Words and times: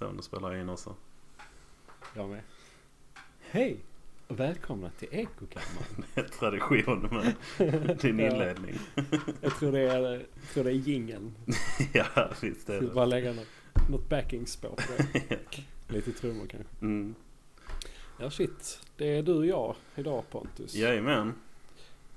Så 0.00 0.12
nu 0.12 0.22
spelar 0.22 0.52
jag 0.52 0.60
in 0.60 0.68
också. 0.68 0.94
Jag 2.14 2.28
med. 2.28 2.40
Hej 3.40 3.76
och 4.26 4.40
välkomna 4.40 4.90
till 4.90 5.08
Ekokammaren. 5.10 6.04
Det 6.14 6.20
är 6.20 6.24
tradition 6.24 7.08
med 7.10 7.98
din 8.00 8.20
inledning. 8.20 8.78
Jag 9.40 9.58
tror 9.58 9.72
det 9.72 9.80
är, 9.80 10.12
jag 10.12 10.22
tror 10.54 10.64
det 10.64 10.70
är 10.70 10.74
jingeln. 10.74 11.34
ja, 11.92 12.30
visst 12.42 12.68
är 12.68 12.80
det. 12.80 12.86
bara 12.86 13.04
lägga 13.04 13.32
något, 13.32 13.46
något 13.90 14.08
backingspår 14.08 14.68
på 14.68 15.02
det. 15.02 15.38
Lite 15.88 16.12
trummor 16.12 16.46
kanske. 16.46 16.74
Mm. 16.80 17.14
Ja 18.18 18.30
shit. 18.30 18.80
Det 18.96 19.16
är 19.16 19.22
du 19.22 19.34
och 19.34 19.46
jag 19.46 19.74
idag 19.96 20.24
Pontus. 20.30 20.74
Jajamän. 20.74 21.34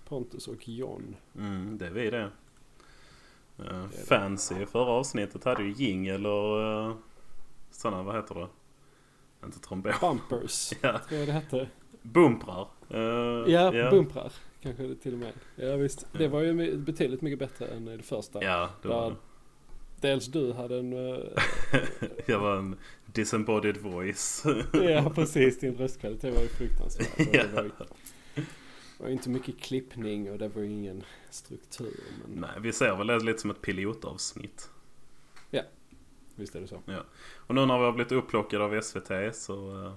Pontus 0.07 0.47
och 0.47 0.69
John. 0.69 1.15
Mm, 1.37 1.77
det 1.77 1.87
är 1.87 1.91
vi 1.91 2.09
det. 2.09 2.31
Uh, 3.59 3.87
det. 3.87 4.05
fancy 4.07 4.65
förra 4.65 4.91
avsnittet 4.91 5.43
hade 5.43 5.63
ju 5.63 5.71
jingel 5.71 6.25
och 6.25 6.59
uh, 6.59 6.95
sådana, 7.75 8.03
vad 8.03 8.15
heter 8.15 8.35
det? 8.35 8.47
Inte 9.45 9.59
trombon. 9.59 9.93
Bumpers. 10.01 10.73
Ja, 10.81 10.99
Tror 11.07 11.19
jag 11.19 11.27
det 11.27 11.31
hette. 11.31 11.69
bumprar. 12.01 12.67
Uh, 12.93 13.51
Ja, 13.51 13.89
bumprar. 13.91 14.33
Kanske 14.61 14.83
det 14.83 14.95
till 14.95 15.13
och 15.13 15.19
med. 15.19 15.33
Ja 15.55 15.75
visst. 15.75 16.07
Det 16.11 16.27
var 16.27 16.41
ju 16.41 16.77
betydligt 16.77 17.21
mycket 17.21 17.39
bättre 17.39 17.67
än 17.67 17.85
det 17.85 18.03
första. 18.03 18.43
Ja, 18.43 18.69
det 18.81 18.87
var 18.87 19.09
det. 19.09 19.15
Dels 20.01 20.25
du 20.25 20.53
hade 20.53 20.79
en... 20.79 20.91
Jag 22.25 22.39
var 22.39 22.57
en 22.57 22.75
disembodied 23.05 23.77
voice. 23.77 24.43
ja 24.73 25.11
precis, 25.15 25.59
din 25.59 25.75
röstkvalitet 25.75 26.35
var 26.35 26.41
ju 26.41 26.47
fruktansvärd. 26.47 27.27
Ja. 27.33 27.43
Det 27.43 27.53
var 27.55 27.71
det 28.97 29.03
var 29.03 29.09
inte 29.09 29.29
mycket 29.29 29.59
klippning 29.59 30.31
och 30.31 30.37
det 30.37 30.47
var 30.47 30.63
ingen 30.63 31.03
struktur. 31.29 31.93
Men 32.25 32.41
Nej, 32.41 32.49
vi 32.61 32.73
ser 32.73 32.95
väl 32.95 33.07
det 33.07 33.19
lite 33.19 33.39
som 33.39 33.51
ett 33.51 33.61
pilotavsnitt. 33.61 34.69
Visst 36.35 36.55
är 36.55 36.61
det 36.61 36.67
så. 36.67 36.81
Och 37.35 37.55
nu 37.55 37.65
när 37.65 37.77
vi 37.79 37.83
har 37.85 37.91
blivit 37.91 38.11
upplockade 38.11 38.63
av 38.63 38.81
SVT 38.81 39.35
så... 39.35 39.85
eh, 39.85 39.93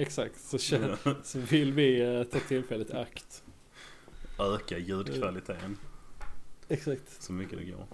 Exakt, 0.00 0.40
så, 0.40 0.58
känner, 0.58 0.96
så 1.22 1.38
vill 1.38 1.72
vi 1.72 2.00
eh, 2.00 2.22
ta 2.24 2.38
tillfället 2.38 2.90
i 2.90 2.92
akt. 2.92 3.42
öka 4.38 4.78
ljudkvaliteten 4.78 5.76
Exakt, 6.68 7.22
så 7.22 7.32
mycket 7.32 7.58
det 7.58 7.64
går. 7.64 7.86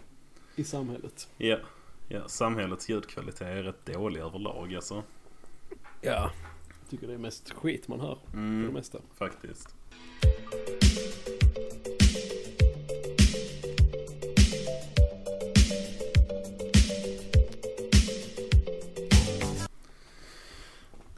i 0.56 0.64
samhället. 0.64 1.28
Ja, 1.36 1.58
ja 2.08 2.28
samhällets 2.28 2.88
ljudkvalitet 2.88 3.40
är 3.48 3.62
rätt 3.62 3.86
dålig 3.86 4.20
överlag 4.20 4.74
alltså. 4.74 5.02
Ja. 6.00 6.30
Jag 6.80 6.90
tycker 6.90 7.06
det 7.06 7.14
är 7.14 7.18
mest 7.18 7.50
skit 7.50 7.88
man 7.88 8.00
hör 8.00 8.14
för 8.30 8.36
det 8.36 8.42
Mm, 8.42 8.72
mesta. 8.74 8.98
faktiskt. 9.14 9.74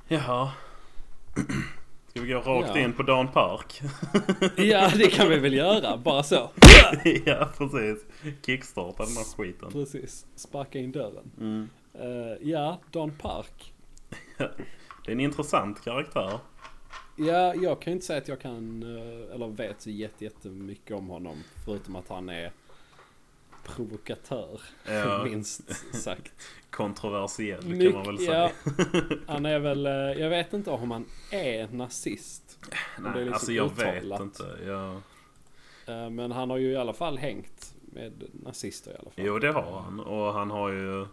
Jaha. 0.09 0.53
Ska 2.09 2.21
vi 2.21 2.33
gå 2.33 2.39
rakt 2.41 2.69
Ja. 2.75 2.79
in 2.79 2.93
på 2.93 3.03
Dan 3.03 3.29
Park? 3.29 3.81
Ja, 4.57 4.91
det 4.97 5.11
kan 5.11 5.29
vi 5.29 5.39
väl 5.39 5.55
göra, 5.55 5.97
bara 5.97 6.23
så. 6.23 6.51
ja, 7.25 7.49
precis. 7.59 8.07
Kickstarta 8.47 9.05
den 9.05 9.17
här 9.17 9.25
skiten. 9.37 9.73
Precis, 9.73 10.27
sparka 10.37 10.79
in 10.79 10.93
dörren. 10.93 11.31
Mm. 11.41 11.69
Eh, 11.95 12.49
ja, 12.49 12.81
Don 12.91 13.11
Park. 13.11 13.73
Det 14.37 14.45
är 15.07 15.13
en 15.13 15.21
intressant 15.21 15.85
karaktär. 15.85 16.39
Ja, 17.17 17.55
jag 17.55 17.81
kan 17.83 17.91
ju 17.91 17.95
inte 17.95 18.07
säga 18.07 18.19
att 18.19 18.29
jag 18.29 18.41
kan, 18.41 18.83
eh, 18.83 19.35
eller 19.35 19.47
vet 19.49 19.83
så 19.83 19.91
jätte- 19.91 20.25
jättemycket 20.25 20.97
om 20.97 21.07
honom. 21.09 21.43
Förutom 21.65 21.97
att 21.97 22.09
han 22.09 22.29
är 22.29 22.53
provokatör, 23.77 24.61
Ja. 24.89 25.25
minst 25.31 25.61
sagt. 25.95 26.33
Kontroversiell 26.71 27.61
kan 27.61 27.71
Mycket- 27.71 27.95
man 27.95 28.07
väl 28.07 28.19
säga. 28.19 28.51
ja. 28.65 29.01
Han 29.27 29.47
är 29.47 29.59
väl, 29.59 29.87
eh, 29.87 29.93
jag 29.93 30.31
vet 30.31 30.53
inte 30.53 30.71
om 30.71 30.91
han 30.91 31.05
är 31.31 31.69
nazist. 31.69 32.59
Nej, 32.99 33.13
liksom 33.15 33.33
alltså 33.33 33.53
jag 33.53 33.77
vet 33.77 33.95
uttalat. 34.05 34.21
inte. 34.21 34.45
Jag... 34.67 34.95
Eh, 35.87 36.11
Men 36.11 36.33
han 36.33 36.51
har 36.51 36.57
ju 36.59 36.71
i 36.73 36.77
alla 36.77 36.93
fall 36.93 37.19
hängt 37.19 37.75
med 37.81 38.23
nazister 38.33 38.91
i 38.91 38.95
alla 38.95 39.11
fall. 39.11 39.25
Jo, 39.25 39.39
det 39.39 39.53
har 39.53 39.81
han. 39.81 40.01
Och 40.01 40.33
han 40.35 40.51
har 40.51 40.69
ju... 40.71 41.07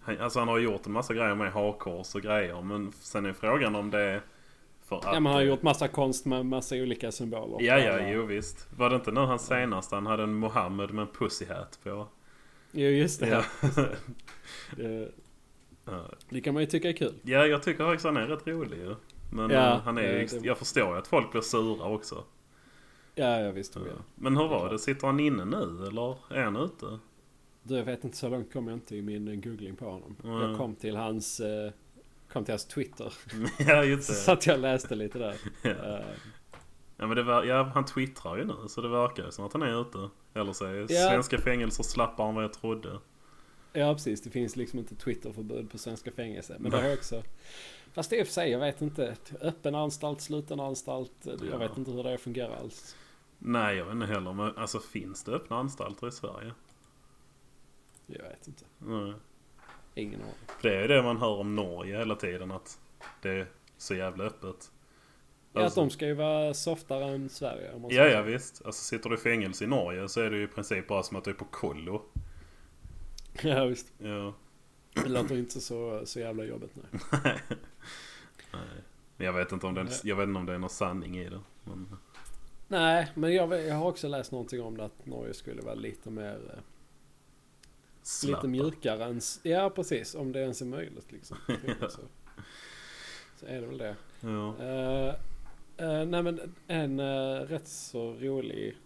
han- 0.00 0.18
Alltså 0.20 0.38
han 0.38 0.48
har 0.48 0.58
gjort 0.58 0.86
en 0.86 0.92
massa 0.92 1.14
grejer 1.14 1.34
med 1.34 1.52
hakkors 1.52 2.14
och 2.14 2.22
grejer. 2.22 2.62
Men 2.62 2.92
sen 3.00 3.26
är 3.26 3.32
frågan 3.32 3.74
om 3.74 3.90
det 3.90 4.20
för 5.00 5.08
att... 5.08 5.14
Ja 5.14 5.20
men 5.20 5.32
han 5.32 5.34
har 5.34 5.42
gjort 5.42 5.62
massa 5.62 5.88
konst 5.88 6.26
med 6.26 6.46
massa 6.46 6.76
olika 6.76 7.12
symboler. 7.12 7.56
Ja, 7.66 7.78
ja, 7.78 7.92
Alla- 7.92 8.10
jo 8.10 8.26
visst. 8.26 8.68
Var 8.76 8.90
det 8.90 8.96
inte 8.96 9.10
nu 9.12 9.20
han 9.20 9.38
senast 9.38 9.92
han 9.92 10.06
hade 10.06 10.22
en 10.22 10.34
Mohammed 10.34 10.90
med 10.94 11.02
en 11.02 11.12
pussyhat 11.18 11.78
på? 11.82 12.06
Jo 12.72 12.88
just 12.88 13.20
det. 13.20 13.28
Ja. 13.28 13.42
Det, 14.76 15.12
Ja. 15.84 16.04
det 16.28 16.40
kan 16.40 16.54
man 16.54 16.62
ju 16.62 16.66
tycka 16.66 16.88
är 16.88 16.92
kul. 16.92 17.14
ja, 17.22 17.46
jag 17.46 17.62
tycker 17.62 17.84
faktiskt 17.84 18.04
han 18.04 18.16
är 18.16 18.26
rätt 18.26 18.46
rolig 18.46 18.78
ju. 18.78 18.94
Men 19.32 19.50
Ja, 19.50 19.74
eh, 19.74 19.80
han 19.80 19.98
är 19.98 20.02
ju... 20.02 20.18
eh, 20.24 20.28
Jag 20.42 20.58
förstår 20.58 20.92
ju 20.94 20.98
att 20.98 21.06
folk 21.08 21.30
blir 21.32 21.40
sura 21.40 21.84
också. 21.88 22.24
Ja, 23.14 23.40
jag 23.40 23.52
visst. 23.52 23.76
Ja. 23.76 23.82
Men 24.14 24.36
hur 24.36 24.48
var 24.48 24.70
det? 24.70 24.78
Sitter 24.78 25.06
han 25.06 25.20
inne 25.20 25.44
nu 25.44 25.86
eller 25.86 26.16
är 26.30 26.42
han 26.44 26.56
ute? 26.56 26.98
Du, 27.62 27.76
jag 27.76 27.84
vet 27.84 28.04
inte, 28.04 28.16
så 28.16 28.28
långt 28.28 28.52
kom 28.52 28.68
jag 28.68 28.76
inte 28.76 28.96
i 28.96 29.02
min 29.02 29.28
eh, 29.28 29.34
googling 29.34 29.76
på 29.76 29.84
honom. 29.90 30.16
Mm. 30.24 30.36
Jag 30.40 30.56
kom 30.58 30.74
till 30.74 30.96
hans, 30.96 31.40
eh, 31.40 31.72
kom 32.32 32.44
till 32.44 32.52
hans 32.52 32.64
Twitter. 32.66 33.12
ja, 33.58 33.84
just 33.84 34.06
Så 34.06 34.12
det. 34.12 34.18
satt 34.18 34.46
jag 34.46 34.54
och 34.54 34.60
läste 34.62 34.94
lite 34.94 35.18
där. 35.18 35.36
Ja. 35.62 35.70
Eh, 35.70 36.04
Ja 36.96 37.06
men 37.06 37.16
det 37.16 37.22
var, 37.22 37.44
ja, 37.44 37.62
han 37.74 37.84
twittrar 37.84 38.36
ju 38.36 38.44
nu 38.44 38.54
så 38.68 38.80
det 38.80 38.88
verkar 38.88 39.24
ju 39.24 39.30
som 39.30 39.44
att 39.44 39.52
han 39.52 39.62
är 39.62 39.80
ute. 39.80 40.08
Eller 40.34 40.52
så 40.52 40.64
är 40.64 40.74
Ja. 40.74 41.08
svenska 41.10 41.38
fängelser 41.38 41.82
slappare 41.82 42.28
än 42.28 42.34
vad 42.34 42.44
jag 42.44 42.52
trodde. 42.52 42.98
ja 43.72 43.94
precis, 43.94 44.20
det 44.22 44.30
finns 44.30 44.56
liksom 44.56 44.78
inte 44.78 44.94
Twitterförbud 44.94 45.70
på 45.70 45.78
svenska 45.78 46.12
fängelser. 46.12 46.56
Men 46.58 46.70
det 46.70 46.76
har 46.76 46.84
jag 46.84 46.94
också. 46.94 47.22
Fast 47.92 48.10
det 48.10 48.20
är 48.20 48.24
för 48.24 48.32
sig, 48.32 48.50
jag 48.50 48.60
vet 48.60 48.82
inte. 48.82 49.16
Öppen 49.40 49.74
anstalt, 49.74 50.20
sluten 50.20 50.60
anstalt. 50.60 51.12
Ja. 51.22 51.32
Jag 51.50 51.58
vet 51.58 51.76
inte 51.76 51.90
hur 51.90 52.02
det 52.02 52.18
fungerar 52.18 52.56
alls. 52.56 52.96
Nej 53.38 53.76
jag 53.76 53.84
vet 53.84 53.94
inte 53.94 54.06
heller 54.06 54.32
men 54.32 54.56
alltså 54.56 54.80
finns 54.80 55.24
det 55.24 55.32
öppna 55.32 55.56
anstalter 55.56 56.08
i 56.08 56.12
Sverige? 56.12 56.52
Jag 58.06 58.22
vet 58.22 58.48
inte. 58.48 58.64
Nej. 58.78 59.14
Ingen 59.94 60.20
aning. 60.20 60.34
För 60.60 60.68
det 60.68 60.76
är 60.76 60.80
ju 60.82 60.88
det 60.88 61.02
man 61.02 61.16
hör 61.16 61.28
om 61.40 61.56
Norge 61.56 61.98
hela 61.98 62.14
tiden 62.16 62.50
att 62.50 62.78
det 63.22 63.30
är 63.30 63.46
så 63.76 63.94
jävla 63.94 64.24
öppet. 64.24 64.70
Ja, 65.52 65.60
Alltså- 65.62 65.80
att 65.80 65.86
de 65.86 65.90
ska 65.90 66.06
ju 66.06 66.14
vara 66.14 66.54
softare 66.54 67.04
än 67.04 67.28
Sverige. 67.28 67.72
Om 67.72 67.82
man 67.82 67.90
Ja 67.94 68.04
ja 68.06 68.18
så. 68.18 68.22
visst. 68.30 68.62
Alltså 68.66 68.84
sitter 68.84 69.10
du 69.10 69.16
i 69.16 69.18
fängelse 69.18 69.64
i 69.64 69.66
Norge 69.66 70.08
så 70.08 70.20
är 70.20 70.30
det 70.30 70.36
ju 70.36 70.44
i 70.44 70.46
princip 70.46 70.88
bara 70.88 71.02
som 71.02 71.16
att 71.16 71.24
du 71.24 71.30
är 71.30 71.34
på 71.34 71.44
kollo. 71.44 72.02
Ja 73.42 73.64
visst. 73.64 73.92
Ja. 73.98 74.34
Det 74.94 75.08
låter 75.08 75.38
inte 75.38 75.60
så, 75.60 76.02
så 76.06 76.20
jävla 76.20 76.44
jobbigt 76.44 76.70
nej. 76.74 77.00
Nej. 78.52 78.62
Jag 79.16 79.32
vet 79.32 79.52
inte 79.52 79.66
om 79.66 79.74
det 79.74 79.80
är, 79.80 79.88
jag 80.02 80.16
vet 80.16 80.28
inte 80.28 80.38
om 80.38 80.46
det 80.46 80.52
är 80.54 80.58
någon 80.58 80.70
sanning 80.70 81.18
i 81.18 81.28
det. 81.28 81.40
Men, 81.64 81.96
Nej, 82.68 83.08
men 83.14 83.34
jag, 83.34 83.60
jag 83.66 83.74
har 83.74 83.88
också 83.88 84.08
läst 84.08 84.32
någonting 84.32 84.62
om 84.62 84.76
det 84.76 84.84
att 84.84 85.06
Norge 85.06 85.34
skulle 85.34 85.62
vara 85.62 85.74
lite 85.74 86.10
mer... 86.10 86.62
slappa. 88.02 88.46
Lite 88.46 88.48
mjukare 88.48 89.04
än... 89.04 89.20
Ja, 89.42 89.70
precis. 89.70 90.14
Om 90.14 90.32
det 90.32 90.40
ens 90.40 90.62
är 90.62 90.66
möjligt 90.66 91.12
liksom. 91.12 91.36
Ja. 91.80 91.88
så, 91.88 92.00
så 93.36 93.46
är 93.46 93.60
det 93.60 93.66
väl 93.66 93.78
det. 93.78 93.96
Ja. 94.20 94.54
Uh, 94.60 95.14
uh, 95.86 96.06
nej 96.06 96.22
men 96.22 96.54
en 96.66 97.00
uh, 97.00 97.40
rätt 97.40 97.68
så 97.68 98.12
rolig... 98.12 98.76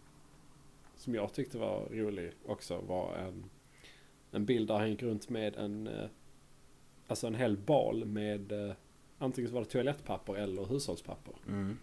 Som 0.96 1.14
jag 1.14 1.32
tyckte 1.32 1.58
var 1.58 1.88
rolig 1.90 2.32
också 2.46 2.80
var 2.80 3.16
en, 3.16 3.50
en 4.30 4.44
bild 4.44 4.68
där 4.68 4.78
han 4.78 4.90
gick 4.90 5.02
runt 5.02 5.28
med 5.28 5.56
en... 5.56 5.90
alltså 7.06 7.26
en 7.26 7.34
hel 7.34 7.56
bal 7.56 8.04
med... 8.04 8.74
antingen 9.18 9.48
så 9.48 9.54
var 9.54 9.62
det 9.62 9.70
toalettpapper 9.70 10.34
eller 10.34 10.64
hushållspapper. 10.64 11.34
Mm. 11.46 11.78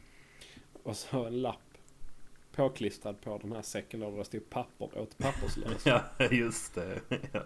Och 0.84 0.96
så 0.96 1.26
en 1.26 1.42
lapp 1.42 1.73
påklistrad 2.56 3.22
på 3.22 3.38
den 3.38 3.52
här 3.52 3.62
säcken 3.62 4.00
då 4.00 4.18
det 4.18 4.26
stod 4.26 4.50
papper 4.50 4.98
åt 5.00 5.18
papperslös. 5.18 5.86
Ja, 5.86 6.02
just 6.32 6.76
det. 6.76 7.02
Ja, 7.10 7.44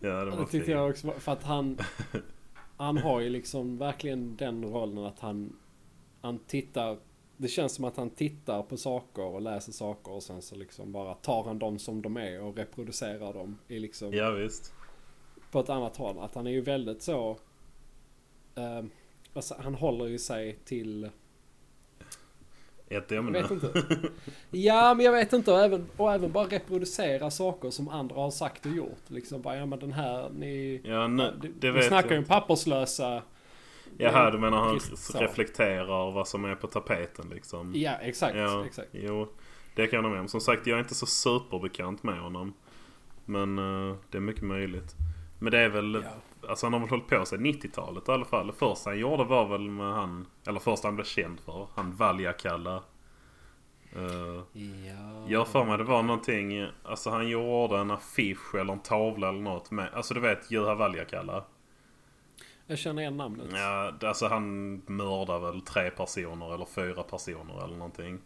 ja 0.00 0.24
det 0.24 0.24
var 0.24 0.24
det 0.30 0.36
tyckte 0.36 0.50
fint. 0.58 0.68
jag 0.68 0.90
också 0.90 1.06
var, 1.06 1.14
för 1.14 1.32
att 1.32 1.42
han 1.42 1.78
Han 2.76 2.98
har 2.98 3.20
ju 3.20 3.28
liksom 3.28 3.78
verkligen 3.78 4.36
den 4.36 4.64
rollen 4.64 5.04
att 5.04 5.20
han 5.20 5.56
Han 6.20 6.38
tittar 6.38 6.98
Det 7.36 7.48
känns 7.48 7.74
som 7.74 7.84
att 7.84 7.96
han 7.96 8.10
tittar 8.10 8.62
på 8.62 8.76
saker 8.76 9.22
och 9.22 9.42
läser 9.42 9.72
saker 9.72 10.12
och 10.12 10.22
sen 10.22 10.42
så 10.42 10.54
liksom 10.56 10.92
bara 10.92 11.14
tar 11.14 11.44
han 11.44 11.58
dem 11.58 11.78
som 11.78 12.02
de 12.02 12.16
är 12.16 12.40
och 12.40 12.56
reproducerar 12.56 13.32
dem 13.32 13.58
i 13.68 13.78
liksom 13.78 14.12
Ja, 14.12 14.30
visst. 14.30 14.72
på 15.50 15.60
ett 15.60 15.68
annat 15.68 15.96
håll. 15.96 16.18
Att 16.18 16.34
han 16.34 16.46
är 16.46 16.50
ju 16.50 16.60
väldigt 16.60 17.02
så 17.02 17.36
eh, 18.54 18.82
alltså, 19.34 19.54
Han 19.58 19.74
håller 19.74 20.06
ju 20.06 20.18
sig 20.18 20.58
till 20.64 21.10
Ett 22.96 23.10
Jag 23.10 23.18
ämne. 23.18 23.42
vet 23.42 23.50
inte. 23.50 23.84
Ja, 24.50 24.94
men 24.94 25.04
jag 25.06 25.12
vet 25.12 25.32
inte. 25.32 25.52
Och 25.52 25.60
även, 25.60 25.86
och 25.96 26.12
även 26.12 26.32
bara 26.32 26.44
reproducera 26.46 27.30
saker 27.30 27.70
som 27.70 27.88
andra 27.88 28.16
har 28.16 28.30
sagt 28.30 28.66
och 28.66 28.72
gjort. 28.72 29.02
Liksom 29.10 29.42
bara, 29.42 29.56
ja 29.56 29.66
men 29.66 29.78
den 29.78 29.92
här, 29.92 30.30
ni... 30.30 30.80
Ja, 30.84 31.06
nu, 31.06 31.32
det, 31.58 31.70
vi 31.70 31.78
vet 31.78 31.86
snackar 31.86 32.08
ju 32.08 32.14
jag 32.14 32.22
om 32.22 32.28
papperslösa. 32.28 33.22
Jaha, 33.98 34.30
du 34.30 34.38
menar 34.38 34.58
han 34.58 34.80
så. 34.80 35.18
reflekterar 35.18 36.10
vad 36.12 36.28
som 36.28 36.44
är 36.44 36.54
på 36.54 36.66
tapeten 36.66 37.28
liksom? 37.34 37.72
Ja, 37.74 37.92
exakt. 37.92 38.36
Ja, 38.36 38.64
exakt. 38.66 38.88
jo. 38.92 39.28
Det 39.74 39.86
kan 39.86 39.96
jag 39.96 40.02
nog 40.02 40.12
med 40.12 40.20
om. 40.20 40.28
Som 40.28 40.40
sagt, 40.40 40.66
jag 40.66 40.76
är 40.76 40.82
inte 40.82 40.94
så 40.94 41.06
superbekant 41.06 42.02
med 42.02 42.20
honom. 42.20 42.52
Men 43.24 43.58
eh, 43.58 43.96
det 44.10 44.18
är 44.18 44.22
mycket 44.22 44.42
möjligt. 44.42 44.94
Men 45.38 45.50
det 45.52 45.58
är 45.58 45.68
väl, 45.68 45.94
Ja. 46.04 46.10
Alltså 46.48 46.66
han 46.66 46.72
har 46.72 46.80
väl 46.80 46.88
hållit 46.88 47.08
på 47.08 47.24
sig 47.24 47.38
90-talet 47.38 48.08
i 48.08 48.12
alla 48.12 48.24
fall. 48.24 48.46
Det 48.46 48.52
första 48.52 48.90
han 48.90 48.98
gjorde 48.98 49.24
var 49.24 49.46
väl 49.48 49.70
med 49.70 49.94
han, 49.94 50.26
eller 50.46 50.60
första 50.60 50.88
han 50.88 50.94
blev 50.94 51.04
känd 51.04 51.40
för, 51.40 51.66
han 51.74 51.96
Valjakalla. 51.96 52.82
Uh, 53.96 54.42
Ja. 54.52 55.24
jag 55.28 55.48
för 55.48 55.64
mig 55.64 55.78
det 55.78 55.84
var 55.84 56.02
någonting, 56.02 56.66
alltså 56.84 57.10
han 57.10 57.28
gjorde 57.28 57.78
en 57.78 57.90
affisch 57.90 58.54
eller 58.54 58.72
en 58.72 58.78
tavla 58.78 59.28
eller 59.28 59.40
något 59.40 59.70
med, 59.70 59.88
alltså 59.94 60.14
du 60.14 60.20
vet 60.20 60.50
Juha 60.50 60.74
Valjakalla. 60.74 61.44
Jag 62.66 62.78
känner 62.78 63.02
igen 63.02 63.16
namnet. 63.16 63.46
Ja, 63.52 63.92
alltså 64.08 64.26
han 64.26 64.74
mördar 64.86 65.38
väl 65.38 65.60
tre 65.60 65.90
personer 65.90 66.54
eller 66.54 66.64
fyra 66.64 67.02
personer 67.02 67.64
eller 67.64 67.76
någonting. 67.76 68.20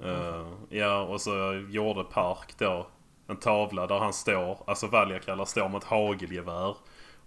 Eh, 0.00 0.52
ja, 0.68 1.02
och 1.02 1.20
så 1.20 1.64
gjorde 1.68 2.04
Park 2.04 2.58
då 2.58 2.86
en 3.26 3.36
tavla 3.36 3.86
där 3.86 3.98
han 3.98 4.12
står, 4.12 4.58
alltså 4.66 4.86
Valjakalla 4.86 5.46
står 5.46 5.68
med 5.68 5.78
ett 5.78 5.84
hagelgevär. 5.84 6.76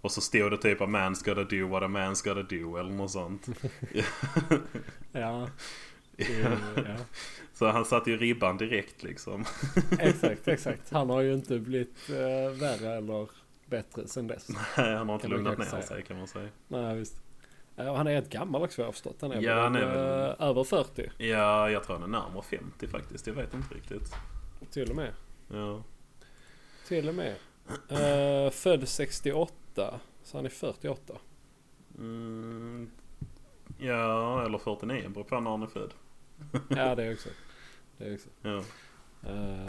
Och 0.04 0.10
så 0.12 0.20
stod 0.20 0.50
det 0.50 0.56
typ 0.56 0.80
a 0.80 0.86
man's 0.86 1.24
gotta 1.24 1.44
do 1.44 1.68
what 1.68 1.82
a 1.82 1.86
man's 1.88 2.24
gotta 2.28 2.42
do 2.42 2.76
eller 2.76 2.90
något 2.90 3.10
sånt. 3.10 3.46
Ja. 5.12 5.48
Det- 6.16 6.58
ja. 6.76 6.96
Så 7.54 7.66
han 7.70 7.84
satte 7.84 8.10
ju 8.10 8.16
ribban 8.16 8.56
direkt 8.56 9.02
liksom. 9.02 9.44
Exakt, 9.98 10.48
exakt. 10.48 10.90
Han 10.90 11.10
har 11.10 11.20
ju 11.20 11.34
inte 11.34 11.58
blivit 11.58 12.10
uh, 12.10 12.16
värre 12.60 12.94
eller 12.96 13.28
bättre 13.66 14.08
sen 14.08 14.26
dess. 14.26 14.48
Nej, 14.76 14.96
han 14.96 15.08
har 15.08 15.14
inte 15.14 15.28
lugnat 15.28 15.58
ner 15.58 15.64
säga. 15.64 15.82
sig 15.82 16.02
kan 16.02 16.18
man 16.18 16.26
säga. 16.28 16.48
Nej, 16.68 16.96
visst. 16.98 17.16
Eh, 17.76 17.88
och 17.88 17.96
han 17.96 18.06
är 18.06 18.12
rätt 18.14 18.30
gammal 18.30 18.62
också 18.62 18.80
jag 18.82 18.86
har 18.86 18.92
förstått. 18.92 19.16
Han 19.20 19.32
är 19.32 19.40
Ja, 19.42 19.54
väl 19.54 19.62
han 19.62 19.76
är 19.76 19.86
väl- 19.86 20.30
eh, 20.40 20.48
över 20.48 20.64
40 20.64 21.10
Ja, 21.18 21.70
jag 21.70 21.84
tror 21.84 21.98
han 21.98 22.14
är 22.14 22.20
närmare 22.20 22.42
50 22.42 22.86
faktiskt. 22.88 23.26
Jag 23.26 23.34
vet 23.34 23.54
inte 23.54 23.74
riktigt. 23.74 24.14
till 24.70 24.90
och 24.90 24.96
med. 24.96 25.12
Ja. 25.48 25.82
Till 26.88 27.08
och 27.08 27.14
med. 27.14 27.34
Eh, 27.88 28.50
född 28.50 28.88
68. 28.88 29.52
Så 30.22 30.38
han 30.38 30.44
är 30.44 30.50
48. 30.50 31.14
Mm, 31.98 32.90
ja, 33.78 34.44
eller 34.46 34.58
49 34.58 35.08
beror 35.08 35.24
på 35.24 35.40
när 35.40 35.50
han 35.50 35.62
är 35.62 35.66
född. 35.66 35.94
Ja, 36.68 36.94
det 36.94 37.04
är 37.04 37.12
också. 37.12 37.28
Det 37.98 38.04
är 38.04 38.14
också. 38.14 38.28
Ja. 38.42 38.64
Uh, 39.30 39.66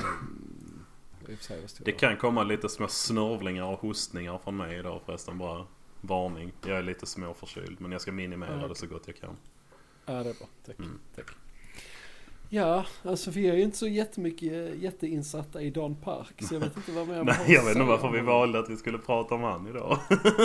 sig 1.39 1.67
Det 1.79 1.91
kan 1.91 2.17
komma 2.17 2.43
lite 2.43 2.69
små 2.69 2.87
snörvlingar 2.87 3.65
och 3.65 3.79
hostningar 3.79 4.37
från 4.37 4.57
mig 4.57 4.79
idag 4.79 5.01
förresten. 5.05 5.37
Bara 5.37 5.65
varning. 6.01 6.53
Jag 6.65 6.77
är 6.77 6.83
lite 6.83 7.05
småförkyld 7.05 7.81
men 7.81 7.91
jag 7.91 8.01
ska 8.01 8.11
minimera 8.11 8.61
Ja, 8.61 8.67
det 8.67 8.75
så 8.75 8.87
gott 8.87 9.07
jag 9.07 9.15
kan. 9.15 9.37
Ja, 10.05 10.13
det 10.13 10.29
är 10.29 10.33
bra. 10.33 10.47
Tack. 10.65 10.79
Mm. 10.79 10.99
Tack. 11.15 11.25
Ja, 12.53 12.85
alltså 13.03 13.31
vi 13.31 13.49
är 13.49 13.55
ju 13.55 13.61
inte 13.61 13.77
så 13.77 13.87
jättemycket 13.87 14.81
jätteinsatta 14.81 15.61
i 15.61 15.69
Dan 15.69 15.95
Park. 15.95 16.43
Så 16.43 16.55
jag 16.55 16.59
vet 16.59 16.77
inte 16.77 16.91
vad 16.91 17.07
mer 17.07 17.15
man 17.15 17.25
Nej, 17.37 17.53
jag 17.53 17.65
vet 17.65 17.75
inte 17.75 17.87
varför 17.87 18.11
vi 18.11 18.21
valde 18.21 18.59
att 18.59 18.69
vi 18.69 18.77
skulle 18.77 18.97
prata 18.97 19.35
om 19.35 19.43
han 19.43 19.67
idag. 19.67 19.97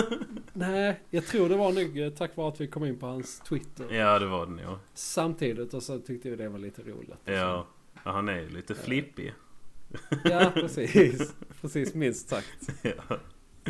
Nej, 0.53 0.99
jag 1.09 1.25
tror 1.25 1.49
det 1.49 1.57
var 1.57 1.71
nog 1.71 1.99
eh, 1.99 2.09
tack 2.09 2.37
vare 2.37 2.47
att 2.47 2.61
vi 2.61 2.67
kom 2.67 2.85
in 2.85 2.99
på 2.99 3.05
hans 3.05 3.39
Twitter. 3.39 3.93
ja, 3.93 4.19
det 4.19 4.25
var 4.25 4.45
det 4.45 4.51
nog. 4.51 4.77
Samtidigt 4.93 5.73
och 5.73 5.83
så 5.83 5.99
tyckte 5.99 6.29
vi 6.29 6.35
det 6.35 6.49
var 6.49 6.59
lite 6.59 6.81
roligt. 6.81 7.19
Ja, 7.25 7.33
ja, 7.33 7.65
han 7.93 8.29
är 8.29 8.39
ju 8.39 8.49
lite 8.49 8.75
flippig. 8.75 9.33
Ja, 10.23 10.51
precis. 10.53 11.33
Precis, 11.61 11.93
minst 11.93 12.29
sagt. 12.29 12.69
Ja. 12.81 13.17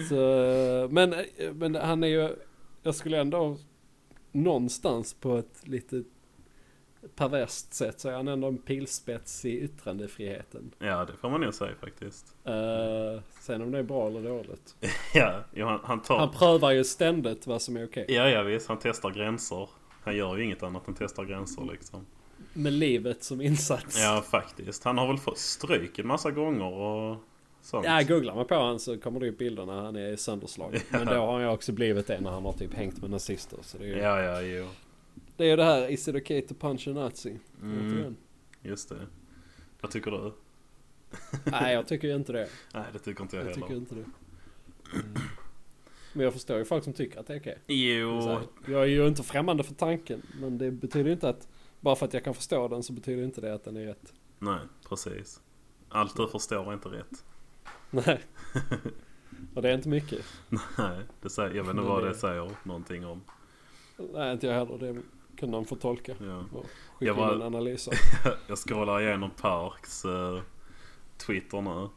Så, 0.09 0.43
eh, 0.43 0.89
men, 0.89 1.13
eh, 1.13 1.53
men 1.53 1.75
han 1.75 2.03
är 2.03 2.07
ju, 2.07 2.29
jag 2.83 2.95
skulle 2.95 3.19
ändå 3.19 3.57
någonstans 4.31 5.13
på 5.13 5.37
ett 5.37 5.67
lite 5.67 6.03
perverst 7.15 7.73
sätt 7.73 7.99
så 7.99 8.09
är 8.09 8.13
han 8.13 8.27
ändå 8.27 8.47
en 8.47 8.57
pilspets 8.57 9.45
i 9.45 9.59
yttrandefriheten. 9.59 10.71
ja, 10.79 11.05
det 11.05 11.13
får 11.13 11.29
man 11.29 11.41
nog 11.41 11.53
säga 11.53 11.71
faktiskt. 11.81 12.35
Uh, 12.47 13.21
sen 13.39 13.61
om 13.61 13.71
det 13.71 13.79
är 13.79 13.83
bra 13.83 14.07
eller 14.07 14.23
dåligt. 14.23 14.75
Ja, 15.13 15.43
han, 15.57 15.79
han 15.83 16.01
tar... 16.01 16.19
Han 16.19 16.31
prövar 16.31 16.71
ju 16.71 16.83
ständigt 16.83 17.47
vad 17.47 17.61
som 17.61 17.77
är 17.77 17.85
okej. 17.85 18.05
Ja, 18.07 18.29
ja 18.29 18.43
visst. 18.43 18.67
Han 18.67 18.77
testar 18.81 19.11
gränser. 19.11 19.69
Han 20.03 20.15
gör 20.15 20.37
ju 20.37 20.43
inget 20.43 20.63
annat 20.63 20.87
än 20.87 20.95
testar 20.95 21.25
gränser 21.25 21.67
liksom. 21.71 22.05
Med 22.53 22.73
livet 22.73 23.23
som 23.23 23.41
insats. 23.41 23.99
Ja, 23.99 24.23
faktiskt. 24.31 24.83
Han 24.83 24.97
har 24.97 25.07
väl 25.07 25.17
fått 25.17 25.37
stryk 25.37 25.99
en 25.99 26.07
massa 26.07 26.31
gånger 26.31 26.73
och 26.73 27.17
sånt. 27.61 27.85
Ja, 27.85 28.01
googlar 28.07 28.35
man 28.35 28.45
på 28.45 28.55
han 28.55 28.79
så 28.79 28.97
kommer 28.97 29.19
det 29.19 29.29
upp 29.29 29.37
bilder 29.37 29.65
när 29.65 29.81
han 29.81 29.95
är 29.95 30.15
sönderslagen. 30.15 30.81
Men 30.89 31.05
då 31.05 31.13
har 31.13 31.33
han 31.33 31.41
ju 31.41 31.47
också 31.47 31.71
blivit 31.71 32.07
det 32.07 32.19
när 32.21 32.31
han 32.31 32.45
har 32.45 32.53
typ 32.53 32.73
hängt 32.73 33.01
med 33.01 33.09
nazister. 33.09 33.57
Så 33.61 33.77
det 33.77 33.83
är 33.83 33.87
ju 33.87 33.97
Ja, 33.97 34.21
ja, 34.21 34.41
jo. 34.41 34.65
Det, 35.39 35.45
är 35.45 35.49
ju 35.49 35.55
det 35.55 35.63
här, 35.63 35.87
is 35.91 36.07
it 36.07 36.15
okay 36.15 36.41
to 36.41 36.53
punch 36.53 36.87
a 36.87 36.91
nazi? 36.91 37.39
Mm, 37.61 38.15
just 38.61 38.89
det. 38.89 39.07
Vad 39.81 39.91
tycker 39.91 40.11
du? 40.11 40.31
Nej, 41.51 41.73
jag 41.73 41.87
tycker 41.87 42.07
ju 42.07 42.15
inte 42.15 42.31
det. 42.33 42.49
Nej, 42.73 42.83
det 42.93 42.99
tycker 42.99 43.21
inte 43.21 43.35
jag, 43.37 43.45
Jag 43.45 43.53
tycker 43.53 43.67
heller. 43.67 43.79
inte 43.81 43.95
det. 43.95 44.01
Mm. 44.93 45.13
Men 46.13 46.23
jag 46.23 46.33
förstår 46.33 46.57
ju 46.57 46.65
folk 46.65 46.83
som 46.83 46.93
tycker 46.93 47.19
att 47.19 47.27
det 47.27 47.33
är 47.35 47.39
okej. 47.39 47.57
Jo, 47.67 48.21
Så 48.21 48.29
här, 48.29 48.41
Jag 48.67 48.81
är 48.81 48.85
ju 48.85 49.07
inte 49.07 49.23
främmande 49.23 49.63
för 49.63 49.73
tanken. 49.73 50.21
Men 50.41 50.57
det 50.57 50.71
betyder 50.71 51.05
ju 51.05 51.11
inte 51.13 51.29
att 51.29 51.47
bara 51.79 51.95
för 51.95 52.05
att 52.05 52.13
jag 52.13 52.23
kan 52.23 52.33
förstå 52.33 52.67
den 52.67 52.83
så 52.83 52.93
betyder 52.93 53.23
inte 53.23 53.41
det 53.41 53.53
att 53.53 53.63
den 53.63 53.77
är 53.77 53.85
rätt. 53.85 54.13
nej, 54.39 54.59
precis. 54.89 55.41
Allt 55.89 56.15
du 56.17 56.27
förstår 56.27 56.69
är 56.69 56.73
inte 56.73 56.89
rätt. 56.89 57.25
Nej. 57.89 58.19
Och 59.53 59.61
det 59.61 59.69
är 59.69 59.73
inte 59.73 59.89
mycket. 59.89 60.25
Nej, 60.77 60.99
det 61.21 61.29
säger, 61.29 61.55
jag 61.55 61.63
vet 61.63 61.71
inte 61.71 61.81
vad 61.83 62.03
det- 62.03 62.09
det 62.09 62.15
säger 62.15 62.51
någonting 62.63 63.05
om. 63.05 63.21
Nej, 64.13 64.33
inte 64.33 64.47
jag 64.47 64.53
heller. 64.53 64.77
Det 64.77 65.01
kan 65.39 65.51
någon 65.51 65.65
få 65.65 65.75
tolka. 65.75 66.15
Ja. 66.19 66.43
Skicka 66.43 66.65
Jag 66.99 67.13
var- 67.13 67.29
in 67.35 67.41
en 67.41 67.47
analys. 67.47 67.89
Jag 68.47 68.57
scrollar 68.57 69.01
igenom 69.01 69.31
Parks 69.31 70.05
eh, 70.05 70.41
Twitter 71.17 71.61
nu. 71.61 71.89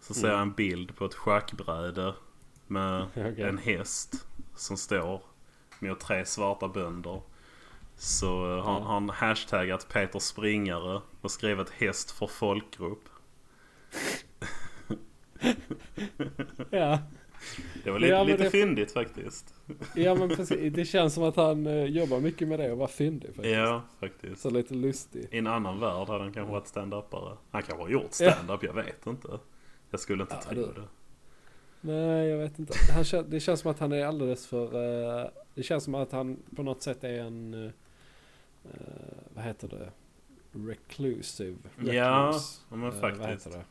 Så 0.00 0.14
ser 0.14 0.28
jag 0.28 0.40
en 0.40 0.52
bild 0.52 0.96
på 0.96 1.04
ett 1.04 1.14
schackbräde 1.14 2.14
med 2.66 3.02
Okej. 3.16 3.42
en 3.42 3.58
häst 3.58 4.26
som 4.56 4.76
står 4.76 5.22
mot 5.78 6.00
tre 6.00 6.24
svarta 6.26 6.68
bönder. 6.68 7.20
Så 7.96 8.56
eh, 8.56 8.64
har 8.64 8.80
har 8.80 8.80
han 8.80 9.10
hashtaggat 9.10 9.88
Peter 9.88 10.18
Springare 10.18 11.00
och 11.20 11.30
skrivit 11.30 11.70
häst 11.70 12.10
för 12.10 12.26
folkgrupp. 12.26 13.08
Ja. 16.70 16.98
Det 17.84 17.90
var 17.90 17.98
lite, 17.98 18.12
Ja, 18.12 18.22
lite 18.24 18.42
det- 18.42 18.50
fyndigt 18.50 18.92
faktiskt. 18.92 19.54
ja, 19.94 20.14
men 20.14 20.28
precis. 20.36 20.72
Det 20.74 20.84
känns 20.84 21.14
som 21.14 21.22
att 21.22 21.36
han 21.36 21.66
eh, 21.66 21.84
jobbar 21.84 22.20
mycket 22.20 22.48
med 22.48 22.58
det 22.58 22.72
och 22.72 22.78
var 22.78 22.86
fyndig 22.86 23.28
faktiskt. 23.34 23.54
Ja, 23.56 23.82
faktiskt. 24.00 24.40
Så 24.42 24.50
lite 24.50 24.74
lustig. 24.74 25.28
I 25.30 25.38
en 25.38 25.46
annan 25.46 25.80
värld 25.80 26.08
hade 26.08 26.22
han 26.24 26.32
kanske 26.32 26.52
varit 26.52 26.66
stand-upare. 26.66 27.36
Han 27.50 27.62
kanske 27.62 27.82
har 27.84 27.90
gjort 27.90 28.12
stand-up, 28.12 28.62
jag 28.62 28.72
vet 28.72 29.06
inte. 29.06 29.28
Jag 29.90 30.00
skulle 30.00 30.22
inte 30.22 30.36
Ja, 30.44 30.52
tro 30.52 30.62
det- 30.66 30.72
det. 30.80 30.86
Nej, 31.80 32.26
jag 32.28 32.38
vet 32.38 32.58
inte. 32.58 32.74
Han, 32.94 33.30
det 33.30 33.40
känns 33.40 33.60
som 33.60 33.70
att 33.70 33.78
han 33.78 33.92
är 33.92 34.04
alldeles 34.04 34.46
för... 34.46 34.64
eh, 35.24 35.28
det 35.54 35.62
känns 35.62 35.84
som 35.84 35.94
att 35.94 36.12
han 36.12 36.36
på 36.56 36.62
något 36.62 36.82
sätt 36.82 37.04
är 37.04 37.20
en... 37.20 37.54
eh, 37.64 37.70
vad 39.34 39.44
heter 39.44 39.68
det? 39.68 39.90
Reclusive. 40.68 41.56
Ja, 41.76 41.82
Recluse. 41.82 42.60
ja, 42.70 42.76
men 42.76 42.92
faktiskt. 42.92 43.20
vad 43.20 43.30
heter 43.30 43.50
det? 43.50 43.64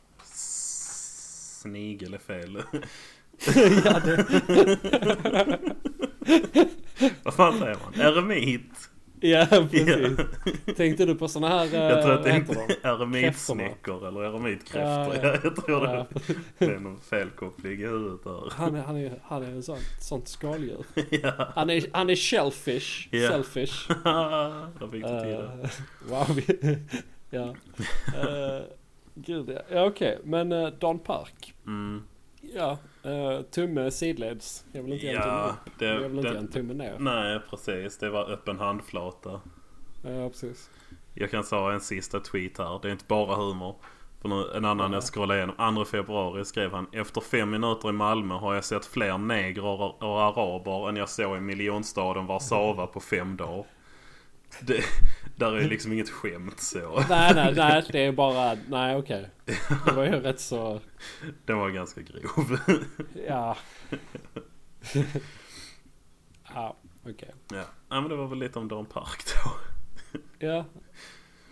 Snigel 1.62 2.14
är 2.14 2.18
fel. 2.18 2.62
ja, 3.84 4.00
det, 4.00 4.26
Vad 7.22 7.34
fan 7.34 7.58
säger 7.58 7.76
man? 7.84 8.00
Eremit? 8.00 8.90
ja, 9.20 9.46
Ja. 9.50 9.66
precis. 9.70 10.18
Tänkte 10.76 11.04
du 11.06 11.14
på 11.14 11.28
sådana 11.28 11.58
här... 11.58 11.64
eh, 11.74 11.80
Jag 11.80 12.02
tror 12.02 12.12
att 12.14 12.24
det 12.24 12.30
är 12.30 12.40
de? 12.40 13.14
eremitsnäckor 13.14 14.08
eller 14.08 14.20
eremitkräftor. 14.22 15.14
Ja, 15.14 15.14
ja. 15.22 15.38
Jag 15.44 15.56
tror 15.56 15.84
Ja. 15.86 16.06
det, 16.26 16.34
det 16.66 16.74
är 16.74 16.78
någon 16.78 17.00
felkoppling 17.00 17.72
i 17.72 17.86
huvudet 17.86 18.24
där. 18.24 18.50
Han 18.52 18.74
är, 18.74 18.82
han 18.82 18.96
är, 18.96 19.20
han 19.24 19.42
är 19.42 19.48
en 19.50 19.62
sån, 19.62 19.78
sånt 20.00 20.28
skaldjur. 20.28 20.84
Ja, 21.10 21.52
Han 21.54 21.70
är, 21.70 21.84
han 21.92 22.10
är 22.10 22.16
shellfish. 22.16 23.08
Ja. 23.10 23.28
Selfish. 23.30 23.88
där 24.78 24.88
fick 24.90 25.02
du 25.02 25.20
till 25.20 25.28
det. 25.28 25.60
Eh, 25.62 25.70
wow. 26.08 26.40
ja. 27.30 27.44
Uh, 27.44 28.62
gud 29.14 29.48
ja. 29.48 29.60
Ja 29.72 29.84
okej. 29.86 30.18
Men 30.24 30.52
uh, 30.52 30.68
Don 30.78 30.98
Park. 30.98 31.54
Mm. 31.66 32.02
Ja. 32.54 32.78
Uh, 33.06 33.42
tumme 33.42 33.90
sidleds. 33.90 34.64
Jag 34.72 34.82
vill 34.82 34.92
inte 34.92 35.06
ge 35.06 35.12
en 35.12 35.22
tumme 35.22 35.34
Ja, 35.34 35.56
upp. 35.66 35.72
det, 35.78 35.86
Jag 35.86 36.08
vill 36.08 36.18
inte 36.18 36.30
ge 36.30 36.36
en 36.38 36.48
tumme 36.48 36.74
ner. 36.74 36.96
nej 36.98 37.40
precis. 37.50 37.98
Det 37.98 38.10
var 38.10 38.30
öppen 38.30 38.58
handflata. 38.58 39.40
Ja 40.02 40.28
precis. 40.28 40.70
Jag 41.14 41.30
kan 41.30 41.44
säga 41.44 41.72
en 41.72 41.80
sista 41.80 42.20
tweet 42.20 42.58
här. 42.58 42.78
Det 42.82 42.88
är 42.88 42.92
inte 42.92 43.04
bara 43.08 43.34
humor. 43.36 43.76
För 44.22 44.56
en 44.56 44.64
annan 44.64 44.92
jag 44.92 45.02
scrollade 45.02 45.38
igenom. 45.40 45.74
2 45.76 45.84
februari 45.84 46.44
skrev 46.44 46.72
han. 46.72 46.86
Efter 46.92 47.20
fem 47.20 47.50
minuter 47.50 47.88
i 47.88 47.92
Malmö 47.92 48.34
har 48.34 48.54
jag 48.54 48.64
sett 48.64 48.86
fler 48.86 49.18
negrer 49.18 50.02
och 50.04 50.20
araber 50.22 50.88
än 50.88 50.96
jag 50.96 51.08
såg 51.08 51.36
i 51.36 51.40
miljonstaden 51.40 52.26
Warszawa 52.26 52.86
på 52.86 53.00
fem 53.00 53.36
dagar. 53.36 53.66
Det, 54.60 54.80
där 55.36 55.52
är 55.52 55.68
liksom 55.68 55.92
inget 55.92 56.10
skämt 56.10 56.60
så. 56.60 57.04
Nej 57.08 57.34
nej 57.34 57.54
nej. 57.54 57.84
Det 57.92 58.04
är 58.04 58.12
bara. 58.12 58.58
Nej 58.68 58.96
okej. 58.96 59.30
Det 59.86 59.92
var 59.92 60.04
ju 60.04 60.10
rätt 60.10 60.40
så. 60.40 60.80
Den 61.44 61.58
var 61.58 61.70
ganska 61.70 62.00
grov. 62.00 62.58
Ja. 63.28 63.56
ja 66.54 66.76
okej. 67.02 67.34
ja. 67.48 67.64
ja, 67.88 68.00
men 68.00 68.08
det 68.08 68.16
var 68.16 68.26
väl 68.26 68.38
lite 68.38 68.58
om 68.58 68.68
Dan 68.68 68.86
Park 68.86 69.24
då. 69.26 69.50
Ja. 70.38 70.64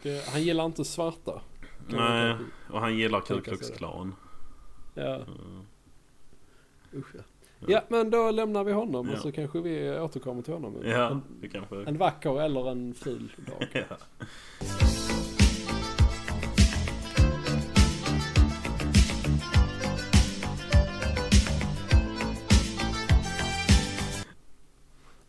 Det, 0.02 0.28
han 0.28 0.42
gillar 0.42 0.66
inte 0.66 0.84
svarta. 0.84 1.42
Nej, 1.88 2.36
och 2.70 2.80
han 2.80 2.96
gillar 2.96 3.20
Ku 3.20 3.40
Klux. 3.40 3.70
Klan. 3.70 4.14
Ja. 4.94 5.14
Mm. 5.14 5.66
Usch 6.92 7.14
ja. 7.14 7.22
Ja, 7.68 7.84
men 7.88 8.10
då 8.10 8.30
lämnar 8.30 8.64
vi 8.64 8.72
honom 8.72 9.08
Ja. 9.08 9.14
och 9.14 9.18
så 9.18 9.32
kanske 9.32 9.60
vi 9.60 9.98
återkommer 9.98 10.42
till 10.42 10.52
honom. 10.52 10.76
Ja, 10.84 11.10
En, 11.10 11.22
det 11.40 11.48
kanske... 11.48 11.76
en 11.84 11.98
vacker 11.98 12.42
eller 12.42 12.70
en 12.70 12.94
ful 12.94 13.32
dag. 13.46 13.68
Ja. 13.90 13.96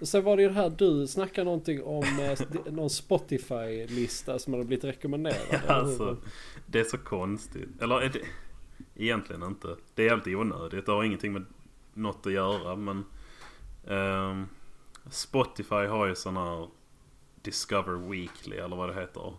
Sen 0.02 0.24
var 0.24 0.36
det 0.38 0.44
ju 0.44 0.48
det 0.50 0.54
här 0.56 0.70
du 0.78 1.08
snackade 1.08 1.46
någonting 1.46 1.84
om 1.84 2.04
eh, 2.20 2.40
någon 2.74 2.90
Spotify-lista 2.90 4.40
som 4.40 4.54
hade 4.54 4.66
blivit 4.66 4.84
rekommenderad. 4.84 5.62
Alltså, 5.68 6.18
det 6.66 6.80
är 6.80 6.84
så 6.84 6.98
konstigt. 6.98 7.70
Eller 7.82 8.02
är 8.02 8.10
det... 8.10 8.20
Egentligen 8.96 9.44
inte. 9.44 9.68
Det 9.96 10.06
är 10.06 10.10
helt 10.10 10.28
onödigt. 10.28 10.86
Det 10.86 10.92
har 10.92 11.04
ingenting 11.04 11.34
med 11.34 11.46
något 11.96 12.26
att 12.26 12.34
göra. 12.34 12.76
Men 12.76 13.06
ehm, 13.88 14.48
Spotify 15.10 15.86
har 15.86 16.08
ju 16.08 16.16
sån 16.16 16.38
här 16.38 16.68
Discover 17.42 18.10
Weekly 18.10 18.58
eller 18.58 18.76
vad 18.76 18.90
det 18.90 19.02
heter. 19.02 19.34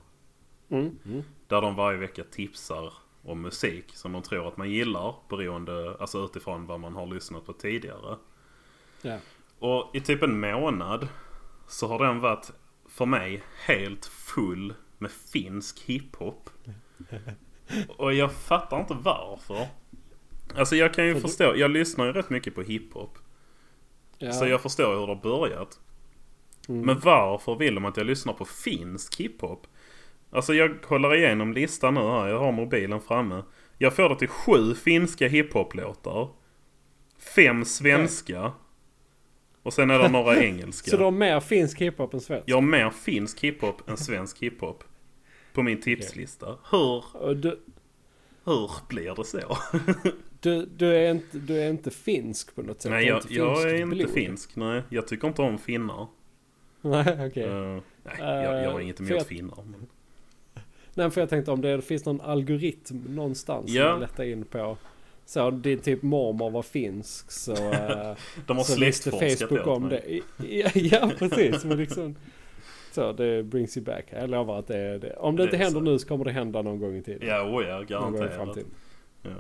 Mm. 0.69 0.99
Mm. 1.05 1.23
Där 1.47 1.63
de 1.63 1.77
varje 1.77 1.99
vecka 1.99 2.25
tipsar 2.31 2.93
om 3.23 3.41
musik 3.41 3.97
som 3.97 4.13
de 4.13 4.23
tror 4.23 4.49
att 4.49 4.57
man 4.57 4.71
gillar. 4.71 5.15
Beroende, 5.29 5.97
alltså 6.01 6.25
utifrån 6.25 6.67
vad 6.67 6.81
man 6.81 6.95
har 6.95 7.07
lyssnat 7.07 7.47
på 7.47 7.53
tidigare. 7.53 8.17
Ja. 9.03 9.19
Och 9.59 9.91
i 9.97 10.01
typ 10.01 10.23
en 10.23 10.41
månad 10.41 11.09
så 11.67 11.89
har 11.89 12.07
den 12.07 12.21
varit 12.21 12.53
för 12.89 13.07
mig 13.07 13.43
helt 13.67 14.07
full 14.07 14.75
med 14.99 15.11
finsk 15.11 15.81
hiphop. 15.81 16.51
Och 17.97 18.15
jag 18.15 18.33
fattar 18.33 18.81
inte 18.81 18.95
varför. 18.95 19.67
Alltså 20.57 20.77
jag 20.77 20.95
kan 20.95 21.07
ju 21.07 21.13
För 21.15 21.21
du- 21.21 21.29
förstå, 21.29 21.57
jag 21.57 21.71
lyssnar 21.71 22.07
ju 22.07 22.13
rätt 22.13 22.31
mycket 22.31 22.55
på 22.55 22.63
hiphop. 22.63 23.19
Ja. 24.19 24.33
Så 24.33 24.47
jag 24.47 24.61
förstår 24.63 24.95
hur 24.95 25.01
det 25.07 25.15
har 25.15 25.23
börjat. 25.23 25.81
Mm. 26.69 26.81
Men 26.87 26.99
varför 27.01 27.55
vill 27.55 27.75
de 27.75 27.85
att 27.85 27.97
jag 27.97 28.07
lyssnar 28.07 28.33
på 28.33 28.45
finsk 28.45 29.17
hiphop? 29.21 29.67
Alltså 30.31 30.55
jag 30.55 30.83
kollar 30.83 31.15
igenom 31.15 31.53
listan 31.53 31.95
nu 31.95 32.01
här, 32.01 32.27
jag 32.29 32.39
har 32.39 32.53
mobilen 32.53 33.01
framme. 33.01 33.43
Jag 33.79 33.97
får 33.97 34.09
det 34.09 34.17
till 34.19 34.29
sju 34.29 34.75
finska 34.75 35.29
hiphop-låtar. 35.29 36.29
Fem 37.19 37.65
svenska. 37.65 38.53
Och 39.63 39.73
sen 39.73 39.91
är 39.91 39.99
det 39.99 40.09
några 40.09 40.37
engelska. 40.45 40.91
Så 40.91 40.97
du 40.97 41.05
har 41.05 41.11
mer 41.11 41.41
finsk 41.41 41.81
hiphop 41.81 42.15
än 42.15 42.21
svensk? 42.21 42.45
Jag 42.49 42.57
har 42.57 42.63
mer 42.63 42.91
finsk 42.91 43.41
hiphop 43.45 43.89
än 43.89 43.97
svensk 43.97 44.39
hiphop. 44.43 44.85
På 45.53 45.63
min 45.63 45.81
tipslista. 45.81 46.57
Hur, 46.71 47.35
Du, 47.35 47.61
hur 48.45 48.71
blir 48.89 49.15
det 49.15 49.25
så? 49.25 49.39
du, 50.41 50.67
du, 50.77 50.97
är 50.97 51.11
inte, 51.11 51.39
du 51.39 51.59
är 51.63 51.71
inte 51.71 51.91
finsk 51.91 52.55
på 52.55 52.63
något 52.63 52.81
sätt? 52.83 52.91
nej 52.93 53.07
jag, 53.07 53.23
jag 53.29 53.63
är 53.63 53.75
inte 53.75 53.97
blod. 53.97 54.11
finsk. 54.11 54.57
Nej, 54.57 54.83
jag 54.89 55.09
tycker 55.09 55.29
inte 55.29 55.43
om 55.43 55.59
finnar. 55.59 56.07
Nej, 56.81 57.27
okej. 57.27 57.43
Eh, 57.45 57.79
nej, 58.05 58.17
jag, 58.19 58.65
jag 58.65 58.71
har 58.71 58.79
Eh, 58.81 58.85
inget 58.85 58.97
för 58.97 59.05
emot 59.05 59.17
jag- 59.17 59.27
finnar. 59.27 59.59
Men... 59.65 59.87
Nej, 60.95 61.11
för 61.11 61.21
jag 61.21 61.31
tänkte 61.31 61.51
om 61.51 61.61
det 61.61 61.83
finns 61.83 62.05
någon 62.05 62.21
algoritm 62.21 62.97
någonstans 63.09 63.71
Ja. 63.71 63.83
som 63.83 63.91
man 63.91 64.01
lättar 64.01 64.25
in 64.25 64.45
på. 64.45 64.77
Så 65.27 65.51
din 65.51 65.79
typ 65.79 66.03
mormor 66.03 66.51
var 66.51 66.63
finsk 66.63 67.31
så... 67.31 67.53
eh, 67.73 68.17
De 68.47 68.57
har 68.57 68.65
så 68.65 68.81
visste 68.81 69.11
Facebook 69.11 69.67
om 69.67 69.83
mig. 69.89 70.23
det. 70.37 70.47
Ja, 70.57 70.71
ja, 70.75 71.11
precis. 71.19 71.65
Men 71.65 71.79
liksom, 71.79 72.17
så 72.93 73.13
det 73.13 73.43
brings 73.43 73.77
you 73.77 73.85
back. 73.85 74.05
Jag 74.11 74.31
lovar 74.31 74.59
att 74.59 74.67
det 74.67 74.79
är 74.79 74.99
det. 74.99 75.17
Om 75.17 75.37
det, 75.37 75.43
Det 75.43 75.45
inte 75.45 75.57
händer 75.57 75.81
så. 75.81 75.85
nu 75.85 75.99
så 75.99 76.09
kommer 76.09 76.25
det 76.25 76.31
hända 76.33 76.63
någon 76.63 76.79
gång 76.81 76.97
i 76.97 77.03
tiden. 77.03 77.29
Ja, 77.29 77.43
oh 77.43 77.65
ja, 77.65 77.79
någon 77.79 77.87
gång 77.87 78.15
i 78.15 78.19
garanterat. 78.19 78.35
framtiden. 78.37 78.69
Ja. 79.23 79.31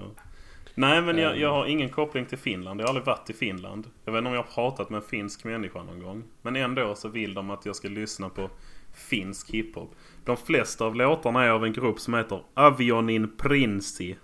Nej 0.78 1.02
men 1.02 1.18
jag, 1.18 1.32
Ehm. 1.32 1.40
jag 1.40 1.52
har 1.52 1.66
ingen 1.66 1.88
koppling 1.88 2.26
till 2.26 2.38
Finland. 2.38 2.80
Jag 2.80 2.84
har 2.84 2.88
aldrig 2.88 3.06
varit 3.06 3.30
i 3.30 3.32
Finland. 3.32 3.86
Jag 4.04 4.12
vet 4.12 4.18
inte 4.18 4.28
om 4.28 4.34
jag 4.34 4.42
har 4.42 4.52
pratat 4.52 4.90
med 4.90 4.96
en 4.96 5.02
finsk 5.08 5.44
människa 5.44 5.82
någon 5.82 6.02
gång. 6.02 6.24
Men 6.42 6.56
ändå 6.56 6.94
så 6.94 7.08
vill 7.08 7.34
de 7.34 7.50
att 7.50 7.66
jag 7.66 7.76
ska 7.76 7.88
lyssna 7.88 8.28
på 8.28 8.50
finsk 8.94 9.50
hiphop. 9.50 9.94
De 10.24 10.36
flesta 10.36 10.84
av 10.84 10.94
låtarna 10.96 11.44
är 11.44 11.50
av 11.50 11.64
en 11.64 11.72
grupp 11.72 12.00
som 12.00 12.14
heter 12.14 12.40
Avionin 12.54 13.36
Prinsi. 13.36 14.16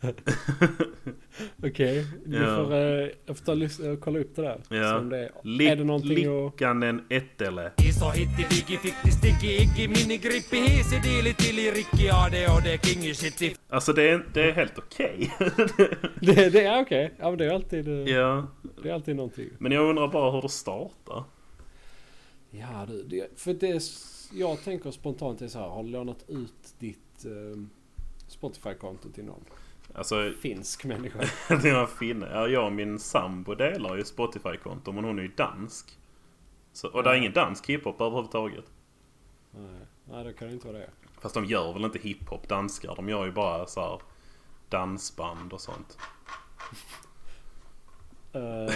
Okej, 1.62 2.06
du 2.26 2.36
Ja. 2.36 2.56
får, 2.64 2.72
eh, 2.74 3.08
jag 3.26 3.36
får 3.38 3.44
ta 3.44 3.52
och 3.52 3.58
lys- 3.58 3.92
och 3.92 4.00
kolla 4.00 4.18
upp 4.18 4.36
det 4.36 4.42
där. 4.42 4.60
Ja. 4.68 5.00
Det, 5.00 5.30
Lik- 5.42 5.68
är 5.70 5.76
det 5.76 5.84
någonting 5.84 6.26
att... 6.46 6.52
Likkanen 6.52 7.04
Ettele. 7.10 7.72
Iso 7.88 8.10
hitti 8.10 8.46
digi 8.50 8.76
fikti 8.78 9.10
stigi 9.10 9.56
iggi 9.62 9.88
mini 9.88 10.16
grippi 10.18 10.56
hiisi 10.56 10.98
diili 11.02 11.34
tili 11.34 11.70
rikki 11.70 12.08
ade 12.10 12.46
ode 12.56 12.78
kingi 12.82 13.14
shitti 13.14 13.56
Alltså 13.68 13.92
det 13.92 14.02
är, 14.10 14.26
det 14.34 14.42
är 14.50 14.52
helt 14.52 14.78
okej. 14.78 15.30
Det, 16.20 16.50
det 16.50 16.64
är 16.66 16.80
okej. 16.82 17.12
Ja 17.18 17.28
men 17.30 17.38
det 17.38 17.44
är 17.44 17.50
alltid, 17.50 17.88
eh, 17.88 17.94
ja. 18.14 18.46
det 18.82 18.88
är 18.90 18.94
alltid 18.94 19.16
någonting. 19.16 19.48
Men 19.58 19.72
jag 19.72 19.88
undrar 19.90 20.08
bara 20.08 20.30
hur 20.30 20.42
det 20.42 20.48
startar. 20.48 21.24
Ja 22.50 22.86
du, 22.88 23.02
det, 23.02 23.26
för 23.40 23.54
det 23.54 23.82
jag 24.32 24.62
tänker 24.64 24.90
spontant 24.90 25.42
är 25.42 25.48
så 25.48 25.58
här. 25.58 25.66
Har 25.68 25.82
du 25.82 25.88
lånat 25.90 26.24
ut 26.28 26.74
ditt 26.78 27.24
eh, 27.24 27.60
Spotify-konto 28.28 29.08
till 29.14 29.24
någon 29.24 29.44
Alltså 29.94 30.32
finsk 30.40 30.84
människa? 30.84 31.86
finne. 31.98 32.28
Ja, 32.32 32.48
jag 32.48 32.66
och 32.66 32.72
min 32.72 32.98
sambo 32.98 33.54
delar 33.54 33.96
ju 33.96 34.04
Spotify-konto 34.04 34.92
men 34.92 35.04
hon 35.04 35.18
är 35.18 35.22
ju 35.22 35.28
dansk. 35.28 35.98
Så, 36.72 36.88
och 36.88 37.02
det 37.02 37.10
är 37.10 37.14
ingen 37.14 37.32
dansk 37.32 37.66
hiphop 37.66 38.00
överhuvudtaget. 38.00 38.64
Nej, 39.50 39.86
nej 40.04 40.24
det 40.24 40.32
kan 40.32 40.48
det 40.48 40.54
inte 40.54 40.66
vara 40.66 40.78
det. 40.78 40.90
Fast 41.20 41.34
de 41.34 41.44
gör 41.44 41.72
väl 41.72 41.84
inte 41.84 41.98
hiphop 41.98 42.48
danskar. 42.48 42.96
De 42.96 43.08
gör 43.08 43.26
ju 43.26 43.32
bara 43.32 43.66
så 43.66 43.80
här 43.80 44.00
dansband 44.68 45.52
och 45.52 45.60
sånt. 45.60 45.98
Eh, 48.32 48.74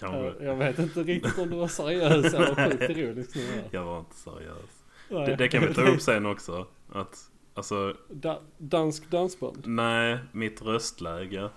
jag 0.40 0.56
vet 0.56 0.78
inte 0.78 1.02
riktigt 1.02 1.38
om 1.38 1.50
du 1.50 1.56
var 1.56 1.68
seriös 1.68 2.34
eller 2.34 2.70
sjukt 2.70 2.90
ironisk 2.90 3.36
nu. 3.36 3.64
Jag 3.70 3.84
var 3.84 3.98
inte 3.98 4.16
seriös. 4.16 4.84
Det, 5.08 5.36
det 5.36 5.48
kan 5.48 5.66
vi 5.66 5.74
ta 5.74 5.82
upp 5.82 6.02
sen 6.02 6.26
också. 6.26 6.66
Att, 6.92 7.30
alltså, 7.54 7.96
Da, 8.10 8.40
dansk 8.58 9.10
dansband? 9.10 9.62
nej, 9.66 10.18
mitt 10.32 10.62
röstläge. 10.62 11.50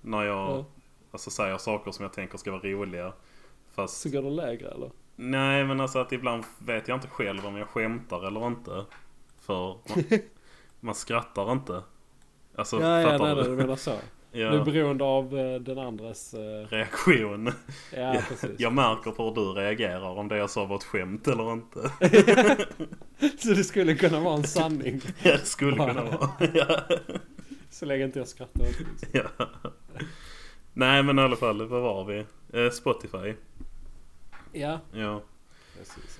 När 0.00 0.22
jag 0.24 0.50
Ja. 0.50 0.64
alltså, 1.10 1.30
säger 1.30 1.58
saker 1.58 1.90
som 1.90 2.02
jag 2.02 2.12
tänker 2.12 2.38
ska 2.38 2.50
vara 2.50 2.62
roliga. 2.62 3.12
Fast, 3.72 4.00
Så 4.00 4.10
går 4.10 4.22
det 4.22 4.30
lägre 4.30 4.68
eller? 4.68 4.90
nej 5.16 5.64
men 5.64 5.80
alltså 5.80 5.98
att 5.98 6.12
ibland 6.12 6.44
vet 6.58 6.88
jag 6.88 6.96
inte 6.96 7.08
själv 7.08 7.46
om 7.46 7.56
jag 7.56 7.68
skämtar 7.68 8.26
eller 8.26 8.46
inte. 8.46 8.84
För 9.40 9.76
man, 9.88 10.04
man 10.80 10.94
skrattar 10.94 11.52
inte. 11.52 11.82
Alltså, 12.54 12.80
ja, 12.80 13.00
ja, 13.00 13.10
fattar 13.10 13.24
nej, 13.24 13.34
nej, 13.34 13.44
du? 13.44 13.50
du 13.50 13.56
menar 13.56 13.76
så. 13.76 13.94
Ja, 14.32 14.46
är 14.60 14.64
beroende 14.64 15.04
av 15.04 15.38
eh, 15.38 15.60
den 15.60 15.78
andres... 15.78 16.34
eh, 16.34 16.66
reaktion. 16.68 17.46
ja, 17.46 18.14
Ja, 18.14 18.22
precis. 18.28 18.50
Jag 18.60 18.72
märker 18.72 19.10
på 19.10 19.24
hur 19.24 19.34
du 19.34 19.40
reagerar 19.60 20.18
om 20.18 20.28
det 20.28 20.36
jag 20.36 20.50
sa 20.50 20.64
var 20.64 20.76
ett 20.76 20.84
skämt 20.84 21.28
eller 21.28 21.52
inte. 21.52 21.80
Så 23.38 23.48
det 23.48 23.64
skulle 23.64 23.94
kunna 23.94 24.20
vara 24.20 24.34
en 24.36 24.44
sanning. 24.44 25.00
Ja, 25.22 25.30
det 25.32 25.44
skulle 25.46 25.76
kunna 25.76 26.04
vara. 26.04 26.30
Ja. 26.54 26.80
Så 27.70 27.86
länge 27.86 28.04
inte 28.04 28.18
jag 28.18 28.28
skrattar 28.28 28.60
åt 28.62 28.78
liksom. 28.80 29.08
ja. 29.12 29.46
Nej 30.72 31.02
men 31.02 31.18
i 31.18 31.22
alla 31.22 31.36
fall, 31.36 31.66
vad 31.68 31.82
var 31.82 32.04
vi? 32.04 32.24
Eh, 32.52 32.70
Spotify. 32.70 33.34
Ja, 34.52 34.80
Ja. 34.92 35.22
precis. 35.78 36.18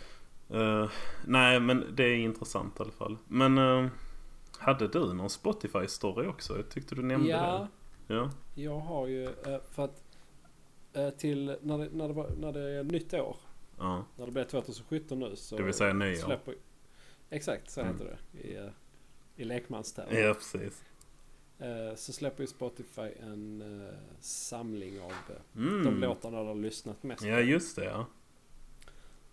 Eh, 0.50 0.88
nej 1.26 1.60
men 1.60 1.84
det 1.94 2.04
är 2.04 2.14
intressant 2.16 2.80
i 2.80 2.82
alla 2.82 2.92
fall. 2.92 3.16
Men 3.28 3.58
eh, 3.58 3.86
hade 4.58 4.88
du 4.88 4.98
någon 5.14 5.28
Spotify-story 5.28 6.26
också? 6.28 6.56
Jag 6.56 6.68
tyckte 6.68 6.94
du 6.94 7.02
nämnde 7.02 7.28
Ja, 7.30 7.58
det. 7.58 7.68
Ja. 8.10 8.30
jag 8.54 8.78
har 8.78 9.06
ju 9.06 9.24
eh, 9.24 9.60
för 9.70 9.84
att 9.84 10.02
eh, 10.92 11.10
till 11.10 11.56
när 11.62 11.78
det, 11.78 11.88
när, 11.92 12.08
det 12.08 12.14
var, 12.14 12.30
när 12.40 12.52
det 12.52 12.60
är 12.70 12.84
nytt 12.84 13.14
år. 13.14 13.36
ja. 13.78 14.04
När 14.16 14.26
det 14.26 14.32
blir 14.32 14.44
2017 14.44 15.18
nu 15.18 15.36
så 15.36 15.56
Det 15.56 15.62
vill 15.62 15.74
säga 15.74 15.92
nyår. 15.92 16.14
släpper, 16.16 16.54
Exakt 17.30 17.70
så 17.70 17.80
Mm. 17.80 17.92
heter 17.92 18.16
det 18.32 18.48
i, 18.48 18.56
eh, 18.56 18.68
i 19.36 19.44
lekmanstermer. 19.44 20.20
Ja 20.20 20.34
precis. 20.34 20.84
Så 21.96 22.12
släpper 22.12 22.42
ju 22.42 22.46
Spotify 22.46 23.08
en 23.22 23.88
samling 24.20 25.00
av 25.00 25.10
eh, 25.10 25.16
de 25.52 25.68
Mm. 25.86 26.00
låtarna 26.00 26.40
du 26.42 26.46
har 26.48 26.54
lyssnat 26.54 27.02
mest 27.02 27.22
Ja 27.24 27.40
just 27.40 27.76
det 27.76 27.84
ja. 27.84 28.06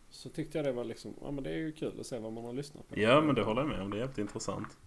Så 0.09 0.29
tyckte 0.29 0.57
jag 0.57 0.65
det 0.65 0.71
var 0.71 0.83
liksom, 0.83 1.13
ja 1.21 1.31
men 1.31 1.43
det 1.43 1.49
är 1.49 1.57
ju 1.57 1.71
kul 1.71 1.99
att 1.99 2.05
se 2.05 2.19
vad 2.19 2.33
man 2.33 2.43
har 2.45 2.53
lyssnat 2.53 2.87
på. 2.89 2.99
Ja 2.99 3.21
men 3.21 3.35
det 3.35 3.43
håller 3.43 3.61
jag 3.61 3.69
med 3.69 3.81
om. 3.81 3.89
Det 3.89 3.97
är 3.97 3.99
jävligt 3.99 4.17
intressant. 4.17 4.77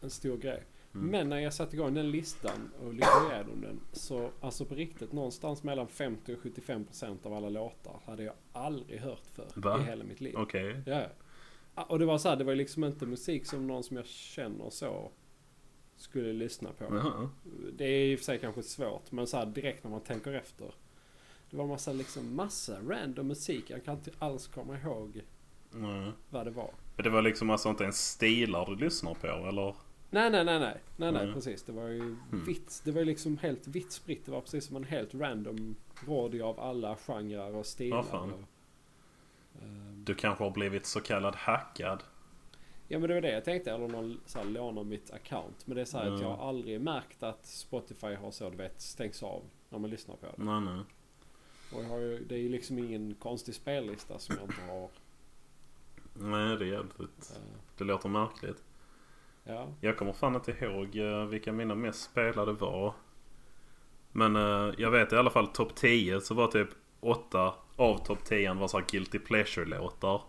En 0.00 0.10
stor 0.10 0.36
grej. 0.36 0.62
Mm. 0.94 1.06
Men 1.06 1.28
när 1.28 1.38
jag 1.38 1.54
satte 1.54 1.76
igång 1.76 1.94
den 1.94 2.10
listan 2.10 2.70
och 2.82 2.94
lyssnade 2.94 3.34
igenom 3.34 3.60
den. 3.60 3.80
Så 3.92 4.30
alltså 4.40 4.64
på 4.64 4.74
riktigt 4.74 5.12
någonstans 5.12 5.62
mellan 5.62 5.88
50 5.88 6.34
och 6.34 6.40
75 6.40 6.84
procent 6.84 7.26
av 7.26 7.34
alla 7.34 7.48
låtar 7.48 8.00
hade 8.06 8.22
jag 8.22 8.34
aldrig 8.52 9.00
hört 9.00 9.26
för 9.34 9.46
Va? 9.54 9.80
i 9.80 9.82
hela 9.82 10.04
mitt 10.04 10.20
liv. 10.20 10.34
Okej. 10.36 10.82
Ja, 10.86 11.02
ja. 11.74 11.82
Och 11.82 11.98
det 11.98 12.04
var 12.04 12.18
så 12.18 12.28
här, 12.28 12.36
det 12.36 12.44
var 12.44 12.54
liksom 12.54 12.84
inte 12.84 13.06
musik 13.06 13.46
som 13.46 13.66
någon 13.66 13.84
som 13.84 13.96
jag 13.96 14.06
känner 14.06 14.70
så 14.70 15.10
skulle 15.96 16.32
lyssna 16.32 16.72
på. 16.72 16.84
Jaha. 16.84 17.28
Det 17.72 17.84
är 17.84 18.06
i 18.06 18.14
och 18.14 18.18
för 18.18 18.24
sig 18.24 18.38
kanske 18.38 18.62
svårt 18.62 19.12
men 19.12 19.26
så 19.26 19.36
här 19.36 19.46
direkt 19.46 19.84
när 19.84 19.90
man 19.90 20.00
tänker 20.00 20.32
efter. 20.32 20.74
Det 21.50 21.56
var 21.56 21.66
massa 21.66 21.92
liksom 21.92 22.36
massa 22.36 22.78
random 22.88 23.28
musik. 23.28 23.70
Jag 23.70 23.84
kan 23.84 23.94
inte 23.94 24.10
alls 24.18 24.46
komma 24.46 24.78
ihåg 24.78 25.22
Nej. 25.70 26.12
vad 26.30 26.46
det 26.46 26.50
var. 26.50 26.70
Men 26.96 27.04
det 27.04 27.10
var 27.10 27.22
liksom 27.22 27.50
alltså 27.50 27.68
inte 27.68 27.84
en 27.84 27.92
stilar 27.92 28.66
du 28.66 28.76
lyssnar 28.76 29.14
på 29.14 29.26
eller? 29.26 29.74
Nej, 30.10 30.30
nej, 30.30 30.44
nej, 30.44 30.58
nej, 30.60 30.80
nej, 30.96 31.12
nej, 31.12 31.22
Mm. 31.22 31.34
precis. 31.34 31.62
Det 31.62 31.72
var 31.72 31.88
ju 31.88 32.16
vitt. 32.46 32.82
Det 32.84 32.90
var 32.92 32.98
ju 32.98 33.04
liksom 33.04 33.38
helt 33.38 33.66
vitt 33.66 33.92
spritt. 33.92 34.24
Det 34.26 34.32
var 34.32 34.40
precis 34.40 34.64
som 34.66 34.76
en 34.76 34.84
helt 34.84 35.14
random 35.14 35.74
radio 36.08 36.42
av 36.42 36.60
alla 36.60 36.96
genrer 36.96 37.54
och 37.56 37.66
stilar. 37.66 38.04
Ja, 38.12 38.18
och, 38.20 38.28
ehm, 39.62 40.04
Du 40.04 40.14
kanske 40.14 40.44
har 40.44 40.50
blivit 40.50 40.86
så 40.86 41.00
kallad 41.00 41.34
hackad. 41.34 42.02
ja, 42.88 42.98
men 42.98 43.08
det 43.08 43.14
var 43.14 43.20
det 43.20 43.32
jag 43.32 43.44
tänkte. 43.44 43.70
Eller 43.72 43.88
någon 43.88 44.20
så 44.26 44.38
här, 44.38 44.46
lånar 44.46 44.84
mitt 44.84 45.10
account. 45.10 45.66
Men 45.66 45.74
det 45.74 45.80
är 45.80 45.84
så 45.84 45.98
här 45.98 46.04
att 46.04 46.08
Mm. 46.10 46.22
jag 46.22 46.36
har 46.36 46.48
aldrig 46.48 46.80
märkt 46.80 47.22
att 47.22 47.46
Spotify 47.46 48.14
har 48.14 48.30
så, 48.30 48.50
du 48.50 48.56
vet, 48.56 48.80
stängs 48.80 49.22
av 49.22 49.42
när 49.68 49.78
man 49.78 49.90
lyssnar 49.90 50.16
på 50.16 50.26
det. 50.26 50.32
Nej, 50.44 50.60
nej. 50.60 50.82
Och 51.74 52.00
ju, 52.00 52.24
det 52.28 52.34
är 52.34 52.38
ju 52.38 52.48
liksom 52.48 52.78
ingen 52.78 53.14
konstig 53.14 53.54
spellista 53.54 54.18
som 54.18 54.36
jag 54.36 54.44
inte 54.44 54.72
har. 54.72 54.88
Nej, 56.14 56.56
det 56.56 56.64
är 56.64 56.68
jävligt. 56.72 57.32
eh, 57.36 57.42
Det 57.78 57.84
låter 57.84 58.08
märkligt. 58.08 58.62
Ja. 59.44 59.68
Jag 59.80 59.96
kommer 59.96 60.12
fan 60.12 60.34
inte 60.34 60.50
ihåg 60.60 60.96
eh, 60.96 61.24
vilka 61.24 61.52
mina 61.52 61.74
mest 61.74 62.02
spelade 62.02 62.52
var. 62.52 62.94
Men 64.12 64.36
eh, 64.36 64.74
jag 64.78 64.90
vet 64.90 65.12
i 65.12 65.16
alla 65.16 65.30
fall 65.30 65.46
topp 65.46 65.74
10 65.74 66.20
så 66.20 66.34
var 66.34 66.46
typ 66.46 66.68
8 67.00 67.54
av 67.76 67.98
topp 68.04 68.24
10 68.24 68.54
var 68.54 68.68
så 68.68 68.78
här 68.78 68.86
guilty 68.90 69.18
pleasure-låtar. 69.18 70.22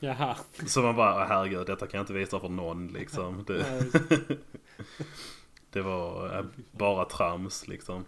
Jaha. 0.00 0.36
Så 0.66 0.82
man 0.82 0.96
bara, 0.96 1.14
"Åh, 1.14 1.26
herregud 1.28 1.66
detta 1.66 1.86
kan 1.86 1.98
jag 1.98 2.02
inte 2.02 2.12
visa 2.12 2.40
för 2.40 2.48
någon 2.48 2.88
liksom. 2.88 3.44
Det, 3.46 3.64
det 5.70 5.82
var 5.82 6.38
eh, 6.38 6.44
bara 6.72 7.04
trams 7.04 7.68
liksom. 7.68 8.04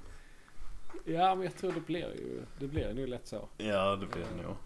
Ja, 1.04 1.34
men 1.34 1.44
jag 1.44 1.56
tror 1.56 1.72
det 1.72 1.80
blir 1.86 2.00
ju, 2.00 2.42
det 2.58 2.66
blir 2.68 2.94
nog 2.94 3.08
lätt 3.08 3.26
så. 3.26 3.48
Ja, 3.58 3.96
det 3.96 4.06
blir 4.06 4.24
det 4.36 4.42
nog. 4.42 4.56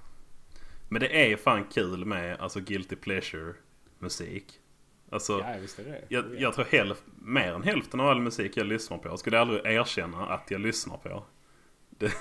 Men 0.88 1.00
det 1.00 1.32
är 1.32 1.36
fan 1.36 1.64
kul 1.64 2.04
med 2.04 2.40
alltså 2.40 2.60
guilty 2.60 2.96
pleasure 2.96 3.54
musik. 3.98 4.60
Alltså, 5.12 5.32
Ja, 5.38 5.54
visst 5.60 5.78
är 5.78 5.84
det. 5.84 6.04
jag, 6.08 6.40
jag 6.40 6.54
tror 6.54 6.64
hälf, 6.64 7.02
mer 7.18 7.52
än 7.52 7.62
hälften 7.62 8.00
av 8.00 8.08
all 8.08 8.20
musik 8.20 8.56
jag 8.56 8.66
lyssnar 8.66 8.98
på 8.98 9.16
skulle 9.16 9.36
jag 9.36 9.40
aldrig 9.48 9.66
erkänna 9.76 10.26
att 10.26 10.50
jag 10.50 10.60
lyssnar 10.60 10.96
på. 10.96 11.24
Det, 11.90 12.12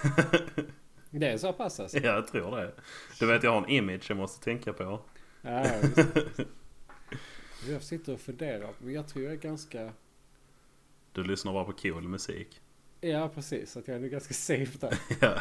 Det 1.09 1.27
är 1.27 1.37
så 1.37 1.53
pass 1.53 1.79
alltså? 1.79 1.97
ja, 1.97 2.13
jag 2.13 2.27
tror 2.27 2.55
det. 2.57 2.71
Du 3.19 3.25
vet, 3.25 3.43
jag 3.43 3.51
har 3.51 3.57
en 3.57 3.69
image 3.69 4.05
jag 4.09 4.17
måste 4.17 4.43
tänka 4.43 4.73
på. 4.73 5.01
Ja, 5.41 5.65
visst. 5.81 6.09
Jag 7.69 7.81
sitter 7.83 8.13
och 8.13 8.19
funderar, 8.19 8.69
men 8.79 8.93
jag 8.93 9.07
tror 9.07 9.23
jag 9.23 9.33
är 9.33 9.37
ganska... 9.37 9.91
Du 11.11 11.23
lyssnar 11.23 11.53
bara 11.53 11.63
på 11.65 11.71
cool 11.73 12.07
musik. 12.07 12.61
Ja, 13.01 13.29
precis. 13.35 13.77
Att 13.77 13.87
jag 13.87 14.03
är 14.03 14.07
ganska 14.07 14.33
safe 14.33 14.77
där. 14.79 14.97
Ja. 15.21 15.39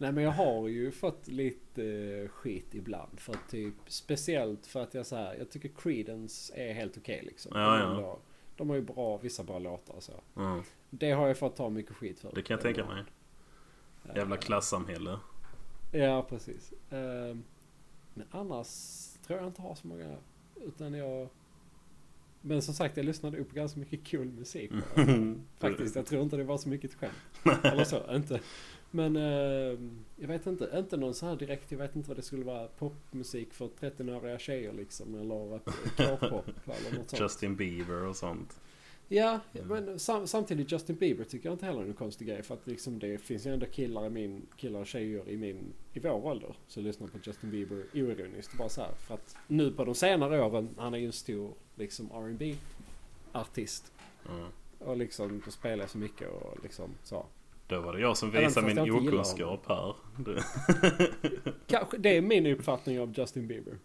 Nej, 0.00 0.12
men 0.12 0.24
jag 0.24 0.30
har 0.30 0.68
ju 0.68 0.90
fått 0.90 1.28
lite 1.28 1.84
eh, 1.84 2.28
skit 2.28 2.74
ibland. 2.74 3.20
För 3.20 3.32
att 3.32 3.48
typ, 3.50 3.74
speciellt 3.86 4.66
för 4.66 4.82
att 4.82 4.94
jag 4.94 5.06
så 5.06 5.16
här, 5.16 5.34
jag 5.38 5.50
tycker 5.50 5.68
Creedence 5.78 6.54
är 6.56 6.72
helt 6.74 6.96
okej 6.98 7.22
liksom. 7.26 7.52
Ja, 7.54 7.60
de, 7.76 8.00
ja. 8.00 8.06
har- 8.06 8.18
de 8.56 8.68
har 8.68 8.76
ju 8.76 8.82
bra, 8.82 9.16
vissa 9.16 9.44
bra 9.44 9.58
låtar 9.58 9.94
och 9.94 10.02
så. 10.02 10.12
Mm, 10.36 10.62
Det 10.90 11.10
har 11.10 11.26
jag 11.28 11.38
fått 11.38 11.56
ta 11.56 11.68
mycket 11.68 11.96
skit 11.96 12.20
för. 12.20 12.32
det 12.34 12.42
kan 12.42 12.54
jag 12.54 12.60
tänka 12.62 12.84
mig. 12.86 13.04
Jävla 14.14 14.34
Eh, 14.34 14.40
klassamhälle. 14.40 15.18
Ja, 15.92 16.26
precis. 16.28 16.72
Ehm, 16.90 17.42
Men 18.14 18.26
annars 18.30 18.68
tror 19.26 19.38
jag 19.38 19.48
inte 19.48 19.62
har 19.62 19.74
så 19.74 19.86
många. 19.86 20.16
Utan 20.66 20.94
jag... 20.94 21.28
Men 22.40 22.62
som 22.62 22.74
sagt, 22.74 22.96
jag 22.96 23.06
lyssnade 23.06 23.38
upp 23.38 23.52
ganska 23.52 23.80
mycket 23.80 24.10
cool 24.10 24.26
musik. 24.26 24.70
Faktiskt, 25.58 25.96
jag 25.96 26.06
tror 26.06 26.22
inte 26.22 26.36
det 26.36 26.44
var 26.44 26.58
så 26.58 26.68
mycket 26.68 26.94
skämt. 26.94 27.62
Eller 27.64 27.84
så, 27.84 28.14
inte. 28.14 28.40
Men 28.90 29.16
ehm, 29.16 30.04
jag 30.16 30.28
vet 30.28 30.46
inte, 30.46 30.70
inte 30.74 30.96
någon 30.96 31.14
så 31.14 31.26
här 31.26 31.36
direkt, 31.36 31.72
jag 31.72 31.78
vet 31.78 31.96
inte 31.96 32.08
vad 32.08 32.18
det 32.18 32.22
skulle 32.22 32.44
vara. 32.44 32.68
Popmusik 32.68 33.54
för 33.54 33.68
13-åriga 33.80 34.38
tjejer 34.38 34.72
liksom. 34.72 35.14
Eller 35.14 35.58
K-pop 35.96 36.46
eller 36.64 36.98
något 36.98 37.10
sånt. 37.10 37.20
Justin 37.20 37.56
Bieber 37.56 38.04
och 38.04 38.16
sånt. 38.16 38.60
Ja, 39.08 39.40
men 39.52 39.98
sam 39.98 40.26
samtidigt 40.26 40.72
Justin 40.72 40.96
Bieber 40.96 41.24
tycker 41.24 41.48
jag 41.48 41.54
inte 41.54 41.66
heller 41.66 41.82
är 41.82 41.86
en 41.86 41.94
konstig 41.94 42.28
grej. 42.28 42.42
För 42.42 42.54
att 42.54 42.66
liksom 42.66 42.98
det 42.98 43.18
finns 43.18 43.46
ju 43.46 43.52
ändå 43.52 43.66
killar, 43.66 44.06
i 44.06 44.10
min, 44.10 44.46
killar 44.56 44.80
och 44.80 44.86
tjejer 44.86 45.28
i, 45.28 45.36
min, 45.36 45.72
i 45.92 46.00
vår 46.00 46.26
ålder 46.26 46.56
som 46.66 46.84
lyssnar 46.84 47.08
på 47.08 47.18
Justin 47.22 47.50
Bieber 47.50 47.84
oironiskt. 47.94 48.58
Bara 48.58 48.68
så 48.68 48.80
här. 48.80 48.92
För 48.92 49.14
att 49.14 49.36
nu 49.46 49.72
på 49.72 49.84
de 49.84 49.94
senare 49.94 50.42
åren, 50.42 50.68
han 50.76 50.94
är 50.94 50.98
ju 50.98 51.06
en 51.06 51.12
stor 51.12 51.54
liksom 51.74 52.10
R&B 52.10 52.56
artist 53.32 53.92
Mm. 54.28 54.48
Och 54.78 54.96
liksom 54.96 55.42
då 55.44 55.50
spelar 55.50 55.86
så 55.86 55.98
mycket 55.98 56.28
och 56.28 56.62
liksom 56.62 56.90
så. 57.02 57.26
Då 57.70 57.80
var 57.80 57.92
det 57.92 58.00
jag 58.00 58.16
som 58.16 58.30
visade 58.30 58.72
jag 58.72 58.86
min 59.02 59.08
okunskap 59.08 59.64
här. 59.68 59.94
Kanske, 61.66 61.98
det 61.98 62.16
är 62.16 62.20
min 62.22 62.46
uppfattning 62.46 63.00
av 63.00 63.12
Justin 63.18 63.46
Bieber. 63.46 63.78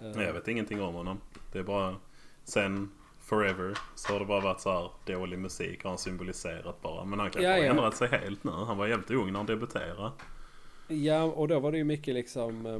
Nej, 0.00 0.26
jag 0.26 0.32
vet 0.32 0.48
ingenting 0.48 0.82
om 0.82 0.94
honom. 0.94 1.20
Det 1.52 1.58
är 1.58 1.62
bara 1.62 1.96
sen 2.44 2.90
forever 3.20 3.78
så 3.94 4.12
har 4.12 4.20
det 4.20 4.26
bara 4.26 4.40
varit 4.40 4.60
så 4.60 4.70
här 4.72 4.90
dålig 5.14 5.38
musik 5.38 5.82
har 5.82 5.90
han 5.90 5.98
symboliserat 5.98 6.82
bara. 6.82 7.04
Men 7.04 7.18
han 7.18 7.30
kanske 7.30 7.42
Ja, 7.48 7.52
har 7.52 7.58
ja. 7.58 7.70
ändrat 7.70 7.96
sig 7.96 8.08
helt 8.08 8.44
nu. 8.44 8.50
Han 8.50 8.78
var 8.78 8.86
jävligt 8.86 9.10
ung 9.10 9.26
när 9.32 9.36
han 9.38 9.46
debuterade. 9.46 10.12
Ja, 10.88 11.22
och 11.22 11.48
då 11.48 11.60
var 11.60 11.72
det 11.72 11.78
ju 11.78 11.84
mycket 11.84 12.14
liksom... 12.14 12.66
eh, 12.66 12.78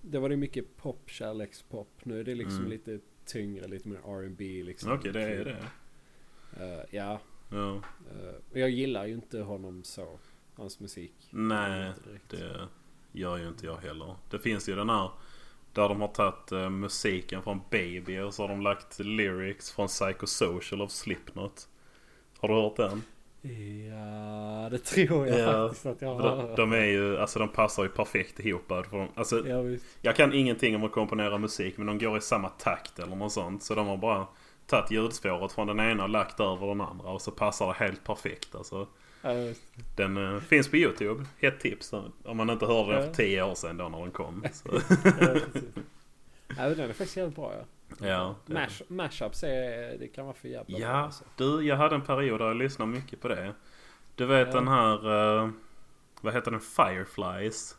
Det 0.00 0.18
var 0.18 0.28
det 0.28 0.36
mycket 0.36 0.76
pop, 0.76 1.02
kärlekspop. 1.06 1.88
Nu 2.02 2.20
är 2.20 2.24
det 2.24 2.34
liksom 2.34 2.58
Mm. 2.58 2.70
lite 2.70 2.98
tyngre, 3.26 3.68
lite 3.68 3.88
mer 3.88 3.98
R&B 3.98 4.62
liksom. 4.64 4.92
Okej, 4.92 5.12
det 5.12 5.22
är 5.22 5.44
det. 5.44 5.56
Eh, 6.64 6.84
ja, 6.90 7.20
Ja. 7.48 7.74
eh, 8.10 8.60
jag 8.60 8.70
gillar 8.70 9.06
ju 9.06 9.14
inte 9.14 9.40
honom 9.40 9.84
så. 9.84 10.18
Hans 10.56 10.80
musik. 10.80 11.12
Nej, 11.30 11.92
det 12.30 12.68
gör 13.12 13.36
ju 13.36 13.48
inte 13.48 13.66
jag 13.66 13.76
heller. 13.76 14.16
Det 14.30 14.38
finns 14.38 14.68
ju 14.68 14.74
den 14.76 14.90
här 14.90 15.10
där 15.72 15.88
de 15.88 16.00
har 16.00 16.08
tagit 16.08 16.52
eh, 16.52 16.70
musiken 16.70 17.42
från 17.42 17.60
Baby 17.70 18.18
och 18.18 18.34
så 18.34 18.42
har 18.42 18.48
de 18.48 18.60
lagt 18.60 18.98
lyrics 18.98 19.70
från 19.70 19.86
Psychosocial 19.86 20.82
of 20.82 20.90
Slipknot. 20.90 21.68
Har 22.38 22.48
du 22.48 22.54
hört 22.54 22.76
den? 22.76 23.02
Ja, 23.90 24.68
det 24.70 24.78
tror 24.78 25.26
jag 25.26 25.38
Ja, 25.40 25.66
faktiskt 25.68 25.86
att 25.86 26.02
jag 26.02 26.18
De, 26.18 26.38
har. 26.38 26.56
de 26.56 26.72
är 26.72 26.84
ju, 26.84 27.18
alltså 27.18 27.38
de 27.38 27.48
passar 27.48 27.82
ju 27.82 27.88
perfekt 27.88 28.40
ihop. 28.40 28.62
För 28.68 28.86
de, 28.90 29.08
alltså, 29.14 29.48
Ja, 29.48 29.78
jag 30.02 30.16
kan 30.16 30.32
ingenting 30.32 30.76
om 30.76 30.84
att 30.84 30.92
komponera 30.92 31.38
musik 31.38 31.76
men 31.78 31.86
de 31.86 31.98
går 31.98 32.18
i 32.18 32.20
samma 32.20 32.48
takt 32.48 32.98
eller 32.98 33.16
något 33.16 33.32
sånt. 33.32 33.62
Så 33.62 33.74
de 33.74 33.86
har 33.86 33.96
bara 33.96 34.26
tagit 34.66 34.90
ljudspåret 34.90 35.52
från 35.52 35.66
den 35.66 35.80
ena 35.80 36.02
och 36.02 36.08
lagt 36.08 36.40
över 36.40 36.66
den 36.66 36.80
andra 36.80 37.08
och 37.08 37.22
så 37.22 37.30
passar 37.30 37.66
det 37.66 37.72
helt 37.72 38.04
perfekt. 38.04 38.54
Alltså, 38.54 38.86
Ja, 39.22 39.32
den 39.96 40.16
eh, 40.34 40.40
finns 40.40 40.68
på 40.70 40.76
YouTube. 40.76 41.24
Ett 41.40 41.60
tips 41.60 41.92
om 42.24 42.36
man 42.36 42.50
inte 42.50 42.66
hörde 42.66 42.92
den 42.92 43.00
Ja. 43.00 43.06
för 43.06 43.14
tio 43.14 43.42
år 43.42 43.54
sedan 43.54 43.76
då 43.76 43.88
när 43.88 43.98
den 44.00 44.10
kom. 44.10 44.44
Så, 44.52 44.68
Ja, 46.56 46.68
den 46.68 46.80
är 46.80 46.88
faktiskt 46.88 47.16
jävligt 47.16 47.36
bra 47.36 47.52
ja. 47.98 48.06
ja, 48.06 48.34
det- 48.46 48.52
Mash, 48.54 48.82
mashups 48.88 49.42
är, 49.42 49.98
det 49.98 50.08
kan 50.08 50.24
vara 50.24 50.34
för 50.36 50.48
jävla 50.48 50.78
bra 50.78 50.88
Ja, 50.88 50.92
alltså. 50.96 51.24
du 51.36 51.62
jag 51.66 51.76
hade 51.76 51.94
en 51.94 52.02
period 52.02 52.40
där 52.40 52.46
jag 52.46 52.56
lyssnade 52.56 52.90
mycket 52.92 53.20
på 53.20 53.28
det. 53.28 53.52
Du 54.14 54.26
vet 54.26 54.52
den 54.52 54.68
här, 54.68 54.94
eh, 55.44 55.50
vad 56.20 56.34
heter 56.34 56.50
den, 56.50 56.60
Fireflies? 56.60 57.76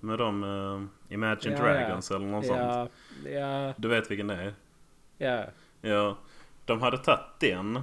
Med 0.00 0.18
de 0.18 0.44
eh, 0.44 1.14
Imagine. 1.14 1.56
Dragons 1.56 2.10
eller 2.10 2.26
något 2.26 2.46
sånt. 2.46 2.90
Du 3.76 3.88
vet 3.88 4.10
vilken 4.10 4.26
det 4.26 4.34
är? 4.34 4.54
ja. 5.18 5.44
Ja. 5.80 6.16
De 6.64 6.82
hade 6.82 6.98
tagit 6.98 7.20
den. 7.40 7.80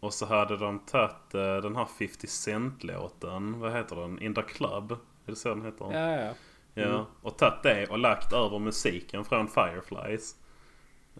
Och 0.00 0.14
så 0.14 0.26
hade 0.26 0.56
de 0.56 0.78
tagit 0.78 1.34
eh, 1.34 1.56
den 1.56 1.76
här 1.76 1.84
50 1.98 2.26
Cent-låten. 2.26 3.60
Vad 3.60 3.72
heter 3.72 3.96
den? 3.96 4.22
In 4.22 4.34
the 4.34 4.42
Club? 4.42 4.92
Är 4.92 4.96
det 5.30 5.36
så 5.36 5.48
den 5.48 5.64
heter? 5.64 5.92
Ja, 5.92 6.10
ja. 6.24 6.32
Ja, 6.74 6.84
Mm. 6.84 7.04
och 7.22 7.38
tagit 7.38 7.62
det 7.62 7.86
och 7.86 7.98
lagt 7.98 8.32
över 8.32 8.58
musiken 8.58 9.24
från 9.24 9.48
Fireflies. 9.48 10.36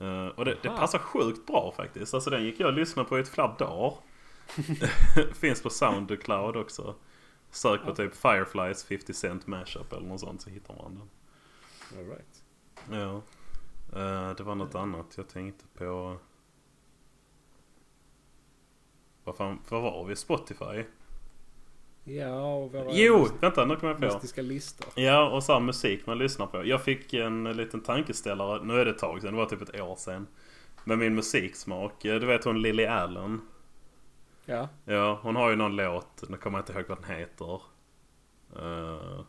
Eh, 0.00 0.26
och 0.26 0.44
det, 0.44 0.56
det 0.62 0.68
passar 0.68 0.98
sjukt 0.98 1.46
bra 1.46 1.72
faktiskt. 1.76 2.14
Alltså 2.14 2.30
den 2.30 2.44
gick 2.44 2.60
jag 2.60 2.66
och 2.66 2.72
lyssnade 2.72 3.08
på 3.08 3.18
i 3.18 3.20
ett 3.20 3.28
flera 3.28 3.48
dagar. 3.58 3.94
Finns 5.34 5.62
på 5.62 5.70
Soundcloud 5.70 6.56
också. 6.56 6.94
Sök 7.50 7.82
på 7.84 7.90
Ja. 7.90 7.94
typ 7.94 8.14
Fireflies 8.16 8.84
50 8.84 9.14
Cent 9.14 9.46
Mashup 9.46 9.92
eller 9.92 10.06
något 10.08 10.20
sånt 10.20 10.42
så 10.42 10.50
hittar 10.50 10.74
man 10.74 10.94
den. 10.94 11.08
All 11.98 12.04
right. 12.10 12.42
Ja. 12.90 13.22
Eh, 13.92 14.31
det 14.37 14.42
var 14.42 14.55
något 14.55 14.74
annat 14.74 15.14
jag 15.16 15.29
tänkte 15.29 15.64
på. 15.74 16.16
Vad 19.24 19.37
fan, 19.37 19.59
vad 19.68 19.83
var 19.83 20.05
vi? 20.05 20.16
Spotify? 20.16 20.85
Ja, 22.05 22.55
och 22.55 22.72
våra 22.72 22.92
Jo! 22.92 23.27
Vänta, 23.40 23.64
nu 23.64 23.77
kommer 23.77 23.98
jag 24.01 24.35
på. 24.35 24.42
listor. 24.42 24.87
Ja, 24.96 25.31
och 25.31 25.42
så 25.44 25.53
här 25.53 25.61
musik 25.61 26.07
man 26.07 26.18
lyssnar 26.18 26.46
på. 26.46 26.64
Jag 26.66 26.83
fick 26.85 27.14
en 27.14 27.44
liten 27.44 27.81
tankeställare. 27.81 28.64
Nu 28.64 28.81
är 28.81 28.85
det 28.85 28.90
ett 28.90 28.98
tag 28.98 29.22
sedan. 29.22 29.33
Det 29.33 29.38
var 29.38 29.46
typ 29.46 29.62
ett 29.62 29.81
år 29.81 29.96
sedan. 29.96 30.27
Med 30.85 30.98
min 30.98 31.14
musiksmak. 31.14 32.05
Eh, 32.05 32.20
Du 32.20 32.27
vet 32.27 32.44
hon 32.44 32.62
Lily 32.62 32.85
Allen? 32.87 33.40
Ja. 34.44 34.68
Ja, 34.85 35.18
hon 35.22 35.37
har 35.37 35.51
ju 35.51 35.57
någon 35.57 35.77
låt. 35.77 36.24
Nu 36.29 36.37
kommer 36.37 36.59
jag 36.59 36.62
inte 36.62 36.72
ihåg 36.72 36.85
vad 36.88 36.98
den 37.03 37.16
heter. 37.18 37.61
Eh, 38.57 39.20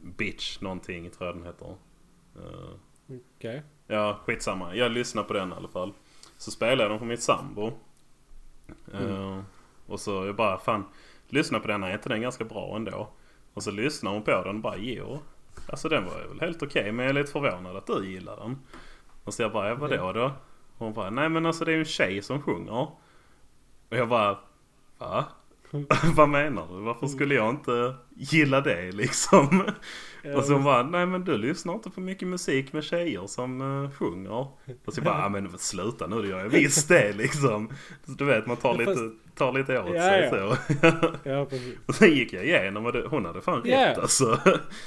Bitch 0.00 0.60
någonting 0.60 1.10
tror 1.10 1.26
jag 1.26 1.36
den 1.36 1.44
heter. 1.46 1.76
Eh, 2.36 2.70
Okej. 3.36 3.62
Ja, 3.86 4.20
skitsamma. 4.26 4.74
Jag 4.74 4.92
lyssnar 4.92 5.22
på 5.22 5.32
den 5.32 5.52
i 5.52 5.54
alla 5.54 5.68
fall. 5.68 5.92
Så 6.36 6.50
spelar 6.50 6.84
jag 6.84 6.90
den 6.90 6.98
för 6.98 7.06
mitt 7.06 7.22
sambo. 7.22 7.72
Eh, 8.92 9.40
och 9.86 10.00
så 10.00 10.26
jag 10.26 10.36
bara, 10.36 10.58
fan, 10.58 10.84
lyssna 11.28 11.60
på 11.60 11.68
den 11.68 11.82
här. 11.82 11.90
Är 11.90 11.94
inte 11.94 12.08
den 12.08 12.20
ganska 12.22 12.44
bra 12.44 12.76
ändå? 12.76 13.08
Och 13.54 13.62
så 13.62 13.70
lyssnar 13.70 14.12
hon 14.12 14.22
på 14.22 14.30
den 14.30 14.56
och 14.56 14.62
bara, 14.62 14.76
jo. 14.76 15.20
Alltså 15.68 15.88
den 15.88 16.04
var 16.04 16.28
väl 16.28 16.40
helt 16.40 16.62
okej 16.62 16.92
men 16.92 17.04
jag 17.06 17.10
är 17.10 17.14
lite 17.20 17.32
förvånad 17.32 17.76
att 17.76 17.86
du 17.86 18.06
gillar 18.10 18.36
den. 18.36 18.58
Och 19.24 19.34
så 19.34 19.42
jag 19.42 19.52
bara, 19.52 19.74
vadå 19.74 20.12
då? 20.12 20.24
Och 20.24 20.86
hon 20.86 20.92
bara, 20.92 21.10
nej 21.10 21.28
men 21.28 21.46
alltså 21.46 21.64
det 21.64 21.70
är 21.70 21.74
ju 21.74 21.78
en 21.78 21.84
tjej 21.84 22.22
som 22.22 22.42
sjunger. 22.42 22.80
Och 23.88 23.96
jag 23.96 24.08
bara, 24.08 24.38
va? 24.98 25.24
Vad 26.14 26.28
menar 26.28 26.66
du? 26.70 26.80
Varför 26.80 27.06
skulle 27.06 27.34
jag 27.34 27.50
inte 27.50 27.94
gilla 28.10 28.60
det 28.60 28.92
liksom? 28.92 29.64
Och 30.36 30.44
så 30.44 30.52
hon 30.52 30.64
bara, 30.64 30.82
nej 30.82 31.06
men 31.06 31.24
du 31.24 31.38
lyssnar 31.38 31.74
inte 31.74 31.90
på 31.90 32.00
mycket 32.00 32.28
musik 32.28 32.72
med 32.72 32.84
tjejer 32.84 33.26
som 33.26 33.60
uh, 33.60 33.90
sjunger. 33.90 34.46
Och 34.84 34.94
så 34.94 35.02
bara, 35.02 35.24
ah, 35.24 35.28
men 35.28 35.58
sluta 35.58 36.06
nu, 36.06 36.22
det 36.22 36.28
gör 36.28 36.38
jag 36.38 36.48
visst 36.48 36.88
det 36.88 37.12
liksom. 37.16 37.70
Så 38.06 38.12
du 38.12 38.24
vet, 38.24 38.46
man 38.46 38.56
tar 38.56 38.78
Ja, 38.78 38.84
fast- 38.84 39.00
lite, 39.00 39.14
tar 39.34 39.52
lite 39.52 39.78
åt 39.80 39.94
Ja, 39.94 40.02
sig 40.02 40.20
ja. 40.20 40.30
så. 40.30 40.56
Ja, 41.28 41.44
precis. 41.44 41.78
och 41.86 41.94
sen 41.94 42.10
gick 42.10 42.32
jag 42.32 42.44
igenom 42.44 42.86
och 42.86 42.92
det, 42.92 43.06
hon 43.08 43.24
hade 43.24 43.40
fan 43.40 43.62
Ja. 43.64 43.90
rätt 43.90 43.98
alltså. 43.98 44.40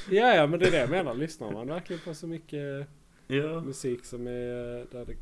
Ja, 0.09 0.35
ja, 0.35 0.47
men 0.47 0.59
det 0.59 0.67
är 0.67 0.71
det 0.71 0.79
jag 0.79 0.89
menar. 0.89 1.13
Lyssnar 1.13 1.51
man 1.51 1.67
verkligen 1.67 2.01
på 2.05 2.13
så 2.13 2.27
mycket 2.27 2.87
ja. 3.27 3.61
musik 3.61 4.05
som 4.05 4.27
är 4.27 4.79
eh, 4.79 4.85
där 4.91 5.05
det 5.05 5.15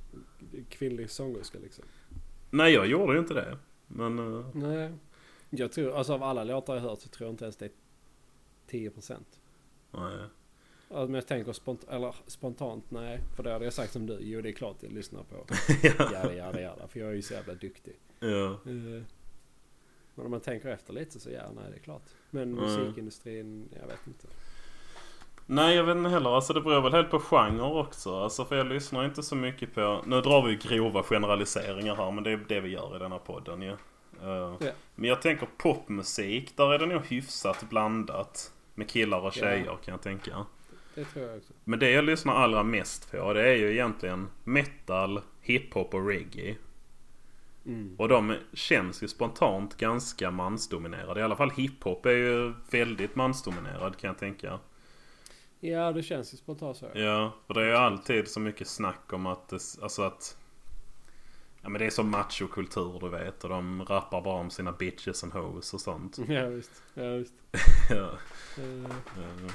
det 0.51 0.57
är 0.57 0.63
kvinnlig 0.63 1.09
sångerska 1.09 1.57
liksom? 1.59 1.83
Nej 2.49 2.73
jag 2.73 2.87
gjorde 2.87 3.13
ju 3.13 3.19
inte 3.19 3.33
det. 3.33 3.57
Men 3.87 4.19
uh, 4.19 4.45
Nej. 4.53 4.91
Jag 5.49 5.71
tror, 5.71 5.97
alltså 5.97 6.13
av 6.13 6.23
alla 6.23 6.43
låtar 6.43 6.75
jag 6.75 6.81
hört 6.81 6.99
så 6.99 7.09
tror 7.09 7.27
jag 7.27 7.33
inte 7.33 7.45
ens 7.45 7.57
det 7.57 7.65
är 7.65 7.71
10%. 8.71 9.13
Nej. 9.91 10.19
Alltså, 10.89 11.05
men 11.05 11.13
jag 11.13 11.27
tänker 11.27 11.53
spont 11.53 11.83
eller, 11.89 12.15
spontant, 12.27 12.85
nej. 12.91 13.19
För 13.35 13.43
det 13.43 13.51
hade 13.51 13.65
jag 13.65 13.73
sagt 13.73 13.93
som 13.93 14.05
du. 14.05 14.17
Jo, 14.21 14.41
det 14.41 14.49
är 14.49 14.53
klart 14.53 14.75
jag 14.79 14.91
lyssnar 14.91 15.23
på. 15.23 15.45
ja. 15.83 15.91
Jada, 16.13 16.33
jada, 16.33 16.61
jada. 16.61 16.87
För 16.87 16.99
jag 16.99 17.09
är 17.09 17.13
ju 17.13 17.21
så 17.21 17.33
jävla 17.33 17.53
duktig. 17.53 17.95
ja. 18.19 18.45
Eh, 18.65 19.03
Men 20.15 20.25
om 20.25 20.31
man 20.31 20.39
tänker 20.41 20.69
efter 20.69 20.93
lite 20.93 21.19
så 21.19 21.29
ja, 21.29 21.41
nej 21.55 21.63
det 21.71 21.75
är 21.75 21.79
klart. 21.79 22.03
Men 22.29 22.43
Mm. 22.43 22.55
musikindustrin, 22.63 23.69
jag 23.81 23.87
vet 23.87 24.07
inte. 24.07 24.27
Nej 25.45 25.75
jag 25.75 25.83
vet 25.83 25.97
inte 25.97 26.09
heller. 26.09 26.29
Alltså 26.35 26.53
det 26.53 26.61
beror 26.61 26.81
väl 26.81 26.93
helt 26.93 27.09
på 27.11 27.19
genre 27.19 27.61
också. 27.81 28.15
Alltså 28.19 28.45
för 28.45 28.55
jag 28.55 28.67
lyssnar 28.67 29.05
inte 29.05 29.23
så 29.23 29.35
mycket 29.35 29.73
på... 29.75 30.03
Nu 30.05 30.21
drar 30.21 30.47
vi 30.47 30.55
grova 30.55 31.03
generaliseringar 31.03 31.95
här 31.95 32.11
men 32.11 32.23
det 32.23 32.31
är 32.31 32.45
det 32.47 32.59
vi 32.59 32.69
gör 32.69 32.95
i 32.95 32.99
denna 32.99 33.19
podden 33.19 33.61
ju. 33.61 33.71
Eh, 33.71 33.77
Ja. 34.21 34.57
Men 34.95 35.09
jag 35.09 35.21
tänker 35.21 35.47
popmusik. 35.57 36.57
Där 36.57 36.73
är 36.73 36.79
det 36.79 36.85
nog 36.85 37.05
hyfsat 37.05 37.69
blandat. 37.69 38.53
Med 38.81 38.89
killar 38.89 39.19
och 39.19 39.33
tjejer 39.33 39.77
kan 39.85 39.91
jag 39.91 40.01
tänka. 40.01 40.45
Det 40.95 41.05
tror 41.05 41.25
jag 41.25 41.37
också. 41.37 41.53
Men 41.63 41.79
det 41.79 41.89
jag 41.89 42.03
lyssnar 42.03 42.33
allra 42.33 42.63
mest 42.63 43.11
på 43.11 43.33
det 43.33 43.49
är 43.49 43.55
ju 43.55 43.71
egentligen 43.71 44.27
metal, 44.43 45.21
hiphop 45.41 45.93
och 45.93 46.07
reggae. 46.07 46.55
Mm. 47.65 47.95
Och 47.97 48.07
de 48.07 48.35
känns 48.53 49.03
ju 49.03 49.07
spontant 49.07 49.77
ganska 49.77 50.31
mansdominerade. 50.31 51.19
I 51.19 51.23
alla 51.23 51.35
fall 51.35 51.51
hiphop 51.51 52.05
är 52.05 52.11
ju 52.11 52.53
väldigt 52.71 53.15
mansdominerad 53.15 53.97
kan 53.97 54.07
jag 54.07 54.17
tänka. 54.17 54.59
Ja, 55.59 55.91
det 55.91 56.03
känns 56.03 56.33
ju 56.33 56.37
spontant 56.37 56.77
så. 56.77 56.85
Ja, 56.93 57.35
för 57.47 57.53
det 57.53 57.61
är 57.61 57.67
ju 57.67 57.75
alltid 57.75 58.27
så 58.27 58.39
mycket 58.39 58.67
snack 58.67 59.13
om 59.13 59.25
att 59.25 59.47
det, 59.47 59.59
alltså 59.81 60.01
att 60.01 60.37
Ja 61.61 61.69
men 61.69 61.79
det 61.79 61.85
är 61.85 61.89
som 61.89 62.09
machokultur 62.09 62.99
du 62.99 63.09
vet 63.09 63.43
och 63.43 63.49
de 63.49 63.85
rappar 63.85 64.21
bara 64.21 64.39
om 64.39 64.49
sina 64.49 64.71
bitches 64.71 65.23
and 65.23 65.33
hoes 65.33 65.73
och 65.73 65.81
sånt. 65.81 66.17
Ja, 66.27 66.47
visst. 66.47 66.83
Ja, 66.93 67.09
visst. 67.09 67.33
ja. 67.89 68.11
Eh, 68.57 68.83
eh. 68.83 69.51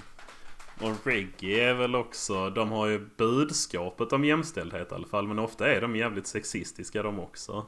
Och 0.81 1.07
reggae 1.07 1.71
är 1.71 1.75
väl 1.75 1.95
också, 1.95 2.51
de 2.51 2.71
har 2.71 2.87
ju 2.87 3.07
budskapet 3.17 4.13
om 4.13 4.25
jämställdhet 4.25 4.93
i 4.93 4.95
alla 4.95 5.07
fall. 5.07 5.29
Men 5.29 5.39
ofta 5.39 5.69
är 5.69 5.81
de 5.81 5.97
jävligt 5.97 6.27
sexistiska 6.27 7.03
de 7.03 7.21
också. 7.21 7.67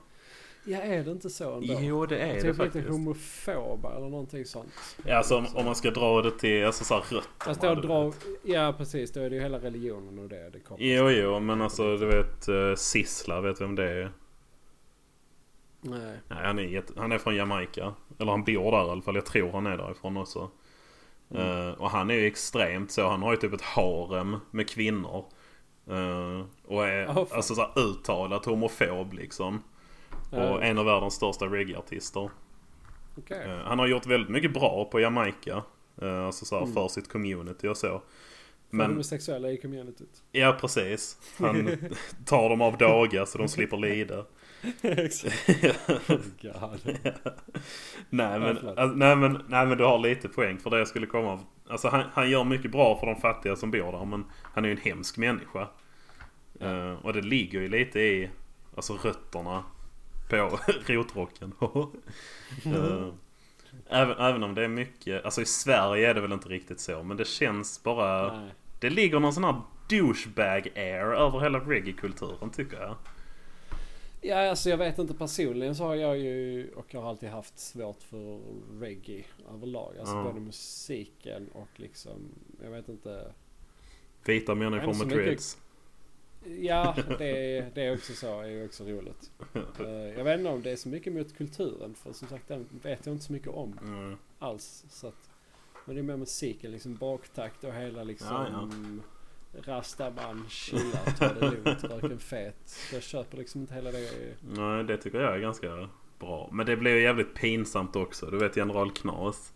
Ja, 0.64 0.78
är 0.78 1.04
det 1.04 1.10
inte 1.10 1.30
så 1.30 1.54
ändå? 1.54 1.78
Jo 1.80 2.06
det 2.06 2.18
är 2.18 2.34
det 2.34 2.34
typ 2.34 2.44
lite 2.44 2.64
faktiskt. 2.64 2.88
homofoba 2.88 3.96
eller 3.96 4.08
någonting 4.08 4.44
sånt. 4.44 4.72
Ja, 5.04 5.16
alltså 5.16 5.36
om, 5.36 5.46
om 5.54 5.64
man 5.64 5.74
ska 5.74 5.90
dra 5.90 6.22
det 6.22 6.30
till 6.30 6.66
alltså, 6.66 6.84
så 6.84 6.94
här 6.94 7.00
rötterna. 7.00 7.22
Fast 7.38 7.60
då 7.60 7.74
dra... 7.74 8.12
Ja, 8.44 8.74
precis. 8.78 9.12
Då 9.12 9.20
är 9.20 9.30
det 9.30 9.36
ju 9.36 9.42
hela 9.42 9.58
religionen 9.58 10.18
och 10.18 10.28
det 10.28 10.50
det. 10.50 10.60
Jo 10.78 11.10
jo 11.10 11.40
men 11.40 11.62
alltså 11.62 11.96
du 11.96 12.06
vet 12.06 12.48
uh, 12.48 12.74
Sissla, 12.74 13.40
vet 13.40 13.58
du 13.58 13.64
vem 13.64 13.74
det 13.74 13.90
är? 13.90 14.12
Nej. 15.80 16.18
Nej, 16.28 16.38
han, 16.44 16.58
är 16.58 16.62
jätte, 16.62 16.92
han 16.96 17.12
är 17.12 17.18
från 17.18 17.36
Jamaica. 17.36 17.94
Eller 18.18 18.30
han 18.30 18.44
bor 18.44 18.70
där 18.72 18.86
i 18.86 18.90
alla 18.90 19.02
fall. 19.02 19.14
Jag 19.14 19.26
tror 19.26 19.52
han 19.52 19.66
är 19.66 19.76
därifrån 19.76 20.16
också. 20.16 20.50
Eh, 21.34 21.70
och 21.70 21.90
han 21.90 22.10
är 22.10 22.14
ju 22.14 22.26
extremt 22.26 22.90
så. 22.90 23.08
Han 23.08 23.22
har 23.22 23.30
ju 23.30 23.36
typ 23.36 23.52
ett 23.52 23.62
harem 23.62 24.36
med 24.50 24.68
kvinnor. 24.68 25.24
Eh, 25.90 26.44
och 26.66 26.86
är 26.86 27.06
fan. 27.06 27.26
alltså 27.32 27.54
så 27.54 27.60
här 27.60 27.78
uttalat 27.78 28.44
homofob 28.44 29.12
liksom. 29.12 29.62
Ja, 30.32 30.50
Och 30.50 30.64
en 30.64 30.78
av 30.78 30.84
världens 30.84 31.14
största 31.14 31.44
reggae-artister. 31.46 32.30
Okej. 33.18 33.44
Eh, 33.46 33.58
han 33.58 33.78
har 33.78 33.86
gjort 33.86 34.06
väldigt 34.06 34.30
mycket 34.30 34.52
bra 34.52 34.84
på 34.84 35.00
Jamaica. 35.00 35.62
Uh, 36.02 36.26
alltså 36.26 36.44
så 36.44 36.54
här 36.54 36.62
Mm. 36.62 36.74
för 36.74 36.88
sitt 36.88 37.08
community 37.08 37.68
och 37.68 37.76
så. 37.76 37.88
Men... 37.88 38.02
Men 38.70 38.90
Homosexuella 38.90 39.50
i 39.50 39.56
communityt. 39.56 40.22
ja 40.32 40.56
precis. 40.60 41.18
Han 41.38 41.70
tar 42.26 42.48
dem 42.48 42.60
av 42.60 42.76
daga 42.78 43.26
så 43.26 43.38
de 43.38 43.48
slipper 43.48 43.76
lida. 43.76 44.24
Exakt. 44.82 45.48
God. 46.42 46.98
Nej 48.10 48.40
men, 48.40 48.68
alltså, 48.68 48.96
nej, 48.96 49.16
men, 49.16 49.42
nej 49.48 49.66
men 49.66 49.78
du 49.78 49.84
har 49.84 49.98
lite 49.98 50.28
poäng 50.28 50.58
för 50.58 50.70
det 50.70 50.78
jag 50.78 50.88
skulle 50.88 51.06
komma 51.06 51.32
av. 51.32 51.44
Alltså 51.68 51.88
han, 51.88 52.04
han 52.12 52.30
gör 52.30 52.44
mycket 52.44 52.70
bra 52.70 52.98
för 53.00 53.06
de 53.06 53.16
fattiga 53.20 53.56
som 53.56 53.70
bor 53.70 53.92
där 53.92 54.04
men 54.04 54.24
han 54.42 54.64
är 54.64 54.68
ju 54.68 54.74
en 54.74 54.80
hemsk 54.80 55.16
människa. 55.16 55.68
Eh, 56.60 56.92
och 56.92 57.12
det 57.12 57.22
ligger 57.22 57.60
ju 57.60 57.68
lite 57.68 58.00
i 58.00 58.30
alltså 58.76 58.96
rötterna 58.96 59.64
på 60.28 60.36
rotrocken. 60.86 61.52
uh, 61.60 61.88
även, 63.90 64.18
även 64.18 64.42
om 64.42 64.54
det 64.54 64.64
är 64.64 64.68
mycket, 64.68 65.24
alltså 65.24 65.42
i 65.42 65.46
Sverige 65.46 66.10
är 66.10 66.14
det 66.14 66.20
väl 66.20 66.32
inte 66.32 66.48
riktigt 66.48 66.80
så 66.80 67.02
men 67.02 67.16
det 67.16 67.26
känns 67.26 67.82
bara 67.82 68.38
Nej. 68.38 68.50
Det 68.80 68.90
ligger 68.90 69.20
någon 69.20 69.32
sån 69.32 69.44
här 69.44 69.60
douchebag 69.88 70.68
air 70.76 71.14
över 71.14 71.40
hela 71.40 71.58
reggae-kulturen 71.58 72.50
tycker 72.50 72.80
jag. 72.80 72.96
Ja, 74.20 74.50
alltså 74.50 74.70
jag 74.70 74.76
vet 74.78 74.98
inte 74.98 75.14
personligen 75.14 75.74
så 75.74 75.84
har 75.84 75.94
jag 75.94 76.18
ju 76.18 76.68
och 76.74 76.86
jag 76.94 77.00
har 77.00 77.08
alltid 77.08 77.28
haft 77.28 77.58
svårt 77.58 78.02
för 78.02 78.40
reggae 78.80 79.24
överlag. 79.54 79.98
Alltså 79.98 80.14
Ja. 80.14 80.22
både 80.24 80.40
musiken 80.40 81.48
och 81.52 81.68
liksom, 81.76 82.28
jag 82.62 82.70
vet 82.70 82.88
inte. 82.88 83.32
Vita 84.24 84.54
människor 84.54 84.94
med 84.94 85.08
dreads. 85.08 85.58
Ja, 86.60 86.96
det, 87.18 87.66
det 87.74 87.82
är 87.82 87.94
också 87.94 88.12
så. 88.12 88.40
är 88.40 88.46
ju 88.48 88.64
också 88.64 88.84
roligt. 88.84 89.30
Eh, 89.80 89.88
Jag 89.90 90.24
vet 90.24 90.38
inte 90.38 90.50
om 90.52 90.62
det 90.62 90.70
är 90.70 90.76
så 90.76 90.88
mycket 90.88 91.12
mot 91.12 91.36
kulturen. 91.36 91.94
För 91.94 92.12
som 92.12 92.28
sagt, 92.28 92.48
den 92.48 92.68
vet 92.82 93.06
jag 93.06 93.14
inte 93.14 93.24
så 93.24 93.32
mycket 93.32 93.48
om 93.48 93.78
Mm. 93.82 94.16
alls. 94.38 94.84
Så 94.90 95.06
att, 95.06 95.30
men 95.84 95.94
det 95.94 96.00
är 96.00 96.02
mer 96.02 96.16
musiken, 96.16 96.70
liksom 96.70 96.94
baktakt 96.96 97.64
och 97.64 97.72
hela 97.74 98.02
liksom 98.02 98.28
Ja, 98.30 98.70
Rastaman, 99.52 100.44
chillar, 100.48 101.16
tar 101.18 101.34
det 101.34 101.50
lugnt, 101.50 101.84
röker 101.84 102.10
en 102.10 102.18
fet. 102.18 102.76
Jag 102.92 103.02
köper 103.02 103.36
liksom 103.36 103.60
inte 103.60 103.74
hela 103.74 103.90
det. 103.90 104.10
Nej, 104.40 104.84
det 104.84 104.96
tycker 104.96 105.20
jag 105.20 105.34
är 105.34 105.38
ganska 105.38 105.88
bra. 106.18 106.48
Men 106.52 106.66
det 106.66 106.76
blir 106.76 106.94
ju 106.94 107.02
jävligt 107.02 107.34
pinsamt 107.34 107.96
också. 107.96 108.26
Du 108.26 108.38
vet 108.38 108.56
General 108.56 108.90
Knas. 108.90 109.52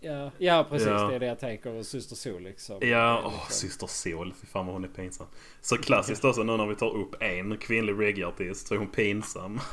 Ja, 0.00 0.30
ja 0.38 0.66
precis. 0.70 0.88
Ja. 0.88 1.08
Det 1.08 1.14
är 1.14 1.20
det 1.20 1.26
jag 1.26 1.38
tänker. 1.38 1.70
Och 1.70 1.86
Syster 1.86 2.16
Sol 2.16 2.42
liksom. 2.42 2.78
Ja, 2.80 3.22
åh, 3.24 3.32
liksom- 3.32 3.52
Syster 3.54 3.86
Sol. 3.86 4.34
Fy 4.40 4.46
fan 4.46 4.66
vad 4.66 4.74
hon 4.74 4.84
är 4.84 4.88
pinsam. 4.88 5.26
Så 5.60 5.76
klassiskt 5.76 6.24
också 6.24 6.42
nu 6.42 6.56
när 6.56 6.66
vi 6.66 6.74
tar 6.74 6.96
upp 6.96 7.22
en 7.22 7.56
kvinnlig 7.56 7.92
reggae-artist 7.98 8.66
så 8.66 8.74
är 8.74 8.78
hon 8.78 8.88
pinsam. 8.88 9.60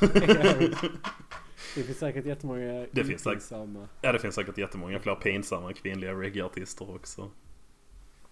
det 1.74 1.82
finns 1.82 1.98
säkert 1.98 2.26
jättemånga 2.26 2.86
Det 2.90 3.04
finns 3.04 3.22
säkert. 3.22 3.42
ja, 4.02 4.12
det 4.12 4.18
finns 4.18 4.34
säkert 4.34 4.58
jättemånga 4.58 5.00
fler 5.00 5.14
pinsamma 5.14 5.72
kvinnliga 5.72 6.12
reggae-artister 6.12 6.94
också. 6.94 7.30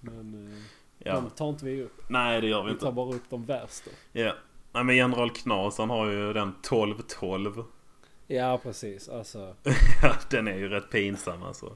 Men 0.06 0.52
eh, 0.52 0.58
Ja. 0.98 1.14
de 1.14 1.30
tar 1.30 1.48
inte 1.48 1.64
vi 1.64 1.82
upp. 1.82 2.02
Nej, 2.08 2.40
det 2.40 2.46
gör 2.48 2.62
vi 2.62 2.72
Vi 2.72 2.78
tar 2.78 2.86
inte. 2.86 2.94
bara 2.96 3.14
upp 3.14 3.30
de 3.30 3.44
värsta. 3.44 3.90
Ja. 4.12 4.32
Nej, 4.72 4.84
men 4.84 4.96
General 4.96 5.30
Knas 5.30 5.78
han 5.78 5.90
har 5.90 6.06
ju 6.10 6.32
den 6.32 6.48
1212. 6.48 7.64
Ja 8.26 8.60
precis. 8.62 9.08
Alltså. 9.08 9.54
Ja, 10.02 10.12
den 10.30 10.48
är 10.48 10.56
ju 10.56 10.68
rätt 10.68 10.90
pinsam 10.90 11.42
alltså. 11.42 11.72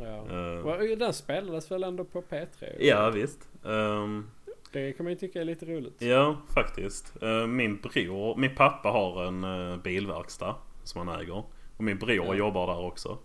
Ja. 0.00 0.20
Och 0.62 0.98
Den 0.98 1.12
spelades 1.12 1.70
väl 1.70 1.82
ändå 1.84 2.04
på 2.04 2.22
P3? 2.22 2.76
ja, 2.80 3.10
visst. 3.10 3.48
Ehm, 3.66 4.30
Det 4.72 4.92
kan 4.92 5.04
man 5.04 5.12
ju 5.12 5.18
tycka 5.18 5.40
är 5.40 5.44
lite 5.44 5.66
roligt. 5.66 6.02
Ja, 6.02 6.36
faktiskt. 6.54 7.14
Min 7.48 7.76
bror, 7.76 8.36
min 8.36 8.54
pappa 8.54 8.88
har 8.88 9.24
en 9.24 9.80
bilverkstad 9.80 10.54
som 10.84 11.08
han 11.08 11.20
äger. 11.20 11.42
Och 11.76 11.84
min 11.84 11.98
bror 11.98 12.26
Ja. 12.26 12.34
jobbar 12.34 12.66
där 12.66 12.84
också. 12.86 13.18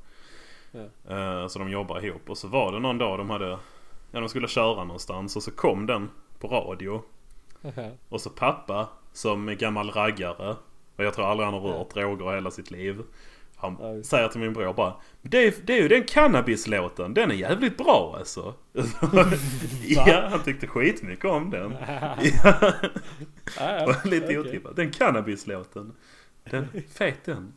Ja. 0.71 1.49
Så 1.49 1.59
de 1.59 1.69
jobbar 1.69 2.05
ihop. 2.05 2.29
Och 2.29 2.37
så 2.37 2.47
var 2.47 2.71
det 2.71 2.79
någon 2.79 2.97
dag 2.97 3.17
de 3.19 3.29
hade, 3.29 3.57
ja 4.17 4.21
de 4.21 4.29
skulle 4.29 4.47
köra 4.47 4.83
någonstans 4.83 5.35
och 5.35 5.43
så 5.43 5.51
kom 5.51 5.85
den 5.85 6.09
på 6.39 6.47
radio. 6.47 7.03
Och 8.09 8.21
så 8.21 8.29
pappa 8.29 8.89
som 9.13 9.55
gammal 9.59 9.91
raggare. 9.91 10.55
Och 10.95 11.03
jag 11.03 11.13
tror 11.13 11.25
aldrig 11.25 11.45
han 11.45 11.53
har 11.53 11.61
rört 11.61 11.93
droger 11.93 12.35
hela 12.35 12.51
sitt 12.51 12.71
liv. 12.71 13.01
Han 13.55 13.77
Ja, 13.79 14.03
säger 14.03 14.27
till 14.27 14.41
min 14.41 14.53
bror 14.53 14.73
bara 14.73 14.93
det 15.21 15.47
är, 15.47 15.53
det 15.63 15.77
är 15.77 15.81
ju 15.81 15.87
den 15.87 16.03
cannabislåten, 16.03 17.13
den 17.13 17.31
är 17.31 17.35
jävligt 17.35 17.77
bra 17.77 18.15
alltså. 18.17 18.53
ja, 19.87 20.27
han 20.31 20.43
tyckte 20.43 20.67
skitmycket 20.67 21.25
om 21.25 21.49
den. 21.49 21.75
ja. 23.59 23.95
Lite 24.03 24.25
okej. 24.25 24.39
otippat. 24.39 24.75
Den 24.75 24.91
cannabislåten. 24.91 25.93
Den, 26.43 26.67
fet 26.89 27.25
den. 27.25 27.53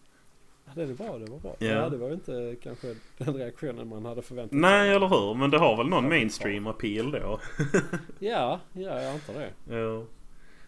Ja, 0.74 0.82
det 0.82 0.86
var 0.86 1.06
bra, 1.06 1.18
det 1.18 1.30
var 1.30 1.38
bra. 1.38 1.56
Ja. 1.58 1.66
Ja. 1.66 1.88
det 1.88 1.96
var 1.96 2.12
inte 2.12 2.56
kanske 2.62 2.94
den 3.18 3.34
reaktionen 3.34 3.88
man 3.88 4.04
hade 4.04 4.22
förväntat 4.22 4.58
Nej, 4.58 4.90
eller 4.90 5.08
hur? 5.08 5.34
Men 5.34 5.50
det 5.50 5.58
har 5.58 5.76
väl 5.76 5.86
någon 5.88 6.08
mainstream 6.08 6.66
appeal 6.66 7.10
då. 7.10 7.40
Ja, 8.18 8.60
ja, 8.72 9.02
jag 9.02 9.14
antar 9.14 9.34
det. 9.34 9.76
Ja. 9.76 10.04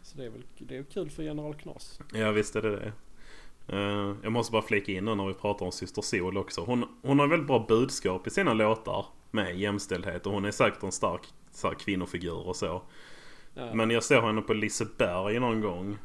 Så 0.03 0.19
det 0.19 0.25
är 0.25 0.31
väl 0.31 0.43
det 0.59 0.77
är 0.77 0.83
kul 0.83 1.11
för 1.11 1.23
General 1.23 1.55
Knas. 1.55 2.01
Ja 2.15 2.31
visst 2.31 2.57
är 2.57 2.62
det 2.62 2.77
det. 2.77 2.93
Eh, 3.69 4.15
jag 4.23 4.33
måste 4.33 4.53
bara 4.53 4.62
flika 4.62 4.93
in 4.93 5.05
nu 5.05 5.15
när 5.15 5.27
vi 5.27 5.35
pratar 5.35 5.67
om 5.67 5.73
Syster 5.73 6.03
Sol 6.03 6.38
också. 6.38 6.61
Hon, 6.61 6.85
hon 7.03 7.19
har 7.19 7.27
väldigt 7.27 7.47
bra 7.47 7.65
budskap 7.69 8.27
i 8.27 8.31
sina 8.31 8.55
låtar 8.55 9.07
med 9.31 9.59
jämställdhet 9.59 10.27
och 10.27 10.33
hon 10.33 10.45
är 10.45 10.51
säkert 10.51 10.83
en 10.83 10.93
stark 10.93 11.23
så 11.53 11.69
här, 11.69 11.75
kvinnofigur 11.75 12.47
och 12.49 12.57
så. 12.57 12.83
Ja. 13.55 13.75
Men 13.75 13.91
jag 13.91 14.03
såg 14.03 14.25
henne 14.25 14.41
på 14.41 14.55
Liseberg 14.55 15.41
någon 15.41 15.61
gång. 15.61 15.99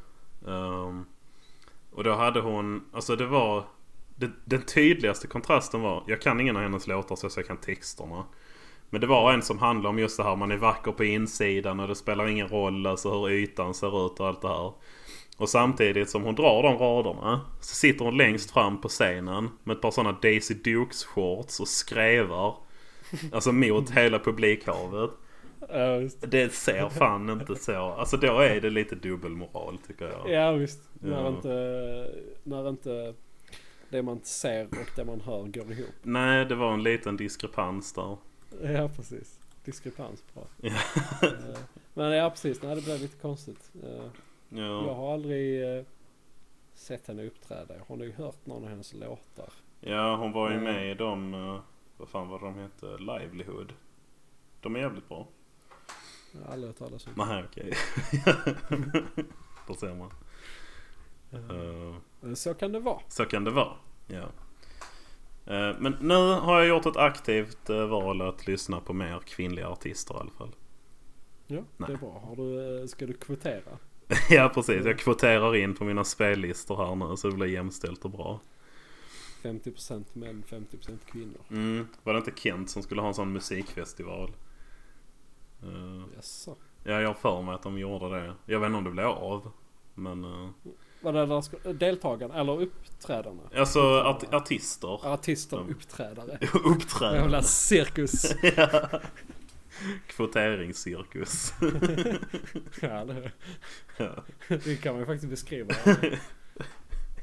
Ehm, 0.48 1.06
och 1.92 2.04
då 2.04 2.14
hade 2.14 2.40
hon, 2.40 2.86
alltså 2.94 3.16
det 3.16 3.26
var 3.26 3.64
det, 4.18 4.32
Den 4.46 4.62
tydligaste 4.62 5.28
kontrasten 5.28 5.82
var, 5.82 6.04
jag 6.08 6.22
kan 6.22 6.40
ingen 6.40 6.56
av 6.56 6.62
hennes 6.62 6.88
låtar 6.88 7.16
så 7.16 7.40
jag 7.40 7.48
kan 7.48 7.58
texterna. 7.58 8.24
Men 8.90 9.02
det 9.02 9.08
var 9.08 9.34
en 9.34 9.42
som 9.42 9.58
handlade 9.60 9.90
om 9.90 10.00
just 10.00 10.18
det 10.18 10.24
här, 10.24 10.36
man 10.36 10.52
är 10.52 10.58
vacker 10.58 10.92
på 10.92 11.04
insidan 11.04 11.80
och 11.80 11.88
det 11.88 11.96
spelar 11.96 12.28
ingen 12.28 12.48
roll 12.48 12.88
alltså 12.88 13.12
hur 13.12 13.30
ytan 13.30 13.74
ser 13.74 14.06
ut 14.06 14.20
och 14.20 14.28
allt 14.28 14.42
det 14.42 14.48
här. 14.48 14.74
Och 15.38 15.50
samtidigt 15.50 16.10
som 16.10 16.24
hon 16.24 16.36
drar 16.36 16.64
de 16.64 16.78
raderna 16.78 17.42
så 17.62 17.76
sitter 17.76 18.06
hon 18.06 18.18
längst 18.18 18.52
fram 18.52 18.82
på 18.82 18.88
scenen 18.88 19.50
med 19.64 19.76
ett 19.76 19.82
par 19.82 19.92
sådana 19.92 20.18
Daisy 20.22 20.54
Dukes 20.54 21.04
shorts 21.06 21.60
och 21.60 21.68
skrevar. 21.68 22.56
Alltså 23.32 23.52
mot 23.52 23.90
hela 23.90 24.20
publikhavet. 24.20 25.12
Ja, 25.70 25.98
visst. 25.98 26.32
Det 26.32 26.54
ser 26.54 26.90
fan 26.90 27.30
inte 27.30 27.56
så. 27.56 27.76
Alltså 27.76 28.18
då 28.18 28.40
är 28.40 28.62
det 28.62 28.70
lite 28.70 28.96
dubbelmoral 28.96 29.78
tycker 29.88 30.06
jag. 30.06 30.30
Ja 30.30 30.52
visst. 30.52 30.80
När, 30.94 31.22
Ja. 31.22 31.28
inte, 31.28 31.50
när 32.44 32.70
inte 32.70 33.14
det 33.89 34.02
man 34.04 34.19
ser 34.23 34.65
och 34.65 34.89
det 34.95 35.06
man 35.06 35.21
hör 35.21 35.43
går 35.43 35.71
ihop. 35.71 35.93
Nej, 36.02 36.45
det 36.45 36.56
var 36.56 36.73
en 36.73 36.84
liten 36.84 37.17
diskrepans 37.17 37.93
där. 37.93 38.17
Ja 38.63 38.89
precis. 38.95 39.39
Diskrepans 39.65 40.23
bra. 40.34 40.47
Eh, 41.21 41.58
Men 41.93 42.12
ja 42.12 42.30
precis, 42.30 42.62
nej 42.62 42.76
det 42.76 42.82
blev 42.82 43.00
lite 43.02 43.17
konstigt. 43.17 43.71
Eh, 43.84 43.89
Jag 44.50 44.84
Ja, 44.88 44.93
har 44.93 45.13
aldrig 45.13 45.78
eh, 45.78 45.84
sett 46.73 47.08
henne 47.08 47.23
uppträda. 47.26 47.76
Jag 47.78 47.84
har 47.88 47.95
nog 47.95 48.13
hört 48.13 48.45
någon 48.45 48.63
av 48.63 48.69
hennes 48.69 48.93
låtar. 48.93 49.50
ja 49.80 50.15
hon 50.15 50.32
var 50.32 50.52
ju 50.52 50.60
med 50.60 50.91
i 50.91 50.93
de, 50.93 51.32
vad 51.97 52.10
fan 52.10 52.28
var 52.30 52.39
de 52.39 52.56
hette? 52.56 52.86
Livelihood. 52.97 53.73
De 54.62 54.76
är 54.76 54.80
jävligt 54.80 55.10
bra. 55.10 55.28
Jag 56.32 56.41
har 56.45 56.54
aldrig 56.54 56.69
hört 56.69 56.78
talas 56.78 57.08
om. 57.08 57.13
Nej 57.17 57.43
okej. 57.50 57.73
Då 59.67 59.73
ser 59.76 59.93
man. 59.95 60.12
Men 62.20 62.36
Så 62.36 62.54
kan 62.54 62.72
det 62.72 62.80
vara. 62.80 63.00
Så 63.08 63.26
kan 63.26 63.44
det 63.44 63.52
vara. 63.52 63.74
Ja. 64.08 64.30
Eh, 65.46 65.76
Men 65.80 65.96
nu 66.02 66.13
har 66.16 66.60
jag 66.60 66.68
gjort 66.68 66.86
ett 66.86 66.98
aktivt 66.98 67.70
eh, 67.70 67.86
val 67.88 68.22
att 68.22 68.48
lyssna 68.48 68.80
på 68.80 68.94
mer 68.94 69.20
kvinnliga 69.20 69.68
artister 69.68 70.13
i 70.13 70.18
alla 70.18 70.32
fall. 70.32 70.56
Ja, 71.48 71.62
Nej. 71.78 71.88
det 71.88 71.94
är 71.94 71.98
bra. 71.98 72.22
Har 72.26 72.36
du, 72.36 72.88
ska 72.88 73.06
du 73.06 73.13
kvotera? 73.13 73.78
ja 74.30 74.52
precis, 74.54 74.86
jag 74.86 75.00
kvoterar 75.00 75.56
in 75.56 75.76
på 75.76 75.84
mina 75.84 76.04
spellistor 76.04 76.78
här 76.78 76.96
nu 76.96 77.18
så 77.18 77.30
det 77.30 77.36
blir 77.36 77.48
jämställt 77.48 78.06
och 78.06 78.12
bra. 78.12 78.40
50% 79.44 80.06
män, 80.13 80.44
50% 80.50 80.98
kvinnor. 81.06 81.42
Mm. 81.50 81.88
Var 82.04 82.13
det 82.13 82.20
inte 82.20 82.32
Kent 82.36 82.70
som 82.70 82.84
skulle 82.84 83.02
ha 83.02 83.08
en 83.08 83.13
sån 83.13 83.34
musikfestival? 83.34 84.32
Eh, 85.63 86.04
Jaså? 86.16 86.56
ja, 86.84 87.02
jag 87.02 87.08
har 87.08 87.13
för 87.13 87.42
mig 87.42 87.56
att 87.56 87.63
de 87.63 87.78
gjorde 87.78 88.10
det. 88.10 88.34
Jag 88.46 88.60
vet 88.60 88.68
inte 88.68 88.78
om 88.78 88.84
det 88.84 88.92
blev 88.92 89.06
av. 89.08 89.52
Men 89.94 90.24
eh, 90.24 90.50
Vad 91.02 91.16
är 91.16 91.64
det 91.64 91.74
deltagarna 91.74 92.36
eller 92.40 92.62
uppträdarna? 92.62 93.42
alltså 93.56 93.80
art- 93.82 94.34
artister. 94.34 95.14
Artister, 95.14 95.58
Mm. 95.58 95.70
uppträdare. 95.72 96.40
Uppträdande. 96.66 97.20
Jävla 97.22 97.42
cirkus. 97.42 98.36
ja. 98.58 98.90
Kvoteringscirkus. 100.08 101.54
ja, 102.82 103.06
det, 103.06 103.32
ja. 103.98 104.24
det 104.48 104.82
kan 104.82 104.94
man 104.94 105.00
ju 105.00 105.06
faktiskt 105.06 105.30
beskriva. 105.30 105.74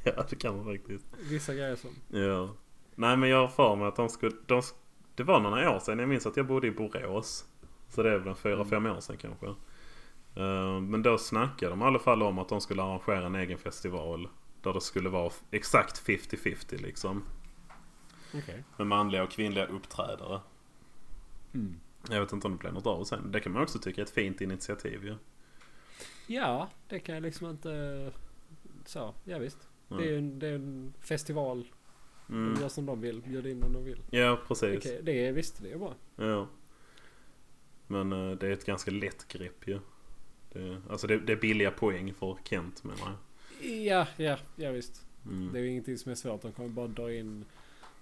ja, 0.05 0.25
det 0.31 0.37
kan 0.37 0.57
man 0.57 0.65
faktiskt. 0.65 1.05
Vissa 1.31 1.55
grejer 1.55 1.77
som. 1.77 1.91
Ja. 2.21 2.49
Nej 2.95 3.17
men 3.17 3.29
jag 3.29 3.39
har 3.39 3.49
för 3.49 3.77
mig 3.77 3.87
att 3.89 3.97
de 3.97 4.09
skulle... 4.09 4.33
De, 4.47 4.63
det 5.15 5.23
var 5.23 5.41
några 5.41 5.77
år 5.77 5.79
sedan. 5.79 5.99
Jag 5.99 6.09
minns 6.09 6.27
att 6.27 6.37
jag 6.37 6.47
bodde 6.47 6.67
i 6.67 6.71
Borås. 6.71 7.45
Så 7.89 8.03
det 8.03 8.11
är 8.11 8.19
väl 8.19 8.35
fyra, 8.35 8.65
fem 8.65 8.87
år 8.87 9.01
sedan 9.01 9.17
kanske. 9.17 9.47
Eh, 10.37 10.81
men 10.81 11.03
då 11.03 11.19
snackade 11.19 11.71
de 11.73 11.83
i 11.83 11.85
alla 11.85 11.99
fall 11.99 12.23
om 12.23 12.39
att 12.39 12.49
de 12.49 12.61
skulle 12.61 12.83
arrangera 12.83 13.27
en 13.27 13.35
egen 13.35 13.59
festival. 13.59 14.29
Där 14.63 14.73
det 14.73 14.81
skulle 14.81 15.09
vara 15.09 15.33
exakt 15.51 16.07
50-50 16.07 16.83
liksom. 16.83 17.25
Okej. 18.35 18.65
Med 18.77 18.87
manliga 18.87 19.23
och 19.23 19.31
kvinnliga 19.31 19.67
uppträdare. 19.67 20.41
Mm. 21.55 21.81
Jag 22.11 22.21
vet 22.21 22.33
inte 22.33 22.47
om 22.47 22.53
det 22.53 22.59
blev 22.59 22.75
något 22.75 22.87
av 22.87 23.05
sen. 23.05 23.33
Det 23.33 23.41
kan 23.41 23.53
man 23.53 23.63
också 23.63 23.79
tycka 23.79 24.01
är 24.01 24.05
ett 24.05 24.11
fint 24.11 24.41
initiativ 24.41 25.05
ju. 25.05 25.17
Ja, 26.27 26.69
det 26.89 26.99
kan 26.99 27.15
jag 27.15 27.23
liksom 27.23 27.51
inte... 27.51 28.13
Så, 28.85 29.15
ja 29.25 29.39
visst. 29.39 29.69
Det 29.89 30.15
är 30.15 30.19
en, 30.19 30.39
det 30.39 30.49
är 30.49 30.55
en 30.55 30.95
festival. 31.01 31.67
Mm. 32.29 32.55
De 32.55 32.61
gör 32.61 32.69
som 32.69 32.87
de 32.87 33.01
vill. 33.01 33.23
Bjud 33.23 33.47
in 33.47 33.59
när 33.59 33.69
de 33.69 33.85
vill. 33.85 34.03
Ja 34.11 34.39
precis. 34.49 34.79
Okej, 34.79 35.01
det 35.03 35.27
är 35.27 35.33
visst. 35.33 35.63
Det 35.63 35.73
är 35.73 35.79
bra. 35.79 35.95
Ja. 36.17 36.49
Men 37.87 38.13
eh, 38.13 38.31
det 38.31 38.47
är 38.47 38.51
ett 38.51 38.67
ganska 38.67 38.91
lätt 38.91 39.29
grepp 39.29 39.69
ju. 39.69 39.81
Det, 40.55 40.77
alltså 40.91 41.07
det, 41.07 41.19
det 41.19 41.33
är 41.33 41.37
billiga 41.37 41.71
poäng 41.71 42.15
för 42.15 42.37
Kent 42.45 42.85
menar 42.85 42.99
jag. 43.01 43.71
Ja, 43.71 44.07
ja, 44.17 44.37
ja 44.57 44.71
visst. 44.71 45.07
Mm. 45.27 45.53
Det 45.53 45.59
är 45.59 45.63
ju 45.63 45.71
ingenting 45.71 45.99
som 45.99 46.13
är 46.13 46.17
svårt. 46.17 46.43
De 46.43 46.53
kommer 46.53 46.69
bara 46.69 46.87
dra 46.87 47.13
in 47.13 47.45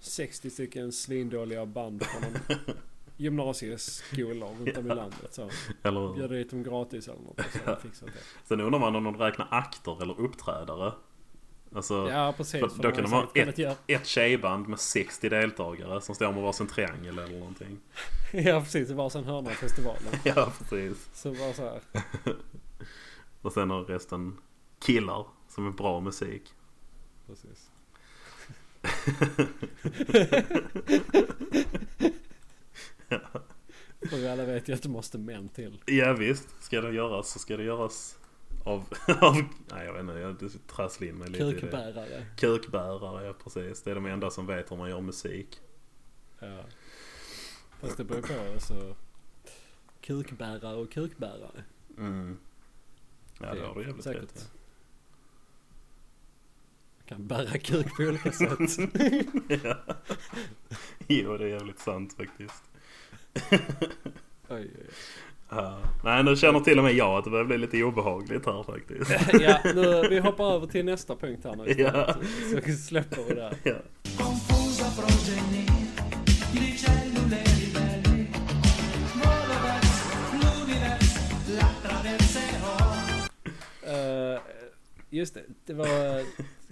60 0.00 0.50
stycken 0.50 0.92
svindåliga 0.92 1.66
band 1.66 2.02
från 2.02 2.56
gymnasieskolor 3.16 4.48
runt 4.48 4.78
om 4.78 4.90
i 4.90 4.94
landet. 4.94 5.34
Så 5.34 5.50
Eller, 5.82 6.14
bjuder 6.14 6.36
dit 6.36 6.50
dem 6.50 6.62
gratis 6.62 7.08
eller 7.08 7.20
något. 7.20 7.40
Så 7.52 7.58
de 7.64 7.80
fixat 7.80 8.06
det. 8.06 8.48
sen 8.48 8.60
undrar 8.60 8.80
man 8.80 8.96
om 8.96 9.04
de 9.04 9.16
räknar 9.16 9.48
akter 9.50 10.02
eller 10.02 10.20
uppträdare. 10.20 10.92
Alltså 11.74 12.10
Ja, 12.10 12.34
precis. 12.36 12.60
för 12.60 12.68
för 12.68 12.82
då 12.82 12.90
kan 12.92 13.02
de 13.04 13.12
ha 13.12 13.30
göra- 13.34 13.74
ett 13.86 14.06
tjejband 14.06 14.68
med 14.68 14.78
60 14.80 15.28
deltagare 15.28 16.00
som 16.00 16.14
står 16.14 16.32
med 16.32 16.42
varsin 16.42 16.66
triangel 16.66 17.18
eller 17.18 17.38
någonting. 17.38 17.78
Ja, 18.32 18.60
precis. 18.60 18.88
Det 18.88 18.94
var 18.94 19.16
en 19.16 19.24
hörna 19.24 19.50
av 19.50 19.54
festivalen. 19.54 20.02
Ja 20.24 20.52
precis. 20.58 21.08
Så 21.14 21.32
bara 21.32 21.52
så 21.52 21.62
här. 21.62 21.80
Och 23.42 23.52
sen 23.52 23.70
har 23.70 23.84
resten 23.84 24.38
killar 24.80 25.26
som 25.48 25.66
är 25.66 25.70
bra 25.70 26.00
musik. 26.00 26.42
Precis. 27.26 27.70
För 34.10 34.16
vi 34.16 34.28
alla 34.28 34.44
vet 34.44 34.68
ju 34.68 34.72
att 34.74 34.82
det 34.82 34.88
måste 34.88 35.18
män 35.18 35.48
till. 35.48 35.82
Ja 35.86 36.12
visst, 36.12 36.62
ska 36.64 36.80
det 36.80 36.92
göras 36.94 37.28
så 37.30 37.38
ska 37.38 37.56
det 37.56 37.64
göras 37.64 38.18
av... 38.64 38.88
av 39.20 39.36
nej 39.70 39.86
jag 39.86 39.92
vet 39.92 40.00
inte, 40.00 40.44
jag 40.44 40.66
trasslar 40.66 41.08
in 41.08 41.14
mig 41.14 41.30
lite 41.30 41.44
i 41.44 41.52
det. 41.52 41.60
Kukbärare. 41.60 42.26
Kukbärare, 42.36 43.26
ja 43.26 43.32
precis. 43.44 43.82
Det 43.82 43.90
är 43.90 43.94
de 43.94 44.06
enda 44.06 44.30
som 44.30 44.46
vet 44.46 44.70
hur 44.70 44.76
man 44.76 44.90
gör 44.90 45.00
musik. 45.00 45.60
Ja. 46.38 46.64
Fast 47.80 47.96
det 47.96 48.04
beror 48.04 48.54
på 48.54 48.60
så. 48.60 48.94
Kukbärare 50.00 50.76
och 50.76 50.92
kukbärare. 50.92 51.64
Mm. 51.98 52.38
Ja, 53.40 53.54
det 53.54 53.60
har 53.66 53.74
du 53.74 53.82
jävligt 53.82 54.04
säkert 54.04 54.22
rätt. 54.22 54.34
det. 54.34 54.44
Man 56.98 57.06
kan 57.06 57.26
bära 57.26 57.58
kuk 57.58 57.96
på 57.96 58.02
olika 58.02 58.32
sätt. 58.32 58.90
ja. 59.64 59.76
Jo, 61.06 61.36
det 61.36 61.44
är 61.44 61.48
jävligt 61.48 61.78
sant 61.78 62.12
faktiskt. 62.16 62.62
Oj, 64.48 64.70
oj, 64.78 64.86
Ja. 65.54 65.78
Nej, 66.04 66.24
nu 66.24 66.36
känner 66.36 66.60
till 66.60 66.78
och 66.78 66.84
med 66.84 66.94
jag 66.94 67.18
att 67.18 67.24
det 67.24 67.30
börjar 67.30 67.44
bli 67.44 67.58
lite 67.58 67.82
obehagligt 67.82 68.46
här 68.46 68.62
faktiskt. 68.62 69.10
Ja, 69.40 69.58
nu, 69.74 70.08
vi 70.08 70.18
hoppar 70.18 70.54
över 70.54 70.66
till 70.66 70.84
nästa 70.84 71.16
punkt 71.16 71.44
här 71.44 71.56
nu. 71.56 71.74
Ja. 71.78 72.14
Så 72.64 72.72
släpper 72.72 73.22
vi 73.28 73.34
det. 73.34 73.54
Ja. 73.62 73.74
Eh, 83.86 84.40
just 85.10 85.34
det, 85.34 85.42
det 85.66 85.74
var... 85.74 85.86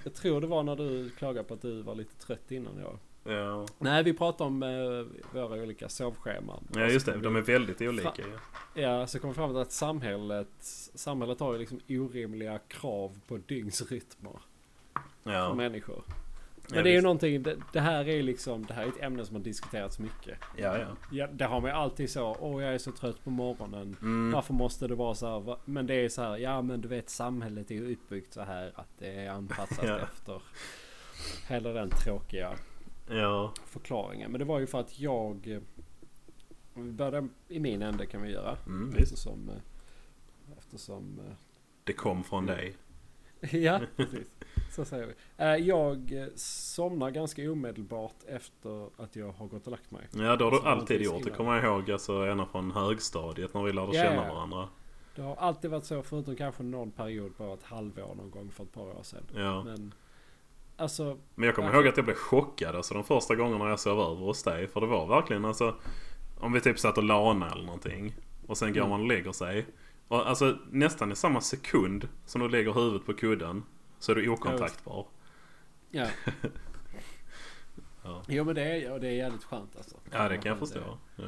Jag 0.04 0.14
tror 0.14 0.40
det 0.40 0.46
var 0.46 0.62
när 0.62 0.76
du 0.76 1.10
klagade 1.10 1.48
på 1.48 1.54
att 1.54 1.62
du 1.62 1.82
var 1.82 1.94
lite 1.94 2.14
trött 2.26 2.50
innan 2.50 2.78
jag. 2.78 2.98
Ja. 3.24 3.66
Nej, 3.78 4.02
vi 4.02 4.12
pratade 4.12 4.48
om 4.48 4.62
eh, 4.62 5.06
våra 5.34 5.62
olika 5.62 5.88
sovscheman. 5.88 6.64
ja, 6.74 6.80
just 6.86 7.06
det. 7.06 7.16
De 7.18 7.36
är 7.36 7.40
väldigt 7.40 7.80
olika 7.82 8.12
ju. 8.16 8.82
Ja, 8.82 9.06
så 9.06 9.18
kom 9.18 9.30
vi 9.30 9.34
fram 9.36 9.50
till 9.50 9.60
att 9.60 9.72
samhället, 9.72 10.48
samhället 10.94 11.40
har 11.40 11.52
ju 11.52 11.58
liksom 11.58 11.80
orimliga 11.88 12.58
krav 12.58 13.20
på 13.28 13.36
dygnsrytmer 13.36 14.32
för 15.22 15.32
Ja. 15.32 15.54
människor. 15.54 16.02
Men 16.68 16.76
Ja, 16.76 16.82
det 16.82 16.90
är 16.90 16.94
ju 16.94 17.00
någonting, 17.00 17.42
det, 17.42 17.56
det 17.72 17.80
här 17.80 18.08
är 18.08 18.22
liksom, 18.22 18.66
det 18.66 18.74
här 18.74 18.82
är 18.82 18.88
ett 18.88 19.02
ämne 19.02 19.24
som 19.26 19.36
har 19.36 19.42
diskuterats 19.42 19.98
mycket. 19.98 20.38
Ja, 20.56 20.78
ja. 20.78 20.86
Ja, 21.12 21.26
det 21.32 21.44
har 21.44 21.60
man 21.60 21.70
ju 21.70 21.76
alltid 21.76 22.10
så, 22.10 22.36
åh 22.40 22.62
jag 22.64 22.74
är 22.74 22.78
så 22.78 22.92
trött 22.92 23.24
på 23.24 23.30
morgonen. 23.30 23.96
Mm. 24.02 24.32
Varför 24.32 24.54
måste 24.54 24.88
det 24.88 24.94
vara 24.94 25.14
så 25.14 25.26
här? 25.26 25.40
Va- 25.40 25.58
Men 25.64 25.86
det 25.86 25.94
är 25.94 26.08
så 26.08 26.22
här, 26.22 26.36
ja 26.38 26.62
men 26.62 26.80
du 26.80 26.88
vet 26.88 27.10
samhället 27.10 27.70
är 27.70 27.74
ju 27.74 27.92
uppbyggt 27.92 28.32
så 28.32 28.40
här 28.42 28.72
att 28.74 28.88
det 28.98 29.12
är 29.14 29.30
anpassat 29.30 29.84
Ja. 29.86 29.98
efter 29.98 30.42
hela 31.48 31.72
den 31.72 31.90
tråkiga 31.90 32.52
Ja. 33.10 33.52
förklaringen. 33.66 34.30
Men 34.30 34.38
det 34.38 34.44
var 34.44 34.58
ju 34.58 34.66
för 34.66 34.80
att 34.80 34.98
jag... 35.00 35.48
eh, 35.48 35.60
Vi 36.74 36.92
börjar 36.92 37.28
i 37.48 37.60
min 37.60 37.82
ände 37.82 38.06
kan 38.06 38.22
vi 38.22 38.30
göra. 38.30 38.56
Mm, 38.66 38.94
eftersom, 38.98 39.48
eh, 39.48 40.58
eftersom 40.58 41.20
eh, 41.28 41.34
det 41.84 41.92
kom 41.92 42.24
från 42.24 42.46
dig. 42.46 42.76
ja, 43.50 43.80
precis. 43.96 44.26
Så 44.70 44.84
säger 44.84 45.06
vi. 45.06 45.14
Jag 45.66 46.28
somnar 46.36 47.10
ganska 47.10 47.50
omedelbart 47.52 48.16
efter 48.26 49.02
att 49.02 49.16
jag 49.16 49.32
har 49.32 49.46
gått 49.46 49.64
och 49.66 49.70
lagt 49.70 49.90
mig. 49.90 50.08
Ja 50.12 50.36
det 50.36 50.44
har 50.44 50.50
du 50.50 50.60
alltid 50.68 51.02
gjort. 51.02 51.24
Det 51.24 51.30
kommer 51.30 51.54
jag 51.56 51.64
ihåg 51.64 51.90
alltså 51.90 52.12
ända 52.12 52.46
från 52.46 52.70
högstadiet 52.70 53.54
när 53.54 53.62
vi 53.62 53.72
lärde 53.72 53.96
Ja, 53.96 54.02
känna 54.02 54.34
varandra. 54.34 54.68
Det 55.14 55.22
har 55.22 55.36
alltid 55.36 55.70
varit 55.70 55.84
så 55.84 56.02
förutom 56.02 56.36
kanske 56.36 56.62
någon 56.62 56.90
period 56.90 57.36
på 57.36 57.54
ett 57.54 57.62
halvår 57.62 58.14
någon 58.14 58.30
gång 58.30 58.50
för 58.50 58.64
ett 58.64 58.72
par 58.72 58.82
år 58.98 59.02
sedan. 59.02 59.22
Ja. 59.34 59.64
Men 59.64 59.94
alltså, 60.80 61.18
Men 61.34 61.46
jag 61.46 61.54
kommer 61.54 61.68
Verkligen. 61.68 61.84
ihåg 61.84 61.88
att 61.92 61.96
jag 61.96 62.04
blev 62.04 62.14
chockad 62.14 62.76
alltså 62.76 62.94
de 62.94 63.04
första 63.04 63.34
gångerna 63.36 63.68
jag 63.68 63.80
sov 63.80 64.00
över 64.00 64.14
hos 64.26 64.42
dig. 64.42 64.68
För 64.68 64.80
det 64.80 64.86
var 64.86 65.06
verkligen 65.06 65.44
alltså 65.44 65.74
Om 66.40 66.52
vi 66.52 66.60
typ 66.60 66.78
satt 66.78 66.98
och 66.98 67.04
lana 67.04 67.50
eller 67.50 67.64
någonting. 67.64 68.14
Och 68.46 68.58
sen 68.58 68.72
går 68.72 68.80
Mm. 68.80 68.90
man 68.90 69.00
och 69.00 69.06
lägger 69.06 69.32
sig. 69.32 69.66
Och 70.08 70.28
alltså 70.28 70.58
nästan 70.70 71.12
i 71.12 71.16
samma 71.16 71.40
sekund 71.40 72.08
som 72.26 72.40
du 72.40 72.48
lägger 72.48 72.72
huvudet 72.72 73.06
på 73.06 73.14
kudden. 73.14 73.62
Så 73.98 74.12
är 74.12 74.16
du 74.16 74.28
okontaktbar. 74.28 75.06
ja. 75.90 76.06
Ja. 78.04 78.22
Jo 78.28 78.44
men 78.44 78.54
det 78.54 78.62
är, 78.62 78.92
och 78.92 79.00
det 79.00 79.08
är 79.08 79.12
jävligt 79.12 79.44
skönt 79.44 79.76
alltså. 79.76 79.96
Ja 80.12 80.28
det 80.28 80.36
kan 80.38 80.50
jag 80.50 80.58
förstå. 80.58 80.98
Ja. 81.16 81.22